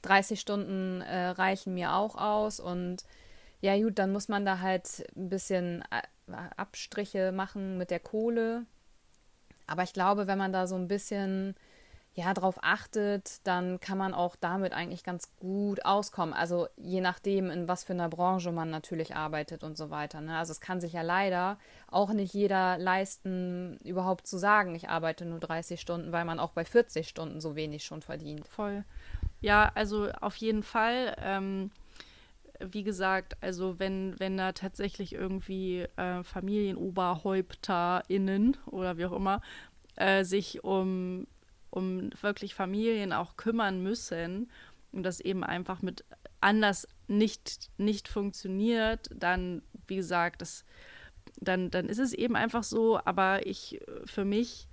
30 0.02 0.40
Stunden 0.40 1.02
äh, 1.02 1.28
reichen 1.28 1.74
mir 1.74 1.94
auch 1.94 2.16
aus 2.16 2.60
und 2.60 3.04
ja 3.60 3.76
gut, 3.76 3.98
dann 3.98 4.12
muss 4.12 4.28
man 4.28 4.44
da 4.44 4.60
halt 4.60 5.04
ein 5.16 5.28
bisschen 5.28 5.84
äh, 5.90 6.32
Abstriche 6.56 7.32
machen 7.32 7.76
mit 7.76 7.90
der 7.90 8.00
Kohle. 8.00 8.64
Aber 9.66 9.82
ich 9.82 9.92
glaube, 9.92 10.26
wenn 10.26 10.38
man 10.38 10.52
da 10.52 10.66
so 10.66 10.76
ein 10.76 10.88
bisschen 10.88 11.54
ja 12.14 12.34
drauf 12.34 12.58
achtet, 12.62 13.46
dann 13.46 13.78
kann 13.78 13.96
man 13.96 14.14
auch 14.14 14.34
damit 14.36 14.72
eigentlich 14.72 15.04
ganz 15.04 15.30
gut 15.36 15.84
auskommen. 15.84 16.34
Also 16.34 16.66
je 16.76 17.00
nachdem, 17.00 17.50
in 17.50 17.68
was 17.68 17.84
für 17.84 17.92
einer 17.92 18.08
Branche 18.08 18.50
man 18.50 18.70
natürlich 18.70 19.14
arbeitet 19.14 19.62
und 19.62 19.76
so 19.76 19.90
weiter. 19.90 20.20
Ne? 20.20 20.36
Also 20.36 20.52
es 20.52 20.60
kann 20.60 20.80
sich 20.80 20.92
ja 20.94 21.02
leider 21.02 21.58
auch 21.88 22.12
nicht 22.12 22.34
jeder 22.34 22.78
leisten, 22.78 23.78
überhaupt 23.84 24.26
zu 24.26 24.38
sagen, 24.38 24.74
ich 24.74 24.88
arbeite 24.88 25.24
nur 25.24 25.38
30 25.38 25.80
Stunden, 25.80 26.10
weil 26.10 26.24
man 26.24 26.40
auch 26.40 26.50
bei 26.52 26.64
40 26.64 27.08
Stunden 27.08 27.40
so 27.40 27.54
wenig 27.54 27.84
schon 27.84 28.02
verdient. 28.02 28.46
Voll. 28.48 28.84
Ja, 29.40 29.70
also 29.74 30.10
auf 30.20 30.36
jeden 30.36 30.62
Fall. 30.62 31.16
Ähm, 31.22 31.70
wie 32.60 32.82
gesagt, 32.84 33.36
also 33.42 33.78
wenn, 33.78 34.18
wenn 34.20 34.36
da 34.36 34.52
tatsächlich 34.52 35.14
irgendwie 35.14 35.86
äh, 35.96 36.22
FamilienoberhäupterInnen 36.22 38.56
oder 38.66 38.98
wie 38.98 39.06
auch 39.06 39.12
immer 39.12 39.40
äh, 39.96 40.24
sich 40.24 40.62
um, 40.64 41.26
um 41.70 42.10
wirklich 42.20 42.54
Familien 42.54 43.12
auch 43.14 43.36
kümmern 43.36 43.82
müssen 43.82 44.50
und 44.92 45.02
das 45.04 45.20
eben 45.20 45.42
einfach 45.44 45.80
mit 45.82 46.04
anders 46.40 46.86
nicht, 47.08 47.70
nicht 47.78 48.08
funktioniert, 48.08 49.08
dann, 49.14 49.62
wie 49.86 49.96
gesagt, 49.96 50.42
das, 50.42 50.64
dann, 51.40 51.70
dann 51.70 51.88
ist 51.88 51.98
es 51.98 52.12
eben 52.12 52.36
einfach 52.36 52.62
so, 52.64 53.00
aber 53.04 53.46
ich 53.46 53.80
für 54.04 54.24
mich 54.24 54.68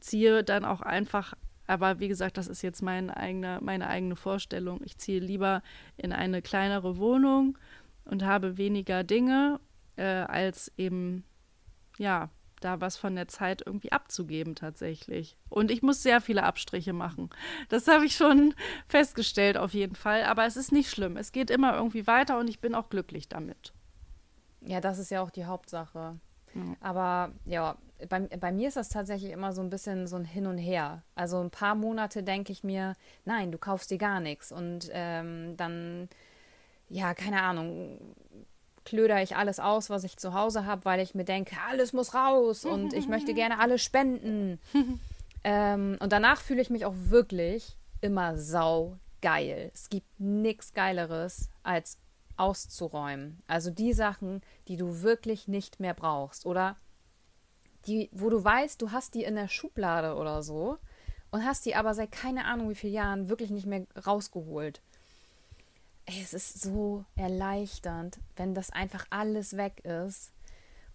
ziehe 0.00 0.44
dann 0.44 0.64
auch 0.64 0.80
einfach 0.82 1.34
aber 1.66 1.98
wie 1.98 2.08
gesagt, 2.08 2.36
das 2.36 2.46
ist 2.46 2.62
jetzt 2.62 2.82
mein 2.82 3.10
eigener, 3.10 3.60
meine 3.62 3.88
eigene 3.88 4.16
Vorstellung. 4.16 4.80
Ich 4.84 4.98
ziehe 4.98 5.20
lieber 5.20 5.62
in 5.96 6.12
eine 6.12 6.42
kleinere 6.42 6.98
Wohnung 6.98 7.58
und 8.04 8.24
habe 8.24 8.58
weniger 8.58 9.04
Dinge, 9.04 9.60
äh, 9.96 10.04
als 10.04 10.72
eben, 10.76 11.24
ja, 11.98 12.30
da 12.60 12.80
was 12.80 12.96
von 12.96 13.14
der 13.14 13.28
Zeit 13.28 13.62
irgendwie 13.64 13.92
abzugeben 13.92 14.54
tatsächlich. 14.54 15.36
Und 15.50 15.70
ich 15.70 15.82
muss 15.82 16.02
sehr 16.02 16.20
viele 16.20 16.44
Abstriche 16.44 16.92
machen. 16.92 17.30
Das 17.68 17.88
habe 17.88 18.06
ich 18.06 18.16
schon 18.16 18.54
festgestellt 18.88 19.56
auf 19.56 19.74
jeden 19.74 19.94
Fall. 19.94 20.24
Aber 20.24 20.46
es 20.46 20.56
ist 20.56 20.72
nicht 20.72 20.90
schlimm. 20.90 21.16
Es 21.16 21.32
geht 21.32 21.50
immer 21.50 21.76
irgendwie 21.76 22.06
weiter 22.06 22.38
und 22.38 22.48
ich 22.48 22.60
bin 22.60 22.74
auch 22.74 22.88
glücklich 22.88 23.28
damit. 23.28 23.74
Ja, 24.62 24.80
das 24.80 24.98
ist 24.98 25.10
ja 25.10 25.22
auch 25.22 25.30
die 25.30 25.44
Hauptsache. 25.44 26.18
Mhm. 26.54 26.76
Aber 26.80 27.32
ja, 27.44 27.76
bei, 28.08 28.20
bei 28.20 28.52
mir 28.52 28.68
ist 28.68 28.76
das 28.76 28.88
tatsächlich 28.88 29.32
immer 29.32 29.52
so 29.52 29.62
ein 29.62 29.70
bisschen 29.70 30.06
so 30.06 30.16
ein 30.16 30.24
Hin 30.24 30.46
und 30.46 30.58
Her. 30.58 31.02
Also 31.14 31.40
ein 31.40 31.50
paar 31.50 31.74
Monate 31.74 32.22
denke 32.22 32.52
ich 32.52 32.64
mir, 32.64 32.94
nein, 33.24 33.52
du 33.52 33.58
kaufst 33.58 33.90
dir 33.90 33.98
gar 33.98 34.20
nichts. 34.20 34.52
Und 34.52 34.90
ähm, 34.92 35.56
dann, 35.56 36.08
ja, 36.88 37.14
keine 37.14 37.42
Ahnung, 37.42 37.98
klöder 38.84 39.22
ich 39.22 39.36
alles 39.36 39.60
aus, 39.60 39.90
was 39.90 40.04
ich 40.04 40.16
zu 40.16 40.34
Hause 40.34 40.66
habe, 40.66 40.84
weil 40.84 41.00
ich 41.00 41.14
mir 41.14 41.24
denke, 41.24 41.56
alles 41.68 41.92
muss 41.92 42.14
raus 42.14 42.64
und 42.64 42.92
ich 42.92 43.08
möchte 43.08 43.34
gerne 43.34 43.58
alles 43.58 43.82
spenden. 43.82 44.60
ähm, 45.44 45.96
und 46.00 46.12
danach 46.12 46.40
fühle 46.40 46.62
ich 46.62 46.70
mich 46.70 46.84
auch 46.84 46.94
wirklich 46.96 47.76
immer 48.00 48.36
sau 48.36 48.98
geil. 49.22 49.70
Es 49.72 49.88
gibt 49.88 50.20
nichts 50.20 50.74
Geileres, 50.74 51.48
als 51.62 51.98
auszuräumen. 52.36 53.38
Also 53.46 53.70
die 53.70 53.92
Sachen, 53.92 54.42
die 54.68 54.76
du 54.76 55.02
wirklich 55.02 55.48
nicht 55.48 55.80
mehr 55.80 55.94
brauchst 55.94 56.46
oder 56.46 56.76
die, 57.86 58.08
wo 58.12 58.30
du 58.30 58.42
weißt, 58.42 58.80
du 58.80 58.92
hast 58.92 59.14
die 59.14 59.24
in 59.24 59.34
der 59.36 59.48
Schublade 59.48 60.14
oder 60.14 60.42
so 60.42 60.78
und 61.30 61.44
hast 61.44 61.66
die 61.66 61.74
aber 61.74 61.94
seit 61.94 62.12
keine 62.12 62.44
Ahnung 62.44 62.70
wie 62.70 62.74
vielen 62.74 62.94
Jahren 62.94 63.28
wirklich 63.28 63.50
nicht 63.50 63.66
mehr 63.66 63.86
rausgeholt. 64.06 64.80
Ey, 66.06 66.20
es 66.22 66.34
ist 66.34 66.60
so 66.60 67.04
erleichternd, 67.16 68.18
wenn 68.36 68.54
das 68.54 68.70
einfach 68.70 69.06
alles 69.10 69.56
weg 69.56 69.84
ist. 69.84 70.32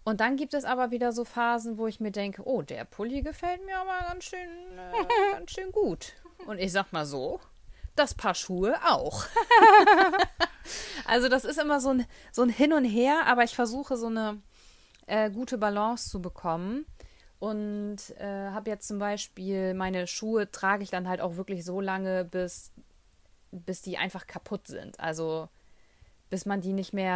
Und 0.04 0.20
dann 0.20 0.36
gibt 0.36 0.54
es 0.54 0.64
aber 0.64 0.90
wieder 0.90 1.12
so 1.12 1.24
Phasen, 1.24 1.76
wo 1.76 1.86
ich 1.86 2.00
mir 2.00 2.10
denke, 2.10 2.42
oh, 2.46 2.62
der 2.62 2.84
Pulli 2.84 3.22
gefällt 3.22 3.64
mir 3.66 3.76
aber 3.76 4.06
ganz 4.08 4.24
schön, 4.24 4.48
äh, 4.78 5.32
ganz 5.32 5.50
schön 5.50 5.72
gut. 5.72 6.14
Und 6.46 6.58
ich 6.58 6.72
sag 6.72 6.92
mal 6.92 7.04
so, 7.04 7.40
das 7.96 8.14
Paar 8.14 8.34
Schuhe 8.34 8.76
auch. 8.88 9.24
also 11.04 11.28
das 11.28 11.44
ist 11.44 11.58
immer 11.58 11.80
so 11.80 11.90
ein, 11.90 12.06
so 12.32 12.42
ein 12.42 12.48
Hin 12.48 12.72
und 12.72 12.84
Her, 12.84 13.26
aber 13.26 13.44
ich 13.44 13.54
versuche 13.54 13.96
so 13.96 14.06
eine 14.06 14.40
äh, 15.10 15.30
gute 15.30 15.58
Balance 15.58 16.08
zu 16.08 16.22
bekommen. 16.22 16.86
Und 17.38 17.98
äh, 18.18 18.50
habe 18.50 18.70
jetzt 18.70 18.86
zum 18.86 18.98
Beispiel 18.98 19.74
meine 19.74 20.06
Schuhe 20.06 20.50
trage 20.50 20.82
ich 20.82 20.90
dann 20.90 21.08
halt 21.08 21.20
auch 21.20 21.36
wirklich 21.36 21.64
so 21.64 21.80
lange, 21.80 22.24
bis, 22.24 22.70
bis 23.50 23.82
die 23.82 23.96
einfach 23.96 24.26
kaputt 24.26 24.66
sind. 24.66 25.00
Also 25.00 25.48
bis 26.28 26.46
man 26.46 26.60
die 26.60 26.72
nicht 26.72 26.92
mehr 26.92 27.08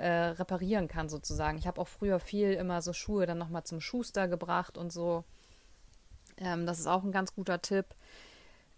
äh, 0.00 0.28
reparieren 0.30 0.86
kann 0.86 1.08
sozusagen. 1.08 1.58
Ich 1.58 1.66
habe 1.66 1.80
auch 1.80 1.88
früher 1.88 2.20
viel 2.20 2.52
immer 2.52 2.82
so 2.82 2.92
Schuhe 2.92 3.26
dann 3.26 3.38
nochmal 3.38 3.64
zum 3.64 3.80
Schuster 3.80 4.28
gebracht 4.28 4.78
und 4.78 4.92
so. 4.92 5.24
Ähm, 6.36 6.66
das 6.66 6.78
ist 6.78 6.86
auch 6.86 7.02
ein 7.02 7.10
ganz 7.10 7.34
guter 7.34 7.60
Tipp. 7.60 7.86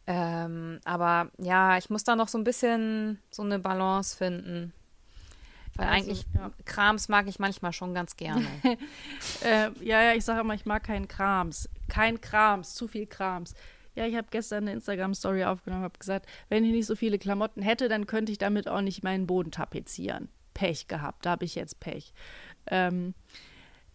Ähm, 0.07 0.81
aber 0.85 1.31
ja, 1.39 1.77
ich 1.77 1.91
muss 1.91 2.05
da 2.05 2.17
noch 2.17 2.29
so 2.29 2.39
ein 2.39 2.45
bisschen 2.45 3.21
so 3.31 3.43
eine 3.43 3.59
Balance 3.59 4.17
finden. 4.17 4.73
Weil 5.77 5.89
also, 5.89 6.11
eigentlich 6.11 6.27
ja. 6.35 6.51
Krams 6.65 7.09
mag 7.09 7.29
ich 7.29 7.39
manchmal 7.39 7.73
schon 7.73 7.95
ganz 7.95 8.17
gerne. 8.17 8.47
äh, 9.43 9.71
ja, 9.81 10.03
ja, 10.03 10.13
ich 10.15 10.25
sage 10.25 10.41
immer, 10.41 10.55
ich 10.55 10.67
mag 10.67 10.85
keinen 10.85 11.09
Krams. 11.09 11.69
Kein 11.89 12.21
Krams, 12.21 12.75
zu 12.75 12.89
viel 12.89 13.07
Krams. 13.07 13.55
Ja, 13.95 14.07
ich 14.07 14.17
habe 14.17 14.29
gestern 14.31 14.65
eine 14.65 14.73
Instagram-Story 14.73 15.45
aufgenommen, 15.45 15.83
habe 15.83 15.99
gesagt, 15.99 16.27
wenn 16.49 16.65
ich 16.65 16.73
nicht 16.73 16.87
so 16.87 16.97
viele 16.97 17.19
Klamotten 17.19 17.63
hätte, 17.63 17.89
dann 17.89 18.07
könnte 18.07 18.33
ich 18.33 18.39
damit 18.39 18.69
auch 18.69 18.81
nicht 18.81 19.03
meinen 19.03 19.27
Boden 19.27 19.51
tapezieren. 19.51 20.29
Pech 20.55 20.89
gehabt, 20.89 21.27
da 21.27 21.31
habe 21.31 21.45
ich 21.45 21.55
jetzt 21.55 21.81
Pech. 21.81 22.13
Ähm, 22.67 23.15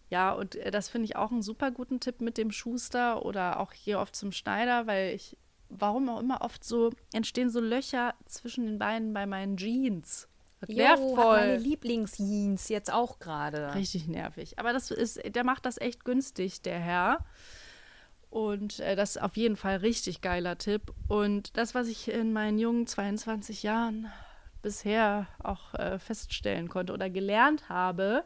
ja, 0.09 0.33
und 0.33 0.55
äh, 0.55 0.71
das 0.71 0.89
finde 0.89 1.05
ich 1.05 1.15
auch 1.15 1.31
einen 1.31 1.41
super 1.41 1.71
guten 1.71 1.99
Tipp 1.99 2.21
mit 2.21 2.37
dem 2.37 2.51
Schuster 2.51 3.25
oder 3.25 3.59
auch 3.59 3.73
hier 3.73 3.99
oft 3.99 4.15
zum 4.15 4.31
Schneider, 4.31 4.87
weil 4.87 5.15
ich, 5.15 5.37
warum 5.69 6.09
auch 6.09 6.19
immer 6.19 6.41
oft 6.41 6.63
so, 6.63 6.91
entstehen 7.13 7.49
so 7.49 7.59
Löcher 7.59 8.13
zwischen 8.25 8.65
den 8.65 8.79
Beinen 8.79 9.13
bei 9.13 9.25
meinen 9.25 9.57
Jeans. 9.57 10.27
Nervt 10.67 11.01
voll. 11.01 11.17
Hat 11.17 11.39
meine 11.41 11.57
Lieblingsjeans 11.57 12.69
jetzt 12.69 12.91
auch 12.91 13.19
gerade. 13.19 13.75
Richtig 13.75 14.07
nervig. 14.07 14.57
Aber 14.57 14.73
das 14.73 14.89
ist, 14.91 15.21
der 15.23 15.43
macht 15.43 15.65
das 15.65 15.77
echt 15.77 16.03
günstig, 16.03 16.61
der 16.61 16.79
Herr. 16.79 17.25
Und 18.29 18.79
äh, 18.79 18.95
das 18.95 19.15
ist 19.15 19.21
auf 19.21 19.37
jeden 19.37 19.55
Fall 19.55 19.77
richtig 19.77 20.21
geiler 20.21 20.57
Tipp. 20.57 20.93
Und 21.07 21.55
das, 21.57 21.75
was 21.75 21.87
ich 21.87 22.09
in 22.09 22.33
meinen 22.33 22.57
jungen 22.57 22.87
22 22.87 23.63
Jahren 23.63 24.11
bisher 24.61 25.27
auch 25.41 25.73
äh, 25.75 25.99
feststellen 25.99 26.67
konnte 26.67 26.93
oder 26.93 27.09
gelernt 27.09 27.69
habe, 27.69 28.23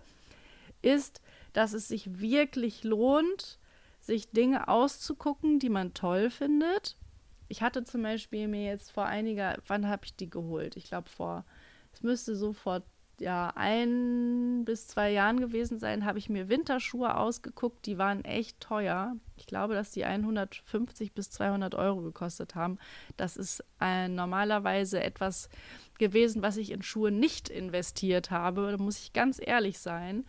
ist, 0.82 1.22
dass 1.54 1.74
es 1.74 1.88
sich 1.88 2.20
wirklich 2.20 2.84
lohnt, 2.84 3.60
sich 4.00 4.32
Dinge 4.32 4.68
auszugucken, 4.68 5.60
die 5.60 5.70
man 5.70 5.94
toll 5.94 6.30
findet. 6.30 6.96
Ich 7.50 7.62
hatte 7.62 7.84
zum 7.84 8.02
Beispiel 8.02 8.48
mir 8.48 8.64
jetzt 8.64 8.92
vor 8.92 9.06
einiger, 9.06 9.58
wann 9.68 9.88
habe 9.88 10.06
ich 10.06 10.16
die 10.16 10.30
geholt? 10.30 10.78
Ich 10.78 10.86
glaube 10.86 11.10
vor 11.10 11.46
es 11.94 12.04
müsste 12.04 12.36
so 12.36 12.54
vor 12.54 12.84
ja, 13.22 13.54
ein 13.56 14.66
bis 14.66 14.88
zwei 14.88 15.12
Jahren 15.12 15.40
gewesen 15.40 15.78
sein, 15.78 16.06
habe 16.06 16.18
ich 16.18 16.28
mir 16.28 16.50
Winterschuhe 16.50 17.16
ausgeguckt. 17.16 17.86
Die 17.86 18.00
waren 18.00 18.26
echt 18.26 18.60
teuer. 18.60 19.16
Ich 19.38 19.46
glaube, 19.46 19.76
dass 19.76 19.92
die 19.92 20.06
150 20.06 21.14
bis 21.14 21.30
200 21.30 21.76
Euro 21.76 22.02
gekostet 22.02 22.56
haben. 22.56 22.80
Das 23.18 23.38
ist 23.38 23.64
äh, 23.80 24.08
normalerweise 24.08 25.04
etwas 25.04 25.50
gewesen, 26.00 26.42
was 26.42 26.58
ich 26.58 26.72
in 26.72 26.82
Schuhe 26.82 27.12
nicht 27.12 27.48
investiert 27.48 28.32
habe. 28.32 28.72
Da 28.72 28.78
muss 28.78 29.00
ich 29.00 29.14
ganz 29.14 29.40
ehrlich 29.40 29.78
sein. 29.78 30.26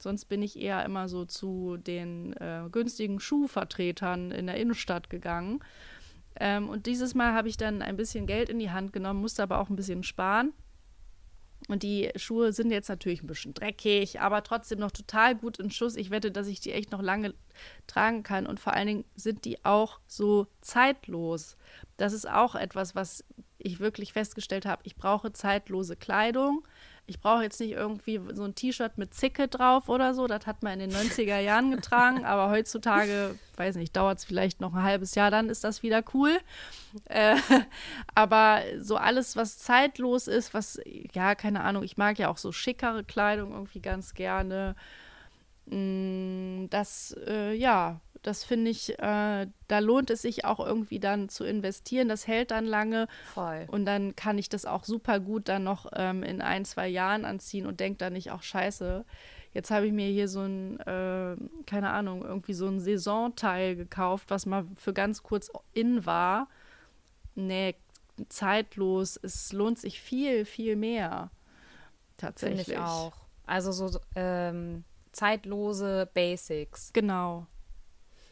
Sonst 0.00 0.26
bin 0.26 0.42
ich 0.42 0.60
eher 0.60 0.84
immer 0.84 1.08
so 1.08 1.24
zu 1.24 1.76
den 1.76 2.34
äh, 2.34 2.62
günstigen 2.70 3.18
Schuhvertretern 3.18 4.30
in 4.30 4.46
der 4.46 4.56
Innenstadt 4.58 5.10
gegangen. 5.10 5.58
Ähm, 6.38 6.68
und 6.68 6.86
dieses 6.86 7.16
Mal 7.16 7.34
habe 7.34 7.48
ich 7.48 7.56
dann 7.56 7.82
ein 7.82 7.96
bisschen 7.96 8.28
Geld 8.28 8.48
in 8.48 8.60
die 8.60 8.70
Hand 8.70 8.92
genommen, 8.92 9.20
musste 9.20 9.42
aber 9.42 9.58
auch 9.58 9.70
ein 9.70 9.76
bisschen 9.76 10.04
sparen 10.04 10.52
und 11.68 11.82
die 11.82 12.10
Schuhe 12.16 12.52
sind 12.52 12.70
jetzt 12.70 12.88
natürlich 12.88 13.22
ein 13.22 13.26
bisschen 13.26 13.52
dreckig, 13.52 14.20
aber 14.20 14.42
trotzdem 14.42 14.78
noch 14.78 14.90
total 14.90 15.34
gut 15.34 15.58
in 15.58 15.70
Schuss. 15.70 15.96
Ich 15.96 16.10
wette, 16.10 16.30
dass 16.30 16.46
ich 16.46 16.60
die 16.60 16.72
echt 16.72 16.90
noch 16.92 17.02
lange 17.02 17.34
tragen 17.86 18.22
kann. 18.22 18.46
Und 18.46 18.58
vor 18.58 18.72
allen 18.72 18.86
Dingen 18.86 19.04
sind 19.14 19.44
die 19.44 19.62
auch 19.66 20.00
so 20.06 20.46
zeitlos. 20.62 21.58
Das 21.98 22.14
ist 22.14 22.28
auch 22.28 22.54
etwas, 22.54 22.94
was 22.94 23.22
ich 23.58 23.80
wirklich 23.80 24.14
festgestellt 24.14 24.64
habe. 24.64 24.82
Ich 24.84 24.96
brauche 24.96 25.32
zeitlose 25.32 25.94
Kleidung 25.94 26.66
ich 27.08 27.20
brauche 27.20 27.42
jetzt 27.42 27.58
nicht 27.58 27.72
irgendwie 27.72 28.20
so 28.34 28.44
ein 28.44 28.54
T-Shirt 28.54 28.98
mit 28.98 29.14
Zicke 29.14 29.48
drauf 29.48 29.88
oder 29.88 30.12
so. 30.12 30.26
Das 30.26 30.46
hat 30.46 30.62
man 30.62 30.78
in 30.78 30.90
den 30.90 30.98
90er 30.98 31.38
Jahren 31.40 31.70
getragen, 31.70 32.26
aber 32.26 32.50
heutzutage, 32.50 33.34
weiß 33.56 33.76
nicht, 33.76 33.96
dauert 33.96 34.18
es 34.18 34.26
vielleicht 34.26 34.60
noch 34.60 34.74
ein 34.74 34.82
halbes 34.82 35.14
Jahr, 35.14 35.30
dann 35.30 35.48
ist 35.48 35.64
das 35.64 35.82
wieder 35.82 36.04
cool. 36.12 36.38
Äh, 37.06 37.36
aber 38.14 38.60
so 38.78 38.96
alles, 38.96 39.36
was 39.36 39.58
zeitlos 39.58 40.28
ist, 40.28 40.52
was, 40.52 40.78
ja, 41.14 41.34
keine 41.34 41.62
Ahnung, 41.62 41.82
ich 41.82 41.96
mag 41.96 42.18
ja 42.18 42.28
auch 42.28 42.36
so 42.36 42.52
schickere 42.52 43.04
Kleidung 43.04 43.52
irgendwie 43.52 43.80
ganz 43.80 44.12
gerne. 44.12 44.76
Mm, 45.64 46.66
das, 46.68 47.16
äh, 47.26 47.54
ja, 47.54 48.00
das 48.22 48.44
finde 48.44 48.70
ich, 48.70 48.98
äh, 48.98 49.46
da 49.68 49.78
lohnt 49.78 50.10
es 50.10 50.22
sich 50.22 50.44
auch 50.44 50.60
irgendwie 50.60 51.00
dann 51.00 51.28
zu 51.28 51.44
investieren. 51.44 52.08
Das 52.08 52.26
hält 52.26 52.50
dann 52.50 52.64
lange. 52.64 53.08
Voll. 53.32 53.66
Und 53.70 53.84
dann 53.84 54.16
kann 54.16 54.38
ich 54.38 54.48
das 54.48 54.64
auch 54.64 54.84
super 54.84 55.20
gut 55.20 55.48
dann 55.48 55.64
noch 55.64 55.86
ähm, 55.94 56.22
in 56.22 56.40
ein, 56.40 56.64
zwei 56.64 56.88
Jahren 56.88 57.24
anziehen 57.24 57.66
und 57.66 57.80
denke 57.80 57.98
dann 57.98 58.12
nicht, 58.12 58.30
auch 58.30 58.42
scheiße, 58.42 59.04
jetzt 59.52 59.70
habe 59.70 59.86
ich 59.86 59.92
mir 59.92 60.08
hier 60.08 60.28
so 60.28 60.40
ein, 60.40 60.80
äh, 60.80 61.36
keine 61.66 61.90
Ahnung, 61.90 62.24
irgendwie 62.24 62.54
so 62.54 62.66
ein 62.66 62.80
Saisonteil 62.80 63.76
gekauft, 63.76 64.26
was 64.28 64.46
mal 64.46 64.66
für 64.76 64.92
ganz 64.92 65.22
kurz 65.22 65.50
in 65.72 66.06
war. 66.06 66.48
Nee, 67.34 67.76
zeitlos. 68.28 69.18
Es 69.22 69.52
lohnt 69.52 69.78
sich 69.78 70.00
viel, 70.00 70.44
viel 70.44 70.76
mehr. 70.76 71.30
Tatsächlich. 72.16 72.66
Finde 72.66 72.80
ich 72.80 72.86
auch. 72.86 73.12
Also 73.46 73.72
so 73.72 73.98
ähm, 74.14 74.84
zeitlose 75.12 76.08
Basics. 76.12 76.92
Genau. 76.92 77.46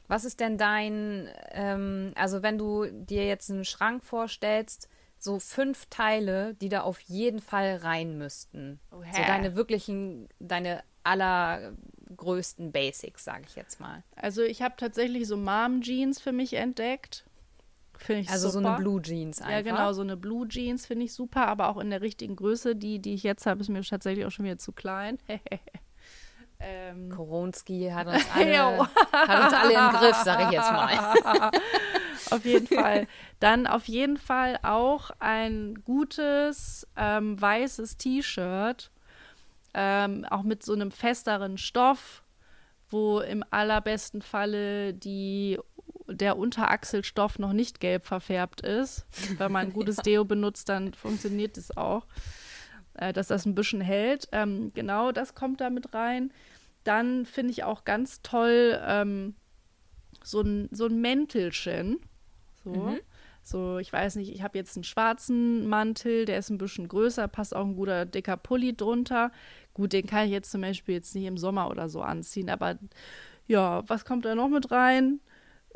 Was 0.08 0.24
ist 0.24 0.40
denn 0.40 0.58
dein, 0.58 1.28
ähm, 1.50 2.12
also 2.14 2.42
wenn 2.42 2.58
du 2.58 2.86
dir 2.86 3.26
jetzt 3.26 3.50
einen 3.50 3.64
Schrank 3.64 4.04
vorstellst, 4.04 4.88
so 5.18 5.38
fünf 5.38 5.86
Teile, 5.86 6.54
die 6.54 6.68
da 6.68 6.82
auf 6.82 7.00
jeden 7.00 7.40
Fall 7.40 7.76
rein 7.76 8.18
müssten. 8.18 8.80
Oh, 8.92 9.02
so 9.12 9.22
deine 9.22 9.56
wirklichen, 9.56 10.28
deine 10.38 10.82
allergrößten 11.04 12.72
Basics, 12.72 13.24
sage 13.24 13.44
ich 13.48 13.56
jetzt 13.56 13.80
mal. 13.80 14.02
Also 14.14 14.42
ich 14.42 14.62
habe 14.62 14.74
tatsächlich 14.76 15.26
so 15.26 15.36
Mom-Jeans 15.36 16.20
für 16.20 16.32
mich 16.32 16.54
entdeckt. 16.54 17.24
Finde 17.98 18.22
ich 18.22 18.30
also 18.30 18.50
super. 18.50 18.62
so 18.62 18.68
eine 18.68 18.76
Blue 18.78 19.00
Jeans 19.00 19.40
einfach. 19.40 19.52
Ja, 19.52 19.62
genau, 19.62 19.92
so 19.92 20.02
eine 20.02 20.16
Blue 20.16 20.46
Jeans 20.46 20.84
finde 20.84 21.06
ich 21.06 21.14
super, 21.14 21.48
aber 21.48 21.70
auch 21.70 21.78
in 21.78 21.90
der 21.90 22.02
richtigen 22.02 22.36
Größe. 22.36 22.76
Die, 22.76 22.98
die 22.98 23.14
ich 23.14 23.22
jetzt 23.22 23.46
habe, 23.46 23.60
ist 23.60 23.70
mir 23.70 23.82
tatsächlich 23.82 24.26
auch 24.26 24.30
schon 24.30 24.44
wieder 24.44 24.58
zu 24.58 24.72
klein. 24.72 25.18
Ähm, 26.58 27.10
Koronski 27.10 27.90
hat 27.92 28.06
uns, 28.08 28.26
alle, 28.34 28.78
hat 29.12 29.44
uns 29.44 29.52
alle 29.54 29.72
im 29.74 29.96
Griff, 29.96 30.16
sage 30.16 30.44
ich 30.44 30.50
jetzt 30.50 30.72
mal. 30.72 31.50
auf 32.30 32.44
jeden 32.44 32.66
Fall. 32.66 33.06
Dann 33.40 33.66
auf 33.66 33.86
jeden 33.86 34.16
Fall 34.16 34.58
auch 34.62 35.10
ein 35.18 35.82
gutes 35.84 36.86
ähm, 36.96 37.40
weißes 37.40 37.96
T-Shirt, 37.98 38.90
ähm, 39.74 40.24
auch 40.30 40.42
mit 40.42 40.62
so 40.64 40.72
einem 40.72 40.90
festeren 40.90 41.58
Stoff, 41.58 42.22
wo 42.88 43.20
im 43.20 43.44
allerbesten 43.50 44.22
Falle 44.22 44.94
die, 44.94 45.58
der 46.06 46.38
Unterachselstoff 46.38 47.38
noch 47.38 47.52
nicht 47.52 47.80
gelb 47.80 48.06
verfärbt 48.06 48.62
ist. 48.62 49.06
Wenn 49.38 49.52
man 49.52 49.66
ein 49.66 49.72
gutes 49.72 49.96
Deo 50.04 50.24
benutzt, 50.24 50.68
dann 50.68 50.94
funktioniert 50.94 51.56
das 51.56 51.76
auch, 51.76 52.06
äh, 52.98 53.12
dass 53.12 53.28
das 53.28 53.46
ein 53.46 53.54
bisschen 53.54 53.80
hält. 53.80 54.28
Ähm, 54.32 54.72
genau, 54.74 55.12
das 55.12 55.34
kommt 55.34 55.60
da 55.60 55.70
mit 55.70 55.94
rein. 55.94 56.32
Dann 56.84 57.26
finde 57.26 57.52
ich 57.52 57.64
auch 57.64 57.84
ganz 57.84 58.22
toll 58.22 58.80
ähm, 58.84 59.34
so, 60.22 60.40
ein, 60.40 60.68
so 60.70 60.86
ein 60.86 61.00
Mäntelchen. 61.00 61.98
So. 62.64 62.70
Mhm. 62.70 63.00
So, 63.42 63.78
ich 63.78 63.92
weiß 63.92 64.16
nicht, 64.16 64.34
ich 64.34 64.42
habe 64.42 64.58
jetzt 64.58 64.76
einen 64.76 64.82
schwarzen 64.82 65.68
Mantel, 65.68 66.24
der 66.24 66.38
ist 66.38 66.50
ein 66.50 66.58
bisschen 66.58 66.88
größer, 66.88 67.28
passt 67.28 67.54
auch 67.54 67.64
ein 67.64 67.76
guter 67.76 68.04
dicker 68.04 68.36
Pulli 68.36 68.76
drunter. 68.76 69.30
Gut, 69.72 69.92
den 69.92 70.06
kann 70.06 70.26
ich 70.26 70.32
jetzt 70.32 70.50
zum 70.50 70.62
Beispiel 70.62 70.96
jetzt 70.96 71.14
nicht 71.14 71.26
im 71.26 71.38
Sommer 71.38 71.70
oder 71.70 71.88
so 71.88 72.02
anziehen, 72.02 72.50
aber 72.50 72.76
ja, 73.46 73.88
was 73.88 74.04
kommt 74.04 74.24
da 74.24 74.34
noch 74.34 74.48
mit 74.48 74.72
rein? 74.72 75.20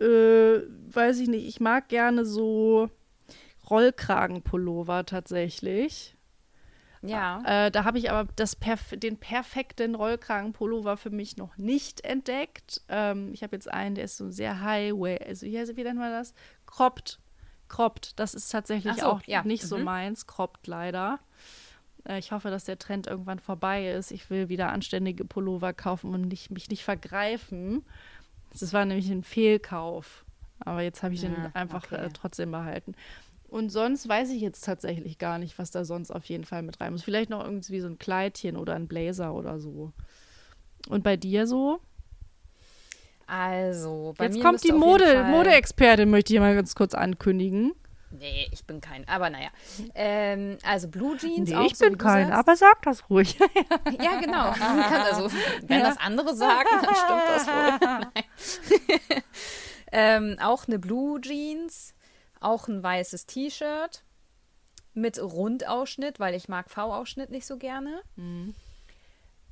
Äh, 0.01 0.62
weiß 0.93 1.21
ich 1.21 1.29
nicht, 1.29 1.47
ich 1.47 1.61
mag 1.61 1.89
gerne 1.89 2.25
so 2.25 2.91
Rollkragenpullover 3.71 5.07
tatsächlich. 5.07 6.16
Ja. 7.03 7.42
Äh, 7.46 7.70
da 7.70 7.84
habe 7.84 7.98
ich 7.98 8.11
aber 8.11 8.30
das 8.36 8.57
perf 8.57 8.94
den 8.94 9.16
perfekten 9.16 9.94
Rollkragenpullover 9.94 10.96
für 10.96 11.11
mich 11.11 11.36
noch 11.36 11.57
nicht 11.57 12.03
entdeckt. 12.03 12.82
Ähm, 12.88 13.32
ich 13.32 13.42
habe 13.42 13.57
jetzt 13.57 13.70
einen, 13.72 13.94
der 13.94 14.05
ist 14.05 14.18
so 14.18 14.30
sehr 14.30 14.61
Highway, 14.61 15.18
also 15.26 15.46
wie, 15.46 15.76
wie 15.76 15.84
nennt 15.84 15.98
man 15.98 16.12
das? 16.12 16.34
Cropped 16.66 17.18
Cropped, 17.70 18.18
das 18.18 18.34
ist 18.34 18.51
tatsächlich 18.51 18.96
so, 18.96 19.07
auch 19.07 19.22
ja. 19.26 19.42
nicht 19.44 19.62
mhm. 19.62 19.68
so 19.68 19.78
meins. 19.78 20.26
Cropped 20.26 20.66
leider. 20.66 21.20
Äh, 22.05 22.18
ich 22.18 22.32
hoffe, 22.32 22.51
dass 22.51 22.64
der 22.64 22.78
Trend 22.78 23.07
irgendwann 23.07 23.38
vorbei 23.38 23.90
ist. 23.90 24.11
Ich 24.11 24.28
will 24.28 24.51
wieder 24.51 24.70
anständige 24.70 25.24
Pullover 25.24 25.72
kaufen 25.72 26.12
und 26.12 26.28
nicht, 26.28 26.51
mich 26.51 26.68
nicht 26.68 26.84
vergreifen. 26.84 27.86
Das 28.59 28.74
war 28.74 28.84
nämlich 28.84 29.09
ein 29.09 29.22
Fehlkauf. 29.22 30.26
Aber 30.59 30.82
jetzt 30.82 31.03
habe 31.03 31.14
ich 31.14 31.22
ja, 31.22 31.30
den 31.30 31.55
einfach 31.55 31.84
okay. 31.84 31.94
äh, 31.94 32.11
trotzdem 32.12 32.51
behalten. 32.51 32.94
Und 33.51 33.70
sonst 33.70 34.09
weiß 34.09 34.30
ich 34.30 34.40
jetzt 34.40 34.64
tatsächlich 34.64 35.18
gar 35.18 35.38
nicht, 35.38 35.59
was 35.59 35.72
da 35.72 35.84
sonst 35.84 36.12
auf 36.12 36.24
jeden 36.26 36.44
Fall 36.44 36.62
mit 36.62 36.80
rein 36.80 36.92
muss. 36.92 37.03
Vielleicht 37.03 37.30
noch 37.30 37.44
irgendwie 37.44 37.80
so 37.80 37.88
ein 37.88 37.98
Kleidchen 37.98 38.57
oder 38.57 38.74
ein 38.74 38.86
Blazer 38.86 39.34
oder 39.34 39.59
so. 39.59 39.92
Und 40.88 41.03
bei 41.03 41.16
dir 41.16 41.46
so? 41.48 41.80
Also, 43.26 44.14
bei 44.16 44.24
Jetzt 44.24 44.36
mir 44.36 44.42
kommt 44.42 44.64
die 44.64 44.72
Mode, 44.72 45.24
Modeexpertin, 45.24 46.11
möchte 46.11 46.32
ich 46.32 46.40
mal 46.40 46.55
ganz 46.55 46.74
kurz 46.74 46.94
ankündigen. 46.94 47.72
Nee, 48.12 48.48
ich 48.51 48.64
bin 48.64 48.80
kein, 48.80 49.07
aber 49.07 49.30
naja. 49.30 49.51
Ähm, 49.94 50.59
also 50.64 50.88
Blue 50.88 51.16
Jeans 51.16 51.48
nee, 51.48 51.55
auch, 51.55 51.66
ich 51.66 51.76
so 51.76 51.84
bin 51.84 51.96
kein, 51.96 52.32
aber 52.32 52.57
sag 52.57 52.82
das 52.82 53.09
ruhig. 53.09 53.38
ja, 54.01 54.20
genau. 54.20 54.53
Also, 55.05 55.30
wenn 55.62 55.78
ja. 55.78 55.88
das 55.88 55.98
andere 55.98 56.34
sagen, 56.34 56.68
dann 56.82 56.94
stimmt 56.94 57.22
das 57.28 57.46
wohl. 57.46 59.22
ähm, 59.92 60.36
auch 60.40 60.66
eine 60.66 60.80
Blue 60.80 61.20
Jeans, 61.20 61.94
auch 62.41 62.68
ein 62.68 62.82
weißes 62.82 63.26
T-Shirt 63.26 64.03
mit 64.95 65.20
Rundausschnitt, 65.20 66.18
weil 66.18 66.34
ich 66.34 66.49
mag 66.49 66.70
V-Ausschnitt 66.70 67.30
nicht 67.30 67.47
so 67.47 67.57
gerne. 67.57 68.03
Mhm. 68.16 68.55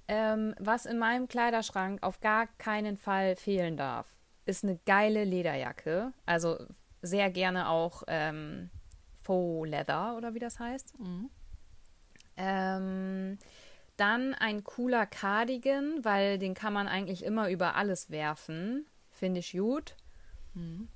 Ähm, 0.08 0.54
was 0.58 0.86
in 0.86 0.98
meinem 0.98 1.28
Kleiderschrank 1.28 2.02
auf 2.02 2.20
gar 2.20 2.46
keinen 2.58 2.96
Fall 2.96 3.36
fehlen 3.36 3.76
darf, 3.76 4.06
ist 4.46 4.64
eine 4.64 4.78
geile 4.86 5.24
Lederjacke. 5.24 6.12
Also 6.24 6.58
sehr 7.02 7.30
gerne 7.30 7.68
auch 7.68 8.02
ähm, 8.08 8.70
Faux 9.22 9.68
Leather 9.68 10.16
oder 10.16 10.34
wie 10.34 10.38
das 10.38 10.58
heißt. 10.58 10.98
Mhm. 10.98 11.30
Ähm, 12.36 13.38
dann 13.98 14.34
ein 14.34 14.64
cooler 14.64 15.06
Cardigan, 15.06 16.04
weil 16.04 16.38
den 16.38 16.54
kann 16.54 16.72
man 16.72 16.88
eigentlich 16.88 17.24
immer 17.24 17.50
über 17.50 17.74
alles 17.74 18.10
werfen. 18.10 18.86
Finde 19.10 19.40
ich 19.40 19.52
gut. 19.52 19.96
Mhm. 20.54 20.88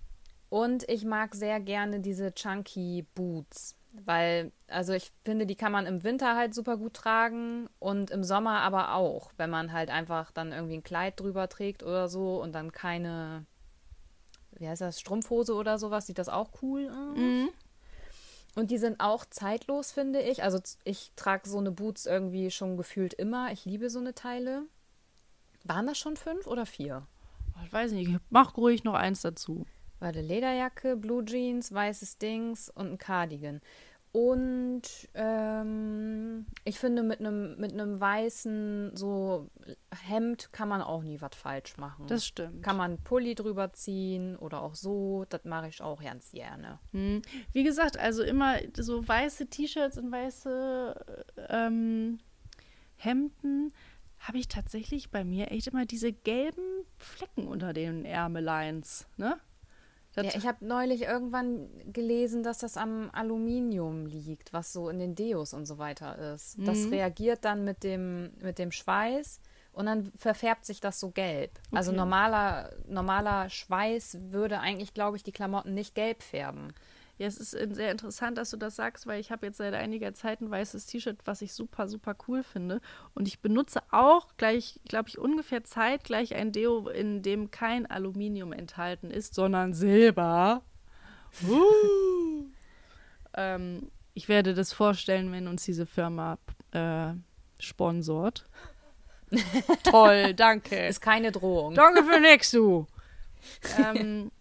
Und 0.53 0.87
ich 0.91 1.07
mag 1.07 1.35
sehr 1.35 1.61
gerne 1.61 2.01
diese 2.01 2.35
Chunky 2.35 3.07
Boots. 3.15 3.75
Weil, 4.05 4.53
also 4.69 4.93
ich 4.93 5.11
finde, 5.25 5.47
die 5.47 5.55
kann 5.55 5.73
man 5.73 5.87
im 5.87 6.05
Winter 6.05 6.37
halt 6.37 6.55
super 6.55 6.77
gut 6.77 6.93
tragen 6.93 7.71
und 7.79 8.11
im 8.11 8.23
Sommer 8.23 8.61
aber 8.61 8.95
auch, 8.95 9.33
wenn 9.39 9.49
man 9.49 9.73
halt 9.73 9.89
einfach 9.89 10.31
dann 10.31 10.53
irgendwie 10.53 10.75
ein 10.75 10.83
Kleid 10.83 11.19
drüber 11.19 11.49
trägt 11.49 11.83
oder 11.83 12.07
so 12.07 12.43
und 12.43 12.53
dann 12.53 12.71
keine, 12.71 13.47
wie 14.59 14.69
heißt 14.69 14.83
das, 14.83 15.01
Strumpfhose 15.01 15.55
oder 15.55 15.79
sowas, 15.79 16.07
sieht 16.07 16.19
das 16.19 16.29
auch 16.29 16.51
cool 16.61 16.91
aus. 16.91 17.17
Mhm. 17.17 17.49
Und 18.55 18.71
die 18.71 18.79
sind 18.79 19.01
auch 19.01 19.25
zeitlos, 19.25 19.91
finde 19.91 20.21
ich. 20.21 20.43
Also 20.43 20.61
ich 20.85 21.13
trage 21.17 21.49
so 21.49 21.57
eine 21.57 21.71
Boots 21.71 22.05
irgendwie 22.05 22.51
schon 22.51 22.77
gefühlt 22.77 23.15
immer. 23.15 23.53
Ich 23.53 23.65
liebe 23.65 23.89
so 23.89 24.01
eine 24.01 24.15
Teile. 24.15 24.65
Waren 25.65 25.87
das 25.87 25.97
schon 25.97 26.19
fünf 26.19 26.47
oder 26.47 26.67
vier? 26.67 27.07
Ich 27.65 27.73
weiß 27.73 27.93
nicht, 27.93 28.11
mach 28.29 28.59
ruhig 28.59 28.85
noch 28.85 28.95
eins 28.95 29.23
dazu. 29.23 29.65
Warte, 30.03 30.21
Lederjacke, 30.21 30.97
Blue 30.97 31.25
Jeans, 31.25 31.73
weißes 31.73 32.19
Dings 32.19 32.69
und 32.69 32.91
ein 32.91 32.99
Cardigan. 32.99 33.61
Und 34.11 34.83
ähm, 35.15 36.45
ich 36.65 36.81
finde, 36.81 37.05
mit 37.05 37.21
einem 37.21 37.57
mit 37.57 37.73
weißen 37.73 38.97
so 38.97 39.49
Hemd 40.07 40.53
kann 40.53 40.69
man 40.69 40.83
auch 40.83 41.05
nie 41.05 41.21
was 41.21 41.37
falsch 41.37 41.77
machen. 41.77 42.09
Das 42.09 42.27
stimmt. 42.27 42.65
Kann 42.65 42.77
man 42.77 42.99
Pulli 42.99 43.37
drüber 43.37 43.73
ziehen 43.73 44.37
oder 44.37 44.63
auch 44.63 44.75
so. 44.75 45.25
Das 45.29 45.45
mache 45.45 45.69
ich 45.69 45.81
auch 45.81 46.03
ganz 46.03 46.33
gerne. 46.33 46.81
Hm. 46.91 47.23
Wie 47.53 47.63
gesagt, 47.63 47.97
also 47.97 48.25
immer 48.25 48.57
so 48.77 49.07
weiße 49.07 49.47
T-Shirts 49.47 49.99
und 49.99 50.11
weiße 50.11 50.97
ähm, 51.49 52.19
Hemden 52.97 53.73
habe 54.19 54.39
ich 54.39 54.49
tatsächlich 54.49 55.13
bei 55.13 55.23
mir 55.23 55.53
echt 55.53 55.69
immer 55.69 55.87
diese 55.87 56.13
gelben 56.13 56.85
Flecken 56.99 57.47
unter 57.47 57.73
den 57.73 58.05
Ärmeleins. 58.05 59.07
Ne? 59.17 59.39
Ja, 60.15 60.25
ich 60.25 60.47
habe 60.47 60.65
neulich 60.65 61.03
irgendwann 61.03 61.69
gelesen, 61.93 62.43
dass 62.43 62.59
das 62.59 62.77
am 62.77 63.11
Aluminium 63.13 64.07
liegt, 64.07 64.53
was 64.53 64.73
so 64.73 64.89
in 64.89 64.99
den 64.99 65.15
Deos 65.15 65.55
und 65.55 65.65
so 65.67 65.79
weiter 65.79 66.35
ist. 66.35 66.59
Mhm. 66.59 66.65
Das 66.67 66.91
reagiert 66.91 67.45
dann 67.45 67.65
mit 67.65 67.83
dem, 67.83 68.31
mit 68.43 68.59
dem 68.59 68.73
Schweiß 68.73 69.41
und 69.73 69.87
dann 69.87 70.13
verfärbt 70.17 70.67
sich 70.67 70.81
das 70.81 71.01
so 71.01 71.11
gelb. 71.11 71.53
Also 71.55 71.67
okay. 71.67 71.77
Also 71.77 71.93
normaler, 71.93 72.71
normaler 72.89 73.49
Schweiß 73.49 74.19
würde 74.31 74.61
eigentlich, 74.61 74.93
glaube 74.93 75.17
ich, 75.17 75.23
die 75.23 75.33
Klamotten 75.33 75.73
nicht 75.75 75.95
gelb 75.95 76.23
färben. 76.23 76.75
Ja, 77.23 77.29
es 77.29 77.37
ist 77.37 77.53
sehr 77.53 77.93
interessant, 77.93 78.37
dass 78.37 78.51
du 78.51 78.57
das 78.57 78.75
sagst, 78.75 79.07
weil 79.07 79.21
ich 79.21 79.31
habe 79.31 79.47
jetzt 79.47 79.59
seit 79.59 79.75
einiger 79.75 80.13
Zeit 80.13 80.41
ein 80.41 80.51
weißes 80.51 80.87
T-Shirt, 80.87 81.19
was 81.25 81.41
ich 81.41 81.53
super, 81.53 81.87
super 81.87 82.17
cool 82.27 82.43
finde. 82.43 82.81
Und 83.15 83.29
ich 83.29 83.39
benutze 83.39 83.81
auch 83.93 84.27
gleich, 84.39 84.81
glaube 84.89 85.09
ich, 85.09 85.19
ungefähr 85.19 85.63
zeitgleich 85.63 86.35
ein 86.35 86.51
Deo, 86.51 86.89
in 86.89 87.23
dem 87.23 87.53
kein 87.53 87.87
Aluminium 87.87 88.53
enthalten 88.53 89.13
ist, 89.13 89.37
sondern 89.37 89.73
Silber. 89.73 90.63
Uh. 91.49 92.47
ähm, 93.35 93.93
ich 94.15 94.29
werde 94.29 94.53
das 94.53 94.73
vorstellen, 94.73 95.31
wenn 95.31 95.47
uns 95.47 95.63
diese 95.65 95.87
Firma 95.87 96.39
äh, 96.73 97.13
sponsort. 97.61 98.47
Toll, 99.85 100.35
danke. 100.35 100.89
Ist 100.89 101.01
keine 101.01 101.31
Drohung. 101.31 101.75
Danke 101.75 102.03
für 102.03 102.19
nix, 102.19 102.51
du. 102.51 102.89
ähm, 103.79 104.33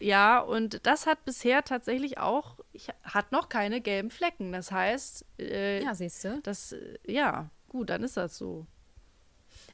ja, 0.00 0.40
und 0.40 0.86
das 0.86 1.06
hat 1.06 1.24
bisher 1.24 1.64
tatsächlich 1.64 2.18
auch, 2.18 2.56
ich, 2.72 2.88
hat 3.02 3.32
noch 3.32 3.48
keine 3.48 3.80
gelben 3.80 4.10
Flecken. 4.10 4.52
Das 4.52 4.70
heißt, 4.72 5.24
äh, 5.38 5.82
ja, 5.82 5.94
siehst 5.94 6.24
du. 6.24 6.40
Das, 6.42 6.74
ja, 7.06 7.50
gut, 7.68 7.90
dann 7.90 8.02
ist 8.02 8.16
das 8.16 8.36
so. 8.36 8.66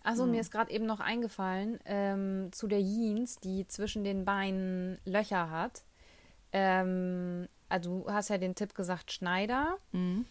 Also 0.05 0.25
mhm. 0.25 0.33
mir 0.33 0.41
ist 0.41 0.51
gerade 0.51 0.73
eben 0.73 0.87
noch 0.87 1.01
eingefallen, 1.01 1.79
ähm, 1.85 2.51
zu 2.53 2.67
der 2.67 2.81
Jeans, 2.81 3.37
die 3.37 3.67
zwischen 3.69 4.05
den 4.05 4.25
Beinen 4.25 4.99
Löcher 5.05 5.51
hat. 5.51 5.83
Ähm, 6.53 7.49
also 7.69 8.03
du 8.03 8.13
hast 8.13 8.29
ja 8.29 8.39
den 8.39 8.55
Tipp 8.55 8.75
gesagt, 8.75 9.13
Schneider. 9.13 9.79
Mhm. 9.93 10.27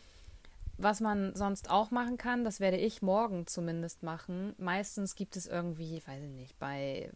Was 0.78 1.00
man 1.00 1.36
sonst 1.36 1.70
auch 1.70 1.92
machen 1.92 2.18
kann, 2.18 2.44
das 2.44 2.60
werde 2.60 2.78
ich 2.78 3.02
morgen 3.02 3.46
zumindest 3.46 4.04
machen. 4.04 4.56
Meistens 4.58 5.16
gibt 5.16 5.36
es 5.36 5.46
irgendwie, 5.46 6.02
weiß 6.06 6.24
ich 6.24 6.32
nicht, 6.32 6.58
bei 6.58 7.12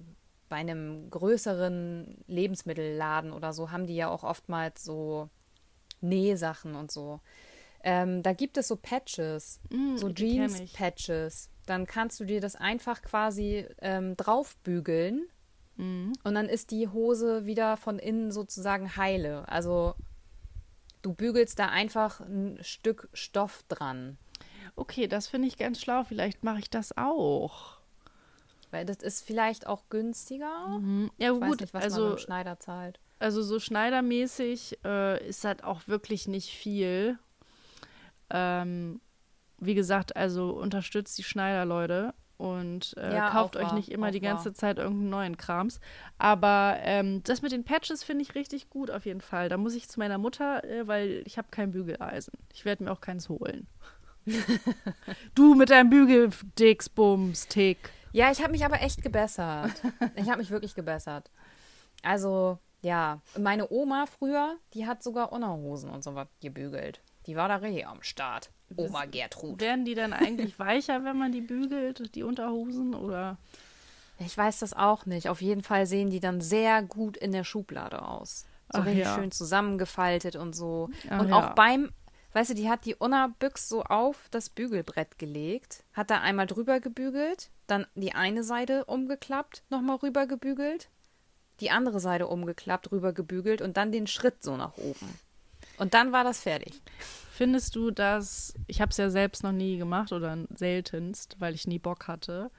bei 0.50 0.58
einem 0.58 1.10
größeren 1.10 2.24
Lebensmittelladen 2.28 3.32
oder 3.32 3.54
so 3.54 3.72
haben 3.72 3.88
die 3.88 3.96
ja 3.96 4.10
auch 4.10 4.24
oftmals 4.24 4.84
so 4.84 5.30
Nähsachen 6.02 6.76
und 6.76 6.92
so. 6.92 7.20
Ähm, 7.84 8.24
da 8.24 8.34
gibt 8.34 8.58
es 8.58 8.68
so 8.68 8.76
Patches, 8.76 9.60
mm, 9.70 9.98
so 9.98 10.12
Jeans-Patches. 10.12 11.50
Dann 11.66 11.86
kannst 11.86 12.20
du 12.20 12.26
dir 12.26 12.42
das 12.42 12.56
einfach 12.56 13.02
quasi 13.02 13.68
ähm, 13.80 14.18
draufbügeln 14.18 15.28
mm. 15.78 16.14
und 16.24 16.36
dann 16.36 16.50
ist 16.50 16.72
die 16.72 16.88
Hose 16.88 17.46
wieder 17.46 17.78
von 17.78 18.00
innen 18.00 18.32
sozusagen 18.32 18.96
heile. 18.96 19.48
Also 19.48 19.96
du 21.04 21.14
bügelst 21.14 21.60
da 21.60 21.68
einfach 21.68 22.20
ein 22.22 22.58
Stück 22.62 23.10
Stoff 23.14 23.64
dran. 23.68 24.18
Okay, 24.76 25.08
das 25.08 25.28
finde 25.28 25.48
ich 25.48 25.58
ganz 25.58 25.80
schlau. 25.80 26.04
Vielleicht 26.04 26.44
mache 26.44 26.60
ich 26.60 26.70
das 26.70 26.98
auch. 26.98 27.75
Weil 28.76 28.86
das 28.86 28.98
ist 28.98 29.26
vielleicht 29.26 29.68
auch 29.68 29.84
günstiger. 29.90 30.68
Mhm. 30.68 31.10
Ja, 31.18 31.34
ich 31.34 31.40
gut, 31.40 31.62
nicht, 31.62 31.74
was 31.74 31.82
also 31.82 32.10
man 32.10 32.18
Schneider 32.18 32.60
zahlt. 32.60 33.00
Also 33.20 33.42
so 33.42 33.58
schneidermäßig 33.58 34.80
äh, 34.84 35.26
ist 35.26 35.46
halt 35.46 35.64
auch 35.64 35.88
wirklich 35.88 36.28
nicht 36.28 36.50
viel. 36.50 37.18
Ähm, 38.30 39.00
wie 39.60 39.76
gesagt, 39.76 40.18
also 40.18 40.50
unterstützt 40.50 41.18
die 41.18 41.24
Schneider, 41.24 41.64
Leute. 41.64 42.14
Und 42.36 42.96
äh, 42.98 43.16
Ja, 43.16 43.30
kauft 43.30 43.56
euch 43.56 43.64
wahr, 43.64 43.76
nicht 43.76 43.90
immer 43.90 44.12
die 44.12 44.20
ganze 44.20 44.48
wahr. 44.48 44.56
Zeit 44.56 44.78
irgendeinen 44.78 45.10
neuen 45.10 45.38
Krams. 45.38 45.80
Aber 46.18 46.76
ähm, 46.82 47.24
das 47.24 47.42
mit 47.42 47.54
den 47.54 47.64
Patches 47.64 48.04
finde 48.04 48.24
ich 48.24 48.36
richtig 48.36 48.70
gut 48.70 48.92
auf 48.92 49.06
jeden 49.06 49.22
Fall. 49.22 49.48
Da 49.48 49.56
muss 49.56 49.74
ich 49.74 49.88
zu 49.88 50.02
meiner 50.02 50.18
Mutter, 50.18 50.66
äh, 50.66 50.86
weil 50.86 51.24
ich 51.26 51.38
habe 51.38 51.48
kein 51.50 51.72
Bügeleisen. 51.72 52.34
Ich 52.54 52.66
werde 52.66 52.84
mir 52.84 52.92
auch 52.92 53.00
keins 53.00 53.30
holen. 53.30 53.68
du 55.36 55.56
mit 55.56 55.70
deinem 55.70 55.90
Bügeldixbums-Tick. 55.90 57.95
Ja, 58.16 58.32
ich 58.32 58.42
habe 58.42 58.52
mich 58.52 58.64
aber 58.64 58.82
echt 58.82 59.02
gebessert. 59.02 59.74
Ich 60.16 60.30
habe 60.30 60.38
mich 60.38 60.50
wirklich 60.50 60.74
gebessert. 60.74 61.30
Also, 62.02 62.60
ja, 62.82 63.20
meine 63.38 63.70
Oma 63.70 64.06
früher, 64.06 64.56
die 64.74 64.88
hat 64.88 65.04
sogar 65.04 65.34
Unterhosen 65.34 65.90
und 65.90 66.02
so 66.02 66.16
was 66.16 66.30
gebügelt. 66.40 67.02
Die 67.26 67.36
war 67.36 67.50
da 67.50 67.58
richtig 67.58 67.86
am 67.86 68.04
Start. 68.04 68.52
Oma 68.78 69.04
Gertrud. 69.04 69.60
Werden 69.60 69.84
die 69.84 69.96
dann 69.96 70.14
eigentlich 70.14 70.58
weicher, 70.60 71.04
wenn 71.04 71.18
man 71.18 71.34
die 71.34 71.42
bügelt, 71.42 72.16
die 72.16 72.24
Unterhosen? 72.24 72.96
Oder? 72.96 73.38
Ich 74.20 74.38
weiß 74.38 74.60
das 74.60 74.72
auch 74.72 75.06
nicht. 75.06 75.28
Auf 75.28 75.42
jeden 75.42 75.62
Fall 75.62 75.86
sehen 75.86 76.10
die 76.10 76.22
dann 76.22 76.40
sehr 76.40 76.84
gut 76.84 77.18
in 77.18 77.34
der 77.34 77.44
Schublade 77.44 78.02
aus. 78.02 78.46
So 78.72 78.80
Ach 78.80 78.86
richtig 78.86 79.04
ja. 79.04 79.16
schön 79.16 79.32
zusammengefaltet 79.32 80.38
und 80.38 80.56
so. 80.56 80.90
Ach 81.10 81.20
und 81.20 81.30
ja. 81.30 81.36
auch 81.36 81.56
beim, 81.56 81.92
weißt 82.32 82.52
du, 82.52 82.54
die 82.54 82.70
hat 82.70 82.86
die 82.86 82.96
Unna-Büchs 82.96 83.68
so 83.68 83.84
auf 83.84 84.30
das 84.32 84.50
Bügelbrett 84.50 85.20
gelegt, 85.20 85.84
hat 85.92 86.10
da 86.10 86.22
einmal 86.22 86.48
drüber 86.48 86.80
gebügelt, 86.80 87.50
dann 87.68 87.88
die 87.96 88.14
eine 88.14 88.44
Seite 88.44 88.86
umgeklappt, 88.86 89.64
nochmal 89.70 89.98
rüber 89.98 90.28
gebügelt, 90.28 90.90
die 91.60 91.72
andere 91.72 92.00
Seite 92.00 92.28
umgeklappt, 92.28 92.92
rüber 92.92 93.14
gebügelt 93.14 93.62
und 93.62 93.78
dann 93.78 93.92
den 93.92 94.08
Schritt 94.08 94.44
so 94.44 94.58
nach 94.58 94.78
oben. 94.78 95.20
Und 95.78 95.94
dann 95.94 96.12
war 96.12 96.24
das 96.24 96.42
fertig. 96.42 96.82
Findest 97.32 97.76
du, 97.76 97.92
dass, 97.92 98.54
ich 98.68 98.82
habe 98.82 98.92
es 98.92 98.98
ja 98.98 99.10
selbst 99.10 99.44
noch 99.44 99.52
nie 99.52 99.78
gemacht 99.78 100.12
oder 100.14 100.38
seltenst, 100.56 101.36
weil 101.40 101.54
ich 101.54 101.68
nie 101.68 101.80
Bock 101.80 102.08
hatte, 102.08 102.50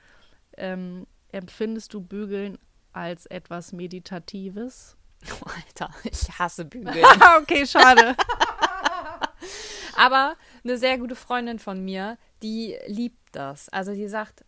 ähm, 0.56 1.06
empfindest 1.32 1.94
du 1.94 2.00
Bügeln 2.00 2.58
als 2.92 3.26
etwas 3.26 3.72
Meditatives? 3.72 4.96
Oh, 5.40 5.46
Alter, 5.66 5.94
ich 6.04 6.38
hasse 6.38 6.64
Bügeln. 6.64 7.04
okay, 7.40 7.66
schade. 7.66 8.16
Aber 9.96 10.36
eine 10.62 10.76
sehr 10.76 10.98
gute 10.98 11.14
Freundin 11.14 11.58
von 11.58 11.82
mir, 11.82 12.18
die 12.42 12.76
liebt 12.86 13.18
das. 13.32 13.68
Also 13.70 13.94
die 13.94 14.08
sagt, 14.08 14.44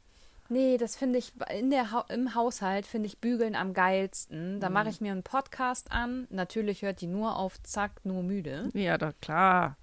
nee, 0.49 0.77
das 0.79 0.97
finde 0.97 1.19
ich 1.19 1.33
in 1.51 1.71
der 1.71 1.91
ha 1.93 2.05
im 2.09 2.35
Haushalt 2.35 2.87
finde 2.87 3.07
ich 3.07 3.19
Bügeln 3.19 3.55
am 3.55 3.73
geilsten. 3.75 4.61
Da 4.61 4.69
mache 4.71 4.89
ich 4.89 5.01
mir 5.01 5.13
einen 5.13 5.23
Podcast 5.23 5.91
an. 5.93 6.27
Natürlich 6.31 6.83
hört 6.83 7.01
die 7.01 7.07
nur 7.07 7.37
auf 7.37 7.63
Zack, 7.63 8.05
nur 8.05 8.23
müde. 8.23 8.71
ja, 8.75 8.99
da 8.99 9.13
klar. 9.21 9.77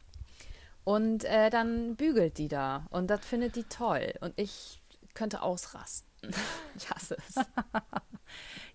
Und 0.83 1.23
äh, 1.25 1.49
dann 1.49 1.95
bügelt 1.95 2.37
die 2.37 2.47
da. 2.47 2.85
Und 2.91 3.07
das 3.09 3.25
findet 3.25 3.55
die 3.55 3.63
toll. 3.63 4.13
Und 4.21 4.33
ich 4.39 4.81
könnte 5.15 5.41
ausrasten. 5.41 6.07
ich 6.77 6.89
hasse 6.89 7.17
es. 7.27 7.35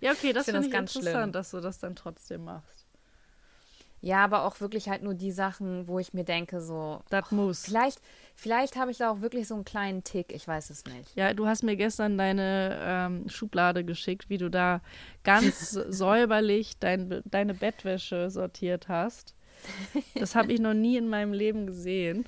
Ja, 0.01 0.13
okay, 0.13 0.33
das 0.33 0.47
Ich 0.47 0.53
finde 0.53 0.53
find 0.53 0.57
das 0.63 0.67
ich 0.67 0.73
ganz 0.73 0.95
interessant, 0.97 1.23
schlimm. 1.25 1.33
dass 1.33 1.51
du 1.51 1.61
das 1.61 1.79
dann 1.79 1.95
trotzdem 1.97 2.45
machst. 2.45 2.80
Ja, 4.03 4.25
aber 4.25 4.45
auch 4.45 4.61
wirklich 4.61 4.89
halt 4.89 5.03
nur 5.03 5.15
die 5.15 5.31
Sachen, 5.31 5.87
wo 5.87 5.99
ich 5.99 6.15
mir 6.15 6.25
denke, 6.25 6.61
so, 6.61 7.03
Das 7.11 7.31
muss. 7.31 7.65
vielleicht, 7.65 8.01
vielleicht 8.35 8.77
habe 8.77 8.91
ich 8.91 8.99
da 8.99 9.11
auch 9.11 9.21
wirklich 9.21 9.47
so 9.47 9.55
einen 9.55 9.65
kleinen 9.65 10.05
Tick. 10.05 10.33
Ich 10.33 10.49
weiß 10.49 10.71
es 10.71 10.85
nicht. 10.87 11.15
Ja, 11.17 11.35
du 11.35 11.47
hast 11.47 11.63
mir 11.63 11.77
gestern 11.77 12.17
deine 12.17 12.79
ähm, 12.83 13.29
Schublade 13.29 13.85
geschickt, 13.85 14.31
wie 14.31 14.39
du 14.39 14.49
da 14.51 14.81
ganz 15.23 15.71
säuberlich 15.89 16.79
dein, 16.79 17.23
deine 17.27 17.53
Bettwäsche 17.55 18.31
sortiert 18.31 18.89
hast. 18.89 19.35
Das 20.15 20.35
habe 20.35 20.53
ich 20.53 20.61
noch 20.61 20.73
nie 20.75 20.97
in 20.97 21.09
meinem 21.09 21.35
Leben 21.35 21.67
gesehen. 21.67 22.25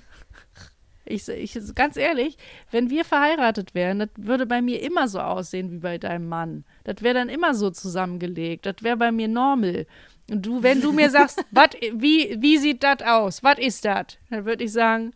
Ich, 1.04 1.28
ich, 1.28 1.58
ganz 1.74 1.96
ehrlich, 1.96 2.36
wenn 2.70 2.88
wir 2.88 3.04
verheiratet 3.04 3.74
wären, 3.74 3.98
das 3.98 4.08
würde 4.16 4.46
bei 4.46 4.62
mir 4.62 4.80
immer 4.82 5.08
so 5.08 5.18
aussehen 5.20 5.70
wie 5.72 5.78
bei 5.78 5.98
deinem 5.98 6.28
Mann. 6.28 6.64
Das 6.84 7.02
wäre 7.02 7.14
dann 7.14 7.28
immer 7.28 7.54
so 7.54 7.70
zusammengelegt. 7.70 8.66
Das 8.66 8.76
wäre 8.82 8.96
bei 8.96 9.10
mir 9.10 9.26
normal. 9.28 9.86
Und 10.30 10.46
du, 10.46 10.62
wenn 10.62 10.80
du 10.80 10.92
mir 10.92 11.10
sagst, 11.10 11.44
wat, 11.50 11.74
wie, 11.92 12.36
wie 12.40 12.56
sieht 12.58 12.82
das 12.84 13.02
aus? 13.02 13.42
Was 13.42 13.58
ist 13.58 13.84
das? 13.84 14.18
Dann 14.30 14.44
würde 14.44 14.64
ich 14.64 14.72
sagen, 14.72 15.12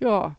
ja, 0.00 0.36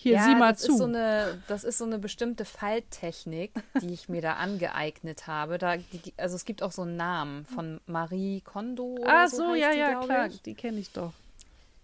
hier 0.00 0.14
ja, 0.14 0.24
sieh 0.24 0.34
mal 0.36 0.52
das 0.52 0.60
zu. 0.62 0.72
Ist 0.72 0.78
so 0.78 0.84
eine, 0.84 1.42
das 1.48 1.64
ist 1.64 1.78
so 1.78 1.84
eine 1.84 1.98
bestimmte 1.98 2.44
Falttechnik, 2.44 3.52
die 3.82 3.92
ich 3.92 4.08
mir 4.08 4.22
da 4.22 4.34
angeeignet 4.34 5.26
habe. 5.26 5.58
Da, 5.58 5.76
die, 5.76 6.14
also 6.16 6.36
es 6.36 6.44
gibt 6.44 6.62
auch 6.62 6.70
so 6.72 6.82
einen 6.82 6.96
Namen 6.96 7.44
von 7.46 7.80
Marie 7.86 8.40
Kondo. 8.42 8.98
Oder 9.00 9.22
Ah, 9.22 9.28
so, 9.28 9.54
ja, 9.54 9.72
ja, 9.72 10.00
klar, 10.00 10.26
Ich. 10.26 10.42
die 10.42 10.54
kenne 10.54 10.78
ich 10.78 10.92
doch. 10.92 11.12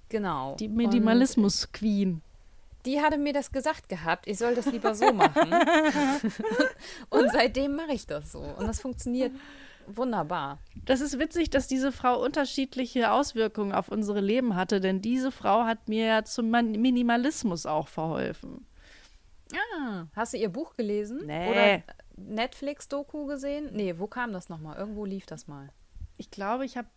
Genau. 0.09 0.57
Die 0.57 0.69
Minimalismus-Queen. 0.69 2.23
Die 2.87 3.01
hatte 3.01 3.17
mir 3.17 3.33
das 3.33 3.51
gesagt 3.51 3.89
gehabt, 3.89 4.27
ich 4.27 4.39
soll 4.39 4.55
das 4.55 4.67
lieber 4.67 4.95
so 4.95 5.11
machen. 5.13 5.51
Und 7.11 7.31
seitdem 7.33 7.77
mache 7.77 7.93
ich 7.93 8.07
das 8.07 8.33
so. 8.33 8.41
Und 8.41 8.67
das 8.67 8.81
funktioniert 8.81 9.33
wunderbar. 9.87 10.59
Das 10.85 11.01
ist 11.01 11.19
witzig, 11.19 11.51
dass 11.51 11.67
diese 11.67 11.93
Frau 11.93 12.23
unterschiedliche 12.23 13.11
Auswirkungen 13.11 13.73
auf 13.73 13.89
unsere 13.89 14.21
Leben 14.21 14.55
hatte, 14.55 14.81
denn 14.81 15.01
diese 15.01 15.33
Frau 15.33 15.65
hat 15.65 15.89
mir 15.89 16.07
ja 16.07 16.25
zum 16.25 16.51
Minimalismus 16.51 17.67
auch 17.67 17.89
verholfen. 17.89 18.67
Ah, 19.53 20.07
hast 20.15 20.33
du 20.35 20.39
ihr 20.39 20.49
Buch 20.49 20.75
gelesen? 20.77 21.23
Nee. 21.27 21.51
Oder 21.51 21.83
Netflix-Doku 22.17 23.27
gesehen? 23.27 23.71
Nee, 23.73 23.99
wo 23.99 24.07
kam 24.07 24.33
das 24.33 24.49
nochmal? 24.49 24.77
Irgendwo 24.77 25.05
lief 25.05 25.27
das 25.27 25.47
mal. 25.47 25.69
Ich 26.17 26.31
glaube, 26.31 26.65
ich 26.65 26.77
habe, 26.77 26.89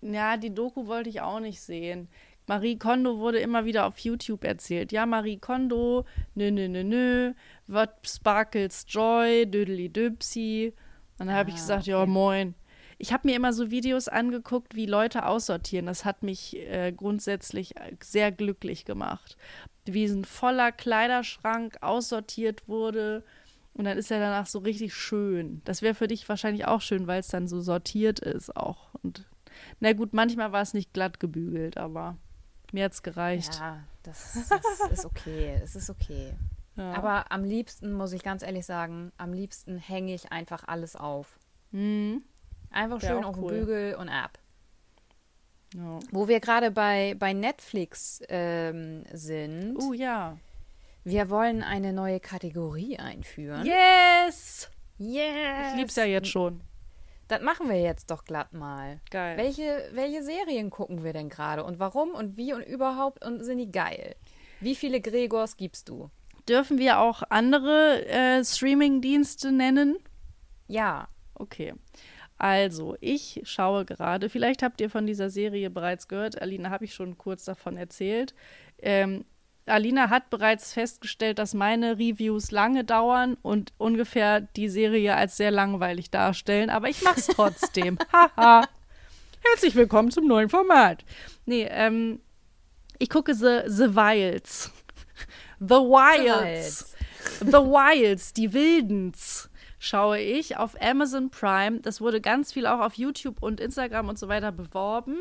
ja, 0.00 0.36
die 0.36 0.54
Doku 0.54 0.86
wollte 0.86 1.10
ich 1.10 1.20
auch 1.20 1.40
nicht 1.40 1.60
sehen. 1.60 2.08
Marie 2.46 2.76
Kondo 2.76 3.18
wurde 3.18 3.38
immer 3.38 3.64
wieder 3.64 3.86
auf 3.86 3.98
YouTube 3.98 4.44
erzählt. 4.44 4.92
Ja, 4.92 5.06
Marie 5.06 5.38
Kondo, 5.38 6.04
nö, 6.34 6.50
nö, 6.50 6.68
nö, 6.68 6.82
nö, 6.82 7.32
what 7.68 7.90
sparkles 8.04 8.84
joy, 8.88 9.46
dödeli 9.46 9.88
düpsi. 9.88 10.74
Und 11.18 11.26
dann 11.28 11.36
habe 11.36 11.50
ich 11.50 11.56
Ah, 11.56 11.58
gesagt, 11.58 11.86
ja, 11.86 12.02
okay. 12.02 12.10
moin. 12.10 12.54
Ich 12.98 13.12
habe 13.12 13.28
mir 13.28 13.36
immer 13.36 13.52
so 13.52 13.70
Videos 13.70 14.08
angeguckt, 14.08 14.74
wie 14.76 14.86
Leute 14.86 15.26
aussortieren. 15.26 15.86
Das 15.86 16.04
hat 16.04 16.22
mich 16.22 16.56
äh, 16.56 16.92
grundsätzlich 16.92 17.74
sehr 18.00 18.30
glücklich 18.30 18.84
gemacht. 18.84 19.36
Wie 19.84 20.04
ein 20.04 20.24
voller 20.24 20.70
Kleiderschrank 20.72 21.78
aussortiert 21.80 22.68
wurde. 22.68 23.24
Und 23.74 23.86
dann 23.86 23.98
ist 23.98 24.10
er 24.10 24.20
danach 24.20 24.46
so 24.46 24.58
richtig 24.60 24.94
schön. 24.94 25.62
Das 25.64 25.82
wäre 25.82 25.94
für 25.94 26.06
dich 26.06 26.28
wahrscheinlich 26.28 26.66
auch 26.66 26.80
schön, 26.80 27.06
weil 27.06 27.20
es 27.20 27.28
dann 27.28 27.48
so 27.48 27.60
sortiert 27.60 28.20
ist 28.20 28.56
auch. 28.56 28.94
Und 29.02 29.24
na 29.80 29.92
gut, 29.94 30.12
manchmal 30.12 30.52
war 30.52 30.62
es 30.62 30.74
nicht 30.74 30.92
glatt 30.92 31.18
gebügelt, 31.20 31.78
aber 31.78 32.16
mir 32.72 32.84
hat's 32.84 33.02
gereicht. 33.02 33.54
Ja, 33.58 33.82
das, 34.02 34.48
das 34.48 34.90
ist 34.90 35.04
okay. 35.04 35.60
Es 35.62 35.76
ist 35.76 35.90
okay. 35.90 36.32
Ja. 36.76 36.92
Aber 36.94 37.30
am 37.30 37.44
liebsten, 37.44 37.92
muss 37.92 38.12
ich 38.12 38.22
ganz 38.22 38.42
ehrlich 38.42 38.64
sagen, 38.66 39.12
am 39.18 39.32
liebsten 39.32 39.76
hänge 39.78 40.14
ich 40.14 40.32
einfach 40.32 40.64
alles 40.66 40.96
auf. 40.96 41.38
Hm, 41.72 42.22
Einfach 42.70 43.00
schön 43.00 43.22
auch 43.24 43.28
auf 43.30 43.34
den 43.34 43.44
cool. 43.44 43.50
Bügel 43.52 43.94
und 43.96 44.08
ab. 44.08 44.38
ja. 45.74 45.98
Wo 46.10 46.28
wir 46.28 46.40
gerade 46.40 46.70
bei, 46.70 47.14
bei 47.18 47.34
Netflix 47.34 48.22
ähm, 48.28 49.04
sind, 49.12 49.76
Oh 49.76 49.92
ja. 49.92 50.38
wir 51.04 51.28
wollen 51.28 51.62
eine 51.62 51.92
neue 51.92 52.20
Kategorie 52.20 52.98
einführen. 52.98 53.66
Yes! 53.66 54.70
Yes! 54.98 55.70
Ich 55.72 55.76
lieb's 55.76 55.96
ja 55.96 56.04
jetzt 56.04 56.28
schon. 56.28 56.62
Das 57.32 57.40
machen 57.40 57.70
wir 57.70 57.80
jetzt 57.80 58.10
doch 58.10 58.26
glatt 58.26 58.52
mal. 58.52 59.00
Geil. 59.10 59.38
Welche, 59.38 59.88
welche 59.92 60.22
Serien 60.22 60.68
gucken 60.68 61.02
wir 61.02 61.14
denn 61.14 61.30
gerade 61.30 61.64
und 61.64 61.78
warum 61.78 62.10
und 62.10 62.36
wie 62.36 62.52
und 62.52 62.60
überhaupt 62.60 63.24
und 63.24 63.42
sind 63.42 63.56
die 63.56 63.72
geil? 63.72 64.16
Wie 64.60 64.74
viele 64.74 65.00
Gregors 65.00 65.56
gibst 65.56 65.88
du? 65.88 66.10
Dürfen 66.46 66.76
wir 66.76 66.98
auch 66.98 67.22
andere 67.30 68.04
äh, 68.06 68.44
Streaming-Dienste 68.44 69.50
nennen? 69.50 69.96
Ja. 70.68 71.08
Okay. 71.34 71.72
Also, 72.36 72.98
ich 73.00 73.40
schaue 73.44 73.86
gerade, 73.86 74.28
vielleicht 74.28 74.62
habt 74.62 74.82
ihr 74.82 74.90
von 74.90 75.06
dieser 75.06 75.30
Serie 75.30 75.70
bereits 75.70 76.08
gehört, 76.08 76.42
Alina 76.42 76.68
habe 76.68 76.84
ich 76.84 76.92
schon 76.92 77.16
kurz 77.16 77.46
davon 77.46 77.78
erzählt. 77.78 78.34
Ähm, 78.76 79.24
Alina 79.66 80.10
hat 80.10 80.30
bereits 80.30 80.72
festgestellt, 80.72 81.38
dass 81.38 81.54
meine 81.54 81.98
Reviews 81.98 82.50
lange 82.50 82.84
dauern 82.84 83.36
und 83.42 83.72
ungefähr 83.78 84.40
die 84.40 84.68
Serie 84.68 85.14
als 85.14 85.36
sehr 85.36 85.50
langweilig 85.50 86.10
darstellen, 86.10 86.68
aber 86.70 86.88
ich 86.88 87.02
mache 87.02 87.20
es 87.20 87.26
trotzdem. 87.28 87.98
Haha. 88.12 88.66
Herzlich 89.44 89.74
willkommen 89.74 90.10
zum 90.10 90.26
neuen 90.26 90.48
Format. 90.48 91.04
Nee, 91.46 91.66
ähm, 91.70 92.20
ich 92.98 93.08
gucke 93.08 93.34
The, 93.34 93.62
The 93.66 93.94
Wilds. 93.94 94.72
The 95.60 95.74
Wilds. 95.74 96.96
The 97.40 97.52
Wilds, 97.52 98.32
die 98.32 98.52
Wildens 98.52 99.48
schaue 99.78 100.20
ich 100.20 100.56
auf 100.56 100.80
Amazon 100.80 101.30
Prime. 101.30 101.80
Das 101.80 102.00
wurde 102.00 102.20
ganz 102.20 102.52
viel 102.52 102.66
auch 102.66 102.80
auf 102.80 102.94
YouTube 102.94 103.42
und 103.42 103.60
Instagram 103.60 104.08
und 104.08 104.18
so 104.18 104.28
weiter 104.28 104.52
beworben. 104.52 105.18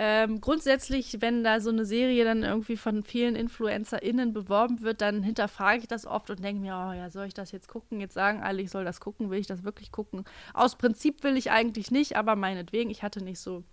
Ähm, 0.00 0.40
grundsätzlich, 0.40 1.16
wenn 1.20 1.42
da 1.42 1.58
so 1.58 1.70
eine 1.70 1.84
Serie 1.84 2.22
dann 2.22 2.44
irgendwie 2.44 2.76
von 2.76 3.02
vielen 3.02 3.34
InfluencerInnen 3.34 4.32
beworben 4.32 4.82
wird, 4.82 5.00
dann 5.00 5.24
hinterfrage 5.24 5.80
ich 5.80 5.88
das 5.88 6.06
oft 6.06 6.30
und 6.30 6.44
denke 6.44 6.60
mir, 6.62 6.74
oh 6.74 6.92
ja, 6.92 7.10
soll 7.10 7.26
ich 7.26 7.34
das 7.34 7.50
jetzt 7.50 7.66
gucken? 7.66 7.98
Jetzt 7.98 8.14
sagen 8.14 8.40
alle, 8.40 8.62
ich 8.62 8.70
soll 8.70 8.84
das 8.84 9.00
gucken, 9.00 9.28
will 9.28 9.40
ich 9.40 9.48
das 9.48 9.64
wirklich 9.64 9.90
gucken? 9.90 10.24
Aus 10.54 10.76
Prinzip 10.76 11.24
will 11.24 11.36
ich 11.36 11.50
eigentlich 11.50 11.90
nicht, 11.90 12.14
aber 12.14 12.36
meinetwegen, 12.36 12.90
ich 12.90 13.02
hatte 13.02 13.24
nicht 13.24 13.40
so 13.40 13.64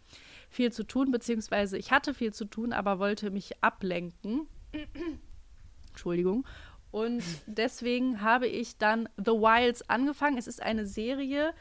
viel 0.49 0.71
zu 0.71 0.83
tun, 0.83 1.11
beziehungsweise 1.11 1.77
ich 1.77 1.91
hatte 1.91 2.15
viel 2.15 2.33
zu 2.33 2.45
tun, 2.45 2.73
aber 2.73 2.97
wollte 2.97 3.29
mich 3.29 3.63
ablenken. 3.63 4.47
Entschuldigung. 5.89 6.47
Und 6.89 7.23
deswegen 7.45 8.21
habe 8.21 8.47
ich 8.47 8.79
dann 8.79 9.07
The 9.17 9.33
Wilds 9.33 9.87
angefangen. 9.91 10.39
Es 10.39 10.47
ist 10.47 10.59
eine 10.59 10.87
Serie, 10.87 11.53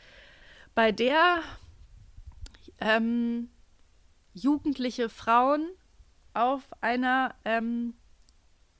bei 0.74 0.90
der 0.90 1.42
ähm, 2.80 3.50
jugendliche 4.34 5.08
Frauen 5.08 5.70
auf 6.34 6.62
einer 6.80 7.34
ähm, 7.44 7.94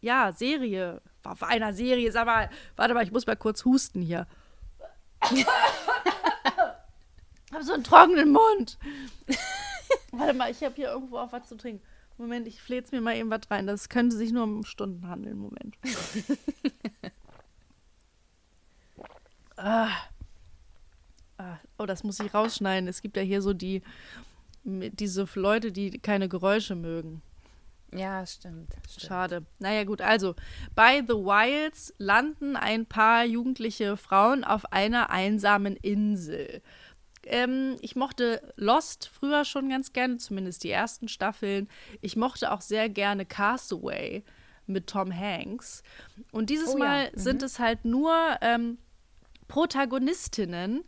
ja, 0.00 0.32
Serie, 0.32 1.00
auf 1.22 1.42
einer 1.42 1.72
Serie, 1.72 2.12
sag 2.12 2.26
mal, 2.26 2.50
warte 2.76 2.92
mal, 2.92 3.04
ich 3.04 3.12
muss 3.12 3.26
mal 3.26 3.36
kurz 3.36 3.64
husten 3.64 4.02
hier. 4.02 4.26
ich 5.30 5.46
habe 7.52 7.64
so 7.64 7.72
einen 7.72 7.84
trockenen 7.84 8.32
Mund. 8.32 8.78
warte 10.12 10.34
mal, 10.34 10.50
ich 10.50 10.62
habe 10.62 10.74
hier 10.74 10.90
irgendwo 10.90 11.18
auch 11.18 11.32
was 11.32 11.48
zu 11.48 11.56
trinken. 11.56 11.82
Moment, 12.16 12.46
ich 12.46 12.60
flehe 12.60 12.84
mir 12.92 13.00
mal 13.00 13.16
eben 13.16 13.30
was 13.30 13.50
rein. 13.50 13.66
Das 13.66 13.88
könnte 13.88 14.16
sich 14.16 14.30
nur 14.30 14.44
um 14.44 14.64
Stunden 14.64 15.08
handeln. 15.08 15.38
Moment. 15.38 15.76
ah. 19.56 19.88
Ah. 21.38 21.56
Oh, 21.78 21.86
das 21.86 22.04
muss 22.04 22.20
ich 22.20 22.32
rausschneiden. 22.32 22.88
Es 22.88 23.02
gibt 23.02 23.16
ja 23.16 23.22
hier 23.22 23.42
so 23.42 23.52
die 23.52 23.82
diese 24.64 25.26
Leute, 25.34 25.72
die 25.72 25.98
keine 25.98 26.28
Geräusche 26.28 26.74
mögen. 26.74 27.22
Ja, 27.94 28.26
stimmt, 28.26 28.70
stimmt. 28.88 29.06
Schade. 29.06 29.46
Naja, 29.60 29.84
gut, 29.84 30.00
also 30.00 30.34
bei 30.74 31.02
The 31.06 31.14
Wilds 31.14 31.94
landen 31.98 32.56
ein 32.56 32.86
paar 32.86 33.24
jugendliche 33.24 33.96
Frauen 33.96 34.42
auf 34.42 34.72
einer 34.72 35.10
einsamen 35.10 35.76
Insel. 35.76 36.60
Ähm, 37.26 37.76
ich 37.80 37.94
mochte 37.94 38.52
Lost 38.56 39.08
früher 39.08 39.44
schon 39.44 39.68
ganz 39.68 39.92
gerne, 39.92 40.16
zumindest 40.16 40.64
die 40.64 40.70
ersten 40.70 41.08
Staffeln. 41.08 41.68
Ich 42.00 42.16
mochte 42.16 42.50
auch 42.52 42.60
sehr 42.60 42.88
gerne 42.88 43.24
Castaway 43.24 44.24
mit 44.66 44.88
Tom 44.88 45.14
Hanks. 45.16 45.82
Und 46.32 46.50
dieses 46.50 46.74
oh, 46.74 46.78
Mal 46.78 47.04
ja. 47.04 47.10
mhm. 47.12 47.18
sind 47.18 47.42
es 47.42 47.58
halt 47.58 47.84
nur 47.84 48.14
ähm, 48.40 48.78
Protagonistinnen. 49.46 50.84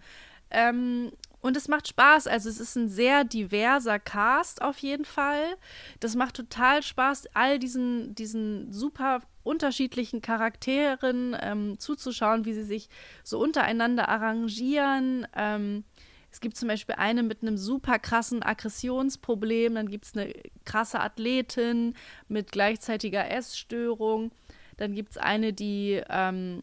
Ähm, 0.50 1.12
und 1.40 1.56
es 1.56 1.68
macht 1.68 1.88
Spaß. 1.88 2.26
Also 2.26 2.48
es 2.48 2.60
ist 2.60 2.76
ein 2.76 2.88
sehr 2.88 3.24
diverser 3.24 3.98
Cast 3.98 4.62
auf 4.62 4.78
jeden 4.78 5.04
Fall. 5.04 5.56
Das 6.00 6.16
macht 6.16 6.36
total 6.36 6.82
Spaß, 6.82 7.28
all 7.34 7.58
diesen, 7.58 8.14
diesen 8.14 8.72
super 8.72 9.20
unterschiedlichen 9.42 10.22
Charakteren 10.22 11.36
ähm, 11.40 11.78
zuzuschauen, 11.78 12.44
wie 12.44 12.52
sie 12.52 12.64
sich 12.64 12.88
so 13.22 13.38
untereinander 13.38 14.08
arrangieren. 14.08 15.26
Ähm, 15.36 15.84
es 16.32 16.40
gibt 16.40 16.56
zum 16.56 16.68
Beispiel 16.68 16.96
eine 16.96 17.22
mit 17.22 17.42
einem 17.42 17.56
super 17.56 17.98
krassen 17.98 18.42
Aggressionsproblem, 18.42 19.76
dann 19.76 19.88
gibt 19.88 20.04
es 20.04 20.16
eine 20.16 20.34
krasse 20.64 21.00
Athletin 21.00 21.94
mit 22.28 22.52
gleichzeitiger 22.52 23.30
Essstörung, 23.30 24.32
dann 24.76 24.94
gibt 24.94 25.12
es 25.12 25.16
eine, 25.16 25.52
die 25.52 26.02
ähm, 26.10 26.60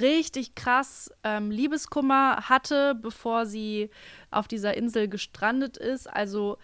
richtig 0.00 0.54
krass 0.54 1.10
ähm, 1.24 1.50
Liebeskummer 1.50 2.48
hatte, 2.48 2.94
bevor 2.94 3.46
sie 3.46 3.90
auf 4.30 4.48
dieser 4.48 4.76
Insel 4.76 5.08
gestrandet 5.08 5.76
ist. 5.76 6.08
Also 6.08 6.58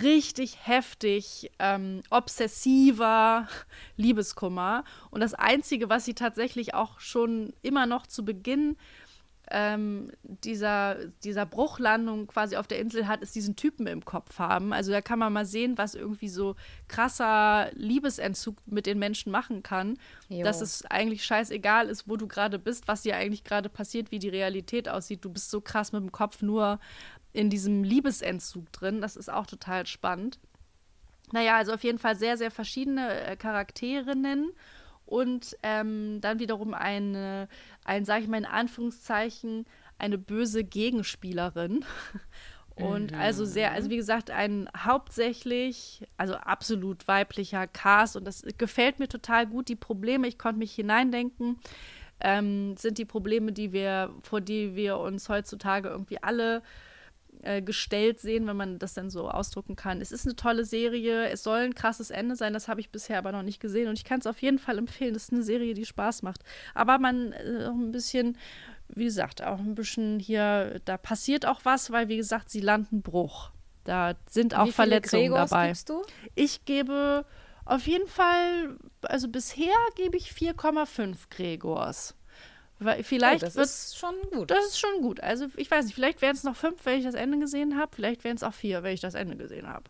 richtig 0.00 0.66
heftig 0.66 1.50
ähm, 1.58 2.02
obsessiver 2.10 3.48
Liebeskummer. 3.96 4.84
Und 5.10 5.20
das 5.20 5.34
Einzige, 5.34 5.88
was 5.88 6.04
sie 6.04 6.14
tatsächlich 6.14 6.74
auch 6.74 7.00
schon 7.00 7.52
immer 7.62 7.86
noch 7.86 8.06
zu 8.06 8.24
Beginn 8.24 8.76
ähm, 9.52 10.10
dieser, 10.22 10.96
dieser 11.22 11.44
Bruchlandung 11.44 12.26
quasi 12.26 12.56
auf 12.56 12.66
der 12.66 12.78
Insel 12.78 13.06
hat, 13.06 13.22
ist 13.22 13.34
diesen 13.34 13.54
Typen 13.54 13.86
im 13.86 14.04
Kopf 14.04 14.38
haben. 14.38 14.72
Also 14.72 14.90
da 14.90 15.02
kann 15.02 15.18
man 15.18 15.32
mal 15.32 15.44
sehen, 15.44 15.76
was 15.76 15.94
irgendwie 15.94 16.28
so 16.28 16.56
krasser 16.88 17.70
Liebesentzug 17.74 18.56
mit 18.66 18.86
den 18.86 18.98
Menschen 18.98 19.30
machen 19.30 19.62
kann. 19.62 19.98
Jo. 20.28 20.42
Dass 20.42 20.62
es 20.62 20.84
eigentlich 20.86 21.24
scheißegal 21.24 21.88
ist, 21.88 22.08
wo 22.08 22.16
du 22.16 22.26
gerade 22.26 22.58
bist, 22.58 22.88
was 22.88 23.02
dir 23.02 23.16
eigentlich 23.16 23.44
gerade 23.44 23.68
passiert, 23.68 24.10
wie 24.10 24.18
die 24.18 24.30
Realität 24.30 24.88
aussieht. 24.88 25.24
Du 25.24 25.30
bist 25.30 25.50
so 25.50 25.60
krass 25.60 25.92
mit 25.92 26.02
dem 26.02 26.12
Kopf 26.12 26.40
nur 26.40 26.80
in 27.34 27.50
diesem 27.50 27.84
Liebesentzug 27.84 28.72
drin. 28.72 29.02
Das 29.02 29.16
ist 29.16 29.30
auch 29.30 29.46
total 29.46 29.86
spannend. 29.86 30.38
Naja, 31.32 31.56
also 31.56 31.72
auf 31.72 31.84
jeden 31.84 31.98
Fall 31.98 32.16
sehr, 32.16 32.36
sehr 32.36 32.50
verschiedene 32.50 33.20
äh, 33.22 33.36
Charakterinnen 33.36 34.52
und 35.12 35.56
ähm, 35.62 36.20
dann 36.22 36.38
wiederum 36.38 36.72
eine, 36.72 37.48
ein, 37.84 38.04
sage 38.04 38.22
ich 38.22 38.28
mal 38.28 38.38
in 38.38 38.44
Anführungszeichen, 38.44 39.66
eine 39.98 40.18
böse 40.18 40.64
Gegenspielerin. 40.64 41.84
Und 42.74 43.12
mhm. 43.12 43.18
also 43.18 43.44
sehr, 43.44 43.72
also 43.72 43.90
wie 43.90 43.96
gesagt, 43.96 44.30
ein 44.30 44.68
hauptsächlich, 44.76 46.06
also 46.16 46.34
absolut 46.34 47.06
weiblicher 47.06 47.66
Cast 47.66 48.16
und 48.16 48.24
das 48.24 48.44
gefällt 48.56 48.98
mir 48.98 49.08
total 49.08 49.46
gut. 49.46 49.68
Die 49.68 49.76
Probleme, 49.76 50.26
ich 50.26 50.38
konnte 50.38 50.58
mich 50.58 50.74
hineindenken, 50.74 51.58
ähm, 52.20 52.74
sind 52.78 52.96
die 52.96 53.04
Probleme, 53.04 53.52
die 53.52 53.72
wir, 53.72 54.10
vor 54.22 54.40
die 54.40 54.74
wir 54.74 54.96
uns 54.96 55.28
heutzutage 55.28 55.90
irgendwie 55.90 56.22
alle 56.22 56.62
äh, 57.42 57.60
gestellt 57.60 58.20
sehen, 58.20 58.46
wenn 58.46 58.56
man 58.56 58.78
das 58.78 58.94
dann 58.94 59.10
so 59.10 59.28
ausdrucken 59.28 59.76
kann. 59.76 60.00
Es 60.00 60.12
ist 60.12 60.26
eine 60.26 60.36
tolle 60.36 60.64
Serie, 60.64 61.28
es 61.28 61.42
soll 61.42 61.60
ein 61.60 61.74
krasses 61.74 62.10
Ende 62.10 62.36
sein, 62.36 62.52
das 62.52 62.68
habe 62.68 62.80
ich 62.80 62.90
bisher 62.90 63.18
aber 63.18 63.32
noch 63.32 63.42
nicht 63.42 63.60
gesehen 63.60 63.88
und 63.88 63.98
ich 63.98 64.04
kann 64.04 64.20
es 64.20 64.26
auf 64.26 64.40
jeden 64.42 64.58
Fall 64.58 64.78
empfehlen. 64.78 65.14
Das 65.14 65.24
ist 65.24 65.32
eine 65.32 65.42
Serie, 65.42 65.74
die 65.74 65.84
Spaß 65.84 66.22
macht. 66.22 66.42
Aber 66.74 66.98
man 66.98 67.32
äh, 67.32 67.66
auch 67.66 67.74
ein 67.74 67.92
bisschen, 67.92 68.38
wie 68.88 69.04
gesagt, 69.04 69.42
auch 69.42 69.58
ein 69.58 69.74
bisschen 69.74 70.18
hier, 70.18 70.80
da 70.84 70.96
passiert 70.96 71.46
auch 71.46 71.60
was, 71.64 71.90
weil 71.90 72.08
wie 72.08 72.16
gesagt, 72.16 72.50
sie 72.50 72.60
landen 72.60 73.02
Bruch. 73.02 73.50
Da 73.84 74.14
sind 74.28 74.56
auch 74.56 74.68
Verletzungen 74.68 75.32
Gregors 75.32 75.50
dabei. 75.50 75.68
Gibst 75.68 75.88
du? 75.88 76.02
Ich 76.36 76.64
gebe 76.64 77.24
auf 77.64 77.86
jeden 77.86 78.08
Fall, 78.08 78.76
also 79.02 79.28
bisher 79.28 79.74
gebe 79.96 80.16
ich 80.16 80.30
4,5 80.30 81.16
Gregors. 81.30 82.14
Weil 82.84 83.02
vielleicht 83.04 83.42
oh, 83.42 83.46
das 83.46 83.56
ist 83.56 83.98
schon 83.98 84.14
gut. 84.30 84.50
Das 84.50 84.64
ist 84.66 84.78
schon 84.78 85.02
gut. 85.02 85.20
Also 85.20 85.46
ich 85.56 85.70
weiß 85.70 85.84
nicht, 85.86 85.94
vielleicht 85.94 86.22
wären 86.22 86.34
es 86.34 86.44
noch 86.44 86.56
fünf, 86.56 86.84
wenn 86.84 86.98
ich 86.98 87.04
das 87.04 87.14
Ende 87.14 87.38
gesehen 87.38 87.78
habe. 87.78 87.94
Vielleicht 87.94 88.24
wären 88.24 88.36
es 88.36 88.42
auch 88.42 88.54
vier, 88.54 88.82
wenn 88.82 88.94
ich 88.94 89.00
das 89.00 89.14
Ende 89.14 89.36
gesehen 89.36 89.68
habe. 89.68 89.84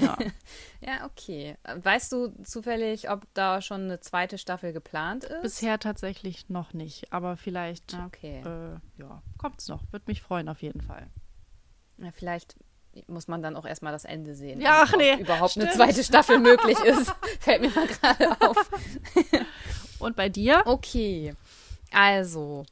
Ja. 0.00 0.16
ja, 0.80 1.04
okay. 1.06 1.56
Weißt 1.64 2.12
du 2.12 2.28
zufällig, 2.44 3.10
ob 3.10 3.26
da 3.34 3.60
schon 3.60 3.82
eine 3.82 4.00
zweite 4.00 4.38
Staffel 4.38 4.72
geplant 4.72 5.24
ist? 5.24 5.42
Bisher 5.42 5.78
tatsächlich 5.78 6.48
noch 6.48 6.72
nicht, 6.72 7.12
aber 7.12 7.36
vielleicht 7.36 7.94
ah, 7.94 8.06
okay. 8.06 8.42
äh, 8.44 9.00
ja, 9.00 9.22
kommt 9.38 9.60
es 9.60 9.68
noch. 9.68 9.82
Würde 9.90 10.04
mich 10.06 10.22
freuen 10.22 10.48
auf 10.48 10.62
jeden 10.62 10.80
Fall. 10.80 11.08
Ja, 11.98 12.10
vielleicht 12.12 12.56
muss 13.08 13.28
man 13.28 13.42
dann 13.42 13.56
auch 13.56 13.66
erstmal 13.66 13.92
das 13.92 14.04
Ende 14.04 14.34
sehen. 14.34 14.60
Ja, 14.60 14.82
ach 14.84 14.94
nee. 14.96 15.14
Überhaupt 15.20 15.52
stimmt. 15.52 15.66
eine 15.66 15.76
zweite 15.76 16.04
Staffel 16.04 16.38
möglich 16.40 16.78
ist. 16.78 17.12
Fällt 17.40 17.60
mir 17.60 17.70
mal 17.70 17.86
gerade 17.86 18.40
auf. 18.40 18.70
Und 19.98 20.16
bei 20.16 20.28
dir? 20.28 20.62
Okay. 20.64 21.34
Also, 21.92 22.64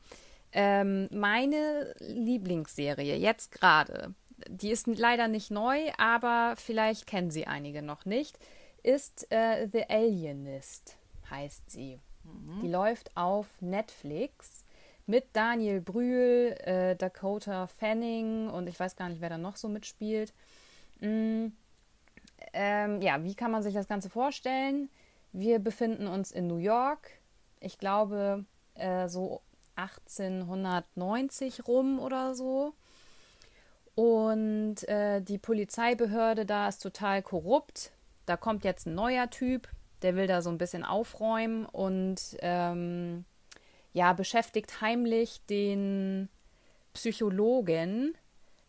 ähm, 0.52 1.08
meine 1.12 1.94
Lieblingsserie 1.98 3.16
jetzt 3.16 3.50
gerade, 3.52 4.14
die 4.48 4.70
ist 4.70 4.86
leider 4.86 5.28
nicht 5.28 5.50
neu, 5.50 5.90
aber 5.98 6.54
vielleicht 6.56 7.06
kennen 7.06 7.30
sie 7.30 7.46
einige 7.46 7.82
noch 7.82 8.04
nicht, 8.04 8.38
ist 8.82 9.30
äh, 9.30 9.68
The 9.72 9.88
Alienist, 9.88 10.96
heißt 11.30 11.70
sie. 11.70 11.98
Mhm. 12.22 12.60
Die 12.62 12.68
läuft 12.68 13.16
auf 13.16 13.46
Netflix 13.60 14.64
mit 15.06 15.24
Daniel 15.32 15.80
Brühl, 15.80 16.56
äh, 16.60 16.96
Dakota 16.96 17.66
Fanning 17.66 18.48
und 18.48 18.68
ich 18.68 18.78
weiß 18.78 18.96
gar 18.96 19.08
nicht, 19.08 19.20
wer 19.20 19.28
da 19.28 19.38
noch 19.38 19.56
so 19.56 19.68
mitspielt. 19.68 20.32
Mm, 21.00 21.46
ähm, 22.52 23.02
ja, 23.02 23.22
wie 23.22 23.34
kann 23.34 23.50
man 23.50 23.62
sich 23.62 23.74
das 23.74 23.88
Ganze 23.88 24.08
vorstellen? 24.08 24.88
Wir 25.32 25.58
befinden 25.58 26.06
uns 26.06 26.30
in 26.30 26.46
New 26.46 26.56
York. 26.58 27.10
Ich 27.60 27.78
glaube, 27.78 28.44
äh, 28.74 29.08
so 29.08 29.40
1890 29.76 31.66
rum 31.66 31.98
oder 31.98 32.34
so. 32.34 32.74
Und 33.94 34.88
äh, 34.88 35.20
die 35.20 35.38
Polizeibehörde 35.38 36.46
da 36.46 36.68
ist 36.68 36.82
total 36.82 37.22
korrupt. 37.22 37.92
Da 38.26 38.36
kommt 38.36 38.64
jetzt 38.64 38.86
ein 38.86 38.94
neuer 38.94 39.30
Typ, 39.30 39.68
der 40.02 40.16
will 40.16 40.26
da 40.26 40.42
so 40.42 40.50
ein 40.50 40.58
bisschen 40.58 40.84
aufräumen 40.84 41.66
und 41.66 42.20
ähm, 42.40 43.24
ja, 43.92 44.12
beschäftigt 44.12 44.80
heimlich 44.80 45.40
den 45.48 46.28
Psychologen 46.92 48.14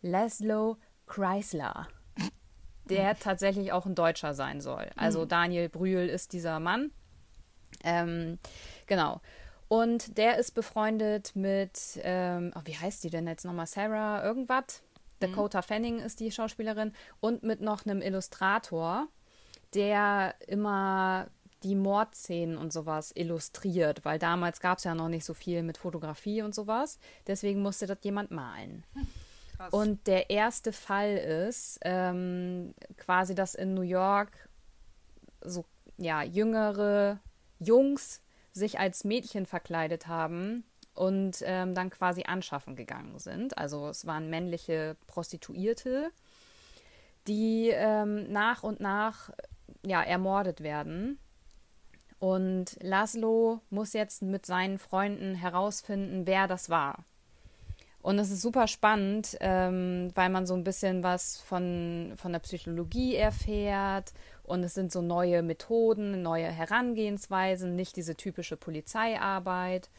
Laszlo 0.02 0.76
Chrysler, 1.06 1.88
der 2.84 3.18
tatsächlich 3.18 3.72
auch 3.72 3.86
ein 3.86 3.94
Deutscher 3.94 4.34
sein 4.34 4.60
soll. 4.60 4.88
Also 4.96 5.22
mhm. 5.22 5.28
Daniel 5.28 5.68
Brühl 5.68 6.08
ist 6.08 6.32
dieser 6.32 6.60
Mann. 6.60 6.92
Ähm, 7.82 8.38
genau. 8.86 9.20
Und 9.68 10.16
der 10.16 10.38
ist 10.38 10.52
befreundet 10.52 11.34
mit, 11.34 12.00
ähm, 12.02 12.52
oh, 12.54 12.60
wie 12.64 12.76
heißt 12.76 13.02
die 13.02 13.10
denn 13.10 13.26
jetzt 13.26 13.44
nochmal? 13.44 13.66
Sarah 13.66 14.24
irgendwas? 14.24 14.82
Dakota 15.20 15.58
mhm. 15.58 15.64
Fanning 15.64 15.98
ist 15.98 16.20
die 16.20 16.30
Schauspielerin. 16.30 16.92
Und 17.20 17.42
mit 17.42 17.60
noch 17.60 17.84
einem 17.84 18.00
Illustrator, 18.00 19.08
der 19.74 20.34
immer 20.46 21.28
die 21.62 21.74
Mordszenen 21.74 22.58
und 22.58 22.72
sowas 22.72 23.12
illustriert, 23.14 24.04
weil 24.04 24.18
damals 24.18 24.60
gab 24.60 24.78
es 24.78 24.84
ja 24.84 24.94
noch 24.94 25.08
nicht 25.08 25.24
so 25.24 25.34
viel 25.34 25.62
mit 25.62 25.78
Fotografie 25.78 26.42
und 26.42 26.54
sowas. 26.54 26.98
Deswegen 27.26 27.62
musste 27.62 27.86
das 27.86 27.98
jemand 28.02 28.30
malen. 28.30 28.84
Krass. 29.56 29.72
Und 29.72 30.06
der 30.06 30.30
erste 30.30 30.72
Fall 30.72 31.16
ist 31.16 31.78
ähm, 31.82 32.74
quasi, 32.98 33.34
dass 33.34 33.54
in 33.54 33.74
New 33.74 33.82
York 33.82 34.30
so 35.40 35.64
ja 35.96 36.22
jüngere 36.22 37.18
Jungs 37.58 38.20
sich 38.56 38.78
als 38.78 39.04
Mädchen 39.04 39.46
verkleidet 39.46 40.06
haben 40.06 40.64
und 40.94 41.38
ähm, 41.42 41.74
dann 41.74 41.90
quasi 41.90 42.24
anschaffen 42.24 42.74
gegangen 42.74 43.18
sind. 43.18 43.56
Also 43.58 43.88
es 43.88 44.06
waren 44.06 44.30
männliche 44.30 44.96
Prostituierte, 45.06 46.10
die 47.28 47.68
ähm, 47.72 48.32
nach 48.32 48.62
und 48.62 48.80
nach 48.80 49.30
ja, 49.84 50.02
ermordet 50.02 50.62
werden. 50.62 51.18
Und 52.18 52.78
Laszlo 52.80 53.60
muss 53.68 53.92
jetzt 53.92 54.22
mit 54.22 54.46
seinen 54.46 54.78
Freunden 54.78 55.34
herausfinden, 55.34 56.26
wer 56.26 56.48
das 56.48 56.70
war. 56.70 57.04
Und 58.00 58.20
es 58.20 58.30
ist 58.30 58.40
super 58.40 58.68
spannend, 58.68 59.36
ähm, 59.40 60.12
weil 60.14 60.30
man 60.30 60.46
so 60.46 60.54
ein 60.54 60.62
bisschen 60.62 61.02
was 61.02 61.38
von, 61.40 62.14
von 62.16 62.32
der 62.32 62.38
Psychologie 62.38 63.16
erfährt. 63.16 64.12
Und 64.46 64.62
es 64.62 64.74
sind 64.74 64.92
so 64.92 65.02
neue 65.02 65.42
Methoden, 65.42 66.22
neue 66.22 66.46
Herangehensweisen, 66.46 67.74
nicht 67.74 67.96
diese 67.96 68.14
typische 68.14 68.56
Polizeiarbeit. 68.56 69.90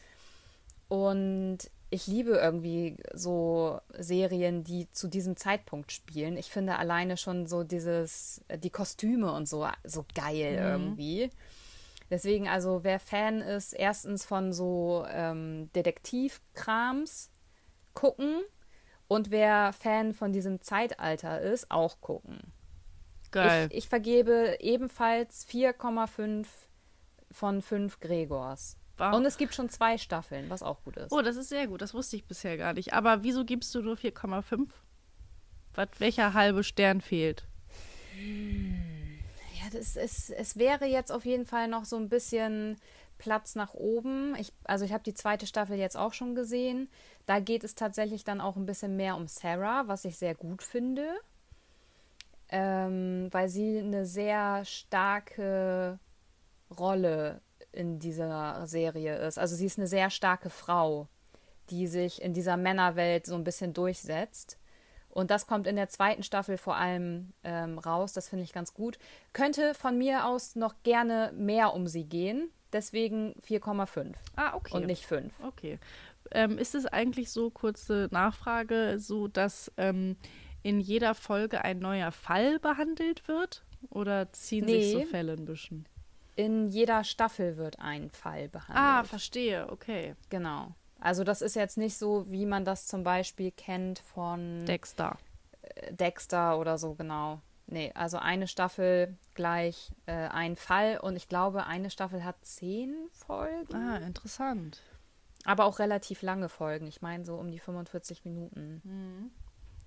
Und 0.88 1.58
ich 1.90 2.06
liebe 2.06 2.32
irgendwie 2.32 2.96
so 3.12 3.80
Serien, 3.98 4.64
die 4.64 4.90
zu 4.92 5.08
diesem 5.08 5.36
Zeitpunkt 5.36 5.92
spielen. 5.92 6.36
Ich 6.36 6.50
finde 6.50 6.76
alleine 6.76 7.16
schon 7.16 7.46
so 7.46 7.62
dieses, 7.62 8.42
die 8.56 8.70
Kostüme 8.70 9.32
und 9.32 9.48
so, 9.48 9.66
so 9.84 10.04
geil 10.14 10.52
mhm. 10.52 10.58
irgendwie. 10.58 11.30
Deswegen, 12.10 12.48
also 12.48 12.84
wer 12.84 13.00
Fan 13.00 13.40
ist, 13.40 13.74
erstens 13.74 14.24
von 14.24 14.52
so 14.52 15.04
ähm, 15.10 15.70
Detektivkrams, 15.74 17.30
gucken. 17.94 18.40
Und 19.08 19.30
wer 19.30 19.72
Fan 19.72 20.12
von 20.12 20.32
diesem 20.32 20.60
Zeitalter 20.60 21.40
ist, 21.40 21.70
auch 21.70 22.00
gucken. 22.00 22.52
Geil. 23.30 23.68
Ich, 23.70 23.78
ich 23.78 23.88
vergebe 23.88 24.56
ebenfalls 24.60 25.46
4,5 25.48 26.46
von 27.30 27.62
5 27.62 28.00
Gregors. 28.00 28.76
Wow. 28.96 29.14
Und 29.14 29.24
es 29.24 29.38
gibt 29.38 29.54
schon 29.54 29.68
zwei 29.68 29.96
Staffeln, 29.96 30.50
was 30.50 30.62
auch 30.62 30.82
gut 30.82 30.96
ist. 30.96 31.12
Oh, 31.12 31.22
das 31.22 31.36
ist 31.36 31.50
sehr 31.50 31.68
gut. 31.68 31.80
Das 31.80 31.94
wusste 31.94 32.16
ich 32.16 32.24
bisher 32.24 32.56
gar 32.56 32.72
nicht. 32.72 32.94
Aber 32.94 33.22
wieso 33.22 33.44
gibst 33.44 33.74
du 33.74 33.80
nur 33.80 33.96
4,5? 33.96 34.68
Welcher 35.98 36.34
halbe 36.34 36.64
Stern 36.64 37.00
fehlt? 37.00 37.46
Ja, 38.16 39.70
das 39.72 39.96
ist, 39.96 40.30
es 40.30 40.56
wäre 40.56 40.86
jetzt 40.86 41.12
auf 41.12 41.24
jeden 41.24 41.46
Fall 41.46 41.68
noch 41.68 41.84
so 41.84 41.96
ein 41.96 42.08
bisschen 42.08 42.76
Platz 43.18 43.54
nach 43.54 43.74
oben. 43.74 44.34
Ich, 44.36 44.52
also 44.64 44.84
ich 44.84 44.92
habe 44.92 45.04
die 45.04 45.14
zweite 45.14 45.46
Staffel 45.46 45.76
jetzt 45.76 45.96
auch 45.96 46.12
schon 46.12 46.34
gesehen. 46.34 46.88
Da 47.26 47.38
geht 47.38 47.62
es 47.62 47.76
tatsächlich 47.76 48.24
dann 48.24 48.40
auch 48.40 48.56
ein 48.56 48.66
bisschen 48.66 48.96
mehr 48.96 49.14
um 49.14 49.28
Sarah, 49.28 49.86
was 49.86 50.04
ich 50.04 50.16
sehr 50.16 50.34
gut 50.34 50.62
finde, 50.62 51.08
ähm, 52.50 53.28
weil 53.30 53.48
sie 53.48 53.78
eine 53.78 54.06
sehr 54.06 54.64
starke 54.64 55.98
Rolle 56.78 57.40
in 57.72 57.98
dieser 57.98 58.66
Serie 58.66 59.16
ist. 59.16 59.38
Also 59.38 59.54
sie 59.54 59.66
ist 59.66 59.78
eine 59.78 59.86
sehr 59.86 60.10
starke 60.10 60.50
Frau, 60.50 61.08
die 61.70 61.86
sich 61.86 62.22
in 62.22 62.32
dieser 62.32 62.56
Männerwelt 62.56 63.26
so 63.26 63.34
ein 63.34 63.44
bisschen 63.44 63.74
durchsetzt. 63.74 64.58
Und 65.10 65.30
das 65.30 65.46
kommt 65.46 65.66
in 65.66 65.76
der 65.76 65.88
zweiten 65.88 66.22
Staffel 66.22 66.58
vor 66.58 66.76
allem 66.76 67.32
ähm, 67.42 67.78
raus. 67.78 68.12
Das 68.12 68.28
finde 68.28 68.44
ich 68.44 68.52
ganz 68.52 68.74
gut. 68.74 68.98
Könnte 69.32 69.74
von 69.74 69.96
mir 69.98 70.26
aus 70.26 70.54
noch 70.54 70.74
gerne 70.82 71.32
mehr 71.34 71.74
um 71.74 71.86
sie 71.86 72.04
gehen. 72.04 72.50
Deswegen 72.72 73.34
4,5. 73.46 74.14
Ah, 74.36 74.54
okay. 74.54 74.76
Und 74.76 74.86
nicht 74.86 75.06
5. 75.06 75.32
Okay. 75.42 75.78
Ähm, 76.30 76.58
ist 76.58 76.74
es 76.74 76.84
eigentlich 76.84 77.30
so, 77.30 77.50
kurze 77.50 78.08
Nachfrage, 78.10 78.96
so 78.98 79.28
dass 79.28 79.72
ähm, 79.78 80.16
in 80.62 80.80
jeder 80.80 81.14
Folge 81.14 81.64
ein 81.64 81.78
neuer 81.78 82.12
Fall 82.12 82.58
behandelt 82.58 83.28
wird? 83.28 83.64
Oder 83.90 84.32
ziehen 84.32 84.64
nee. 84.64 84.82
sich 84.82 84.92
so 84.92 85.10
Fälle 85.10 85.32
ein 85.32 85.44
bisschen? 85.44 85.86
In 86.36 86.66
jeder 86.66 87.04
Staffel 87.04 87.56
wird 87.56 87.78
ein 87.80 88.10
Fall 88.10 88.48
behandelt. 88.48 88.78
Ah, 88.78 89.04
verstehe, 89.04 89.68
okay. 89.70 90.14
Genau. 90.30 90.74
Also 91.00 91.24
das 91.24 91.42
ist 91.42 91.56
jetzt 91.56 91.78
nicht 91.78 91.96
so, 91.96 92.30
wie 92.30 92.46
man 92.46 92.64
das 92.64 92.86
zum 92.86 93.04
Beispiel 93.04 93.50
kennt 93.52 94.00
von 94.00 94.64
Dexter. 94.64 95.18
Äh, 95.62 95.92
Dexter 95.94 96.58
oder 96.58 96.78
so, 96.78 96.94
genau. 96.94 97.40
Nee, 97.66 97.92
also 97.94 98.18
eine 98.18 98.48
Staffel 98.48 99.16
gleich 99.34 99.92
äh, 100.06 100.12
ein 100.12 100.56
Fall 100.56 100.98
und 100.98 101.16
ich 101.16 101.28
glaube, 101.28 101.66
eine 101.66 101.90
Staffel 101.90 102.24
hat 102.24 102.36
zehn 102.42 102.94
Folgen. 103.12 103.74
Ah, 103.74 103.98
interessant. 103.98 104.80
Aber 105.44 105.66
auch 105.66 105.78
relativ 105.78 106.22
lange 106.22 106.48
Folgen. 106.48 106.86
Ich 106.86 107.02
meine 107.02 107.24
so 107.24 107.36
um 107.36 107.50
die 107.50 107.58
45 107.58 108.24
Minuten. 108.24 108.80
Mhm. 108.84 109.30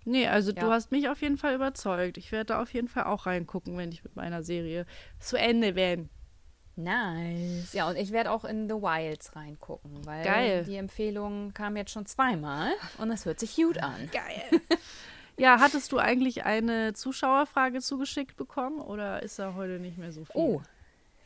Nee, 0.03 0.27
also 0.27 0.51
ja. 0.51 0.61
du 0.61 0.71
hast 0.71 0.91
mich 0.91 1.09
auf 1.09 1.21
jeden 1.21 1.37
Fall 1.37 1.55
überzeugt. 1.55 2.17
Ich 2.17 2.31
werde 2.31 2.45
da 2.45 2.61
auf 2.61 2.73
jeden 2.73 2.87
Fall 2.87 3.03
auch 3.03 3.25
reingucken, 3.25 3.77
wenn 3.77 3.91
ich 3.91 4.03
mit 4.03 4.15
meiner 4.15 4.43
Serie 4.43 4.85
zu 5.19 5.37
Ende 5.37 5.73
bin. 5.73 6.09
Nice. 6.75 7.73
Ja, 7.73 7.89
und 7.89 7.97
ich 7.97 8.11
werde 8.11 8.31
auch 8.31 8.45
in 8.45 8.67
The 8.67 8.75
Wilds 8.75 9.35
reingucken, 9.35 10.05
weil 10.05 10.23
Geil. 10.23 10.63
die 10.63 10.77
Empfehlung 10.77 11.53
kam 11.53 11.77
jetzt 11.77 11.91
schon 11.91 12.05
zweimal 12.05 12.71
und 12.97 13.11
es 13.11 13.25
hört 13.25 13.39
sich 13.39 13.55
gut 13.55 13.77
an. 13.77 14.09
Geil. 14.11 14.61
Ja, 15.37 15.59
hattest 15.59 15.91
du 15.91 15.97
eigentlich 15.97 16.45
eine 16.45 16.93
Zuschauerfrage 16.93 17.81
zugeschickt 17.81 18.37
bekommen 18.37 18.79
oder 18.79 19.23
ist 19.23 19.39
da 19.39 19.55
heute 19.55 19.79
nicht 19.79 19.97
mehr 19.97 20.11
so 20.11 20.25
viel? 20.25 20.35
Oh, 20.35 20.61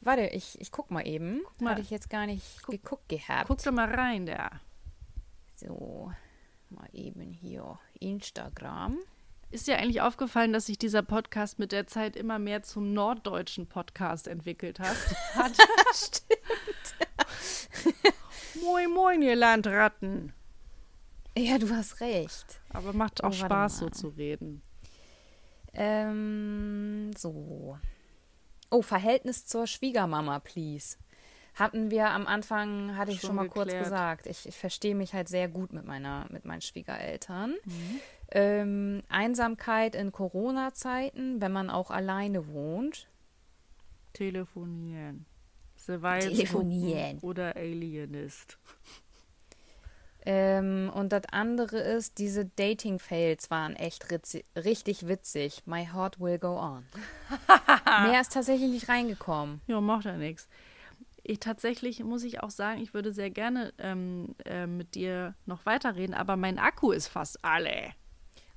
warte, 0.02 0.28
ich, 0.28 0.60
ich 0.62 0.72
guck 0.72 0.90
mal 0.90 1.06
eben. 1.06 1.42
Guck 1.44 1.62
mal. 1.62 1.72
Hatte 1.72 1.82
ich 1.82 1.90
jetzt 1.90 2.10
gar 2.10 2.26
nicht 2.26 2.64
guck, 2.64 2.72
geguckt 2.72 3.10
gehabt. 3.10 3.48
Guck 3.48 3.62
doch 3.62 3.72
mal 3.72 3.94
rein 3.94 4.26
da. 4.26 4.52
So, 5.56 6.12
mal 6.70 6.88
eben 6.94 7.32
hier 7.32 7.78
Instagram. 8.00 8.98
Ist 9.52 9.68
dir 9.68 9.78
eigentlich 9.78 10.02
aufgefallen, 10.02 10.54
dass 10.54 10.66
sich 10.66 10.78
dieser 10.78 11.02
Podcast 11.02 11.60
mit 11.60 11.72
der 11.72 11.88
Zeit 11.88 12.16
immer 12.16 12.40
mehr 12.40 12.64
zum 12.64 12.94
norddeutschen 12.94 13.68
Podcast 13.68 14.28
entwickelt 14.28 14.80
hat? 14.80 14.98
hat? 15.36 15.54
Stimmt. 15.94 17.96
moin, 18.64 18.92
moin, 18.92 19.22
ihr 19.22 19.36
Landratten. 19.36 20.34
Ja, 21.38 21.58
du 21.58 21.70
hast 21.70 22.02
recht. 22.02 22.60
Aber 22.70 22.94
macht 22.94 23.24
auch 23.24 23.30
oh, 23.30 23.34
Spaß, 23.34 23.80
so 23.80 23.90
zu 23.90 24.10
reden. 24.10 24.62
Ähm, 25.74 27.12
so. 27.16 27.78
Oh, 28.72 28.82
Verhältnis 28.82 29.46
zur 29.46 29.68
Schwiegermama, 29.68 30.40
please. 30.40 30.98
Hatten 31.56 31.90
wir 31.90 32.10
am 32.10 32.28
Anfang, 32.28 32.98
hatte 32.98 33.12
ich 33.12 33.22
schon, 33.22 33.30
schon 33.30 33.36
mal 33.38 33.48
geklärt. 33.48 33.70
kurz 33.70 33.84
gesagt. 33.84 34.28
Ich, 34.28 34.46
ich 34.46 34.58
verstehe 34.58 34.94
mich 34.94 35.14
halt 35.14 35.30
sehr 35.30 35.48
gut 35.48 35.72
mit, 35.72 35.86
meiner, 35.86 36.26
mit 36.30 36.44
meinen 36.46 36.62
Schwiegereltern. 36.62 37.56
Mhm. 37.64 38.00
Ähm, 38.32 39.04
Einsamkeit 39.08 39.96
in 39.96 40.12
Corona-Zeiten, 40.12 41.40
wenn 41.40 41.52
man 41.52 41.70
auch 41.70 41.92
alleine 41.92 42.48
wohnt. 42.48 43.08
Telefonieren. 44.14 45.26
Telefonieren. 45.86 47.20
Oder 47.20 47.56
Alienist. 47.56 48.58
Ähm, 50.26 50.92
und 50.94 51.12
das 51.12 51.24
andere 51.32 51.78
ist, 51.78 52.18
diese 52.18 52.46
Dating-Fails 52.46 53.52
waren 53.52 53.76
echt 53.76 54.08
richtig 54.56 55.08
witzig. 55.08 55.62
My 55.66 55.86
heart 55.86 56.20
will 56.20 56.40
go 56.40 56.58
on. 56.58 56.86
Mehr 58.10 58.22
ist 58.22 58.34
tatsächlich 58.34 58.72
nicht 58.72 58.90
reingekommen. 58.90 59.62
Ja, 59.68 59.80
macht 59.80 60.06
ja 60.06 60.18
nichts. 60.18 60.48
Ich 61.28 61.40
tatsächlich 61.40 62.04
muss 62.04 62.24
ich 62.24 62.44
auch 62.44 62.52
sagen, 62.52 62.80
ich 62.80 62.94
würde 62.94 63.12
sehr 63.12 63.32
gerne 63.32 63.74
ähm, 63.80 64.36
äh, 64.46 64.68
mit 64.68 64.94
dir 64.94 65.34
noch 65.48 65.66
weiterreden, 65.66 66.14
aber 66.14 66.38
mein 66.38 66.60
Akku 66.60 66.92
ist 66.92 67.08
fast 67.08 67.44
alle. 67.44 67.94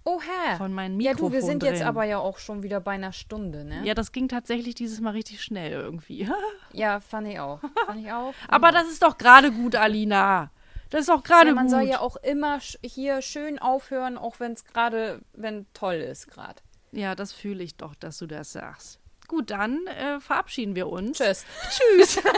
Oh, 0.04 0.20
hä? 0.20 0.56
Von 0.58 0.74
meinem 0.74 0.98
Mikrofon. 0.98 1.24
Ja, 1.24 1.28
du, 1.28 1.32
wir 1.32 1.42
sind 1.42 1.62
drin. 1.62 1.72
jetzt 1.72 1.82
aber 1.82 2.04
ja 2.04 2.18
auch 2.18 2.36
schon 2.36 2.62
wieder 2.62 2.80
bei 2.80 2.92
einer 2.92 3.12
Stunde, 3.12 3.64
ne? 3.64 3.80
Ja, 3.84 3.94
das 3.94 4.12
ging 4.12 4.28
tatsächlich 4.28 4.74
dieses 4.74 5.00
Mal 5.00 5.10
richtig 5.10 5.42
schnell 5.42 5.72
irgendwie. 5.72 6.28
ja, 6.74 7.00
fand 7.00 7.28
ich 7.28 7.40
auch. 7.40 7.60
Fand 7.86 8.02
ich 8.02 8.12
auch. 8.12 8.34
Aber 8.48 8.70
das 8.70 8.88
ist 8.88 9.02
doch 9.02 9.16
gerade 9.16 9.50
gut, 9.50 9.74
Alina. 9.74 10.50
Das 10.90 11.02
ist 11.02 11.10
auch 11.10 11.22
gerade 11.22 11.48
ja, 11.48 11.54
man 11.54 11.66
gut. 11.66 11.70
soll 11.70 11.82
ja 11.82 12.00
auch 12.00 12.16
immer 12.16 12.58
hier 12.82 13.22
schön 13.22 13.58
aufhören, 13.58 14.18
auch 14.18 14.40
wenn 14.40 14.52
es 14.52 14.66
gerade, 14.66 15.22
wenn 15.32 15.66
toll 15.72 15.96
ist 15.96 16.30
gerade. 16.30 16.60
Ja, 16.92 17.14
das 17.14 17.32
fühle 17.32 17.64
ich 17.64 17.76
doch, 17.76 17.94
dass 17.94 18.18
du 18.18 18.26
das 18.26 18.52
sagst. 18.52 19.00
Gut, 19.28 19.50
dann 19.50 19.86
äh, 19.86 20.20
verabschieden 20.20 20.74
wir 20.74 20.88
uns. 20.88 21.18
Tschüss. 21.18 21.44
Tschüss. 21.70 22.20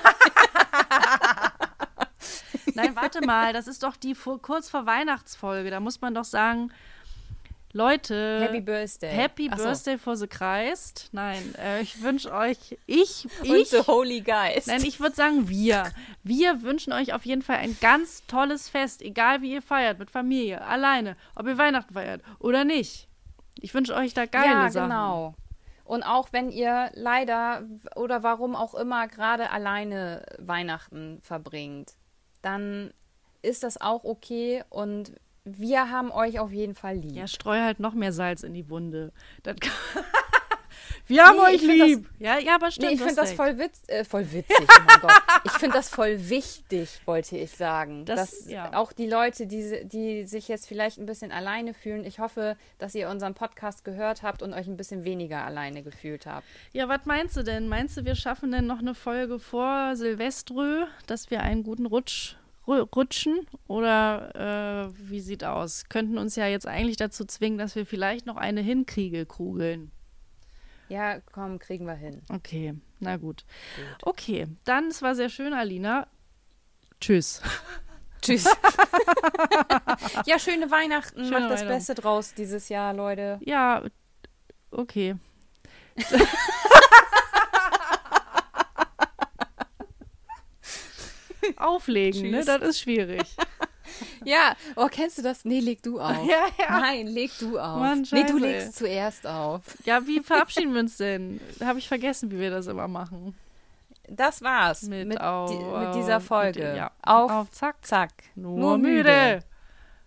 Nein, 2.74 2.96
warte 2.96 3.24
mal, 3.24 3.52
das 3.52 3.68
ist 3.68 3.82
doch 3.82 3.96
die 3.96 4.14
vor, 4.14 4.42
kurz 4.42 4.68
vor 4.68 4.86
Weihnachtsfolge. 4.86 5.70
Da 5.70 5.80
muss 5.80 6.00
man 6.00 6.14
doch 6.14 6.24
sagen, 6.24 6.72
Leute, 7.72 8.40
Happy 8.40 8.60
Birthday. 8.60 9.12
Happy 9.12 9.48
Ach 9.52 9.56
Birthday 9.56 9.94
so. 9.94 10.02
for 10.02 10.16
the 10.16 10.26
Christ. 10.26 11.08
Nein, 11.12 11.54
äh, 11.56 11.80
ich 11.80 12.02
wünsche 12.02 12.32
euch, 12.32 12.76
ich, 12.86 13.28
ich. 13.42 13.50
Und 13.50 13.66
the 13.68 13.86
Holy 13.86 14.22
Geist. 14.22 14.66
Nein, 14.66 14.82
ich 14.84 14.98
würde 14.98 15.14
sagen 15.14 15.48
wir. 15.48 15.92
Wir 16.24 16.62
wünschen 16.62 16.92
euch 16.92 17.12
auf 17.12 17.24
jeden 17.24 17.42
Fall 17.42 17.58
ein 17.58 17.76
ganz 17.80 18.26
tolles 18.26 18.68
Fest, 18.68 19.02
egal 19.02 19.42
wie 19.42 19.52
ihr 19.52 19.62
feiert, 19.62 20.00
mit 20.00 20.10
Familie, 20.10 20.62
alleine, 20.62 21.16
ob 21.36 21.46
ihr 21.46 21.58
Weihnachten 21.58 21.94
feiert 21.94 22.22
oder 22.40 22.64
nicht. 22.64 23.06
Ich 23.60 23.72
wünsche 23.72 23.94
euch 23.94 24.14
da 24.14 24.26
geile 24.26 24.46
ja, 24.46 24.70
Sachen. 24.70 24.90
Ja, 24.90 24.96
genau. 24.96 25.34
Und 25.90 26.04
auch 26.04 26.28
wenn 26.30 26.50
ihr 26.50 26.92
leider 26.94 27.64
oder 27.96 28.22
warum 28.22 28.54
auch 28.54 28.76
immer 28.76 29.08
gerade 29.08 29.50
alleine 29.50 30.24
Weihnachten 30.38 31.18
verbringt, 31.20 31.94
dann 32.42 32.94
ist 33.42 33.64
das 33.64 33.80
auch 33.80 34.04
okay 34.04 34.62
und 34.70 35.14
wir 35.42 35.90
haben 35.90 36.12
euch 36.12 36.38
auf 36.38 36.52
jeden 36.52 36.76
Fall 36.76 36.98
lieb. 36.98 37.16
Ja, 37.16 37.26
streu 37.26 37.58
halt 37.58 37.80
noch 37.80 37.94
mehr 37.94 38.12
Salz 38.12 38.44
in 38.44 38.54
die 38.54 38.70
Wunde. 38.70 39.12
Wir 41.10 41.24
haben 41.26 41.36
Nee, 41.36 41.42
euch 41.56 41.62
lieb. 41.62 42.08
ja, 42.18 42.38
ja, 42.38 42.54
aber 42.54 42.70
stimmt. 42.70 42.88
Nee, 42.88 42.94
ich 42.94 43.00
finde 43.00 43.16
das 43.16 43.32
voll, 43.32 43.58
witz, 43.58 43.82
äh, 43.88 44.04
voll 44.04 44.30
witzig. 44.32 44.56
Oh 44.60 44.82
mein 44.86 45.00
Gott. 45.00 45.12
Ich 45.44 45.52
finde 45.52 45.76
das 45.76 45.88
voll 45.88 46.28
wichtig, 46.28 47.00
wollte 47.06 47.36
ich 47.38 47.50
sagen. 47.52 48.04
Das- 48.04 48.30
dass 48.42 48.50
ja. 48.50 48.74
auch 48.74 48.92
die 48.92 49.06
Leute, 49.08 49.46
die, 49.46 49.84
die 49.86 50.24
sich 50.26 50.48
jetzt 50.48 50.68
vielleicht 50.68 50.98
ein 50.98 51.06
bisschen 51.06 51.32
alleine 51.32 51.72
fühlen, 51.74 52.04
ich 52.04 52.18
hoffe, 52.18 52.56
dass 52.78 52.94
ihr 52.94 53.08
unseren 53.08 53.34
Podcast 53.34 53.84
gehört 53.84 54.22
habt 54.22 54.42
und 54.42 54.52
euch 54.52 54.66
ein 54.66 54.76
bisschen 54.76 55.04
weniger 55.04 55.44
alleine 55.44 55.82
gefühlt 55.82 56.26
habt. 56.26 56.46
Ja, 56.72 56.88
was 56.88 57.06
meinst 57.06 57.36
du 57.36 57.42
denn? 57.42 57.68
Meinst 57.68 57.96
du, 57.96 58.04
wir 58.04 58.14
schaffen 58.16 58.52
denn 58.52 58.66
noch 58.66 58.80
eine 58.80 58.94
Folge 58.94 59.38
vor 59.38 59.96
Silveströ, 59.96 60.84
dass 61.06 61.30
wir 61.30 61.40
einen 61.42 61.62
guten 61.62 61.86
Rutsch 61.86 62.36
ru- 62.66 62.86
rutschen? 62.94 63.46
Oder 63.66 64.90
äh, 64.92 65.10
wie 65.10 65.20
sieht 65.20 65.42
aus? 65.44 65.84
Könnten 65.88 66.18
uns 66.18 66.36
ja 66.36 66.46
jetzt 66.46 66.66
eigentlich 66.66 66.96
dazu 66.98 67.24
zwingen, 67.24 67.58
dass 67.58 67.74
wir 67.76 67.86
vielleicht 67.86 68.26
noch 68.26 68.36
eine 68.36 68.60
hinkriege, 68.60 69.24
kugeln. 69.24 69.90
Ja, 70.90 71.20
komm, 71.32 71.58
kriegen 71.60 71.86
wir 71.86 71.94
hin. 71.94 72.20
Okay, 72.28 72.74
na 72.98 73.16
gut. 73.16 73.44
Okay, 74.02 74.48
dann, 74.64 74.88
es 74.88 75.02
war 75.02 75.14
sehr 75.14 75.28
schön, 75.28 75.52
Alina. 75.52 76.08
Tschüss. 77.00 77.40
Tschüss. 78.20 78.44
ja, 80.26 80.40
schöne 80.40 80.68
Weihnachten. 80.72 81.24
Schöne 81.24 81.30
Macht 81.30 81.50
das 81.52 81.60
Weihnachten. 81.60 81.68
Beste 81.68 81.94
draus 81.94 82.34
dieses 82.34 82.68
Jahr, 82.68 82.92
Leute. 82.92 83.38
Ja, 83.44 83.84
okay. 84.72 85.14
Auflegen, 91.56 92.30
ne? 92.30 92.38
Tschüss. 92.38 92.46
Das 92.46 92.62
ist 92.62 92.80
schwierig. 92.80 93.36
Ja, 94.24 94.54
oh, 94.76 94.86
kennst 94.90 95.18
du 95.18 95.22
das? 95.22 95.44
Nee, 95.44 95.60
leg 95.60 95.82
du 95.82 96.00
auf. 96.00 96.10
Ja, 96.26 96.46
ja. 96.58 96.80
Nein, 96.80 97.06
leg 97.06 97.30
du 97.38 97.58
auf. 97.58 97.78
Mann, 97.80 98.06
nee, 98.12 98.24
du 98.24 98.38
legst 98.38 98.76
zuerst 98.76 99.26
auf. 99.26 99.62
Ja, 99.84 100.06
wie 100.06 100.20
verabschieden 100.20 100.72
wir 100.74 100.80
uns 100.80 100.96
denn? 100.98 101.40
Habe 101.62 101.78
ich 101.78 101.88
vergessen, 101.88 102.30
wie 102.30 102.38
wir 102.38 102.50
das 102.50 102.66
immer 102.66 102.88
machen. 102.88 103.34
Das 104.08 104.42
war's 104.42 104.82
Mit, 104.82 105.06
mit, 105.08 105.20
au, 105.20 105.46
di 105.46 105.54
mit 105.86 105.94
dieser 105.94 106.18
mit- 106.18 106.26
Folge. 106.28 106.74
ja. 106.76 106.90
Auf, 107.02 107.30
Auf, 107.30 107.50
zack. 107.52 107.76
zack. 107.84 108.10
Nur, 108.34 108.76
müde. 108.76 109.40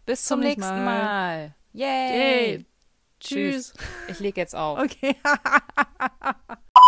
Bis 0.06 0.26
zum 0.26 0.40
Zum 0.40 0.40
nächsten 0.42 0.62
nächsten 0.62 0.84
Mal. 0.86 1.04
Mal. 1.04 1.56
Yay. 1.72 2.18
Yay. 2.58 2.66
Tschüss. 3.20 3.72
Tschüss. 3.72 3.74
Ich 4.10 4.20
leg 4.20 4.36
jetzt 4.36 4.56
auf. 4.56 4.80
Okay. 4.80 5.16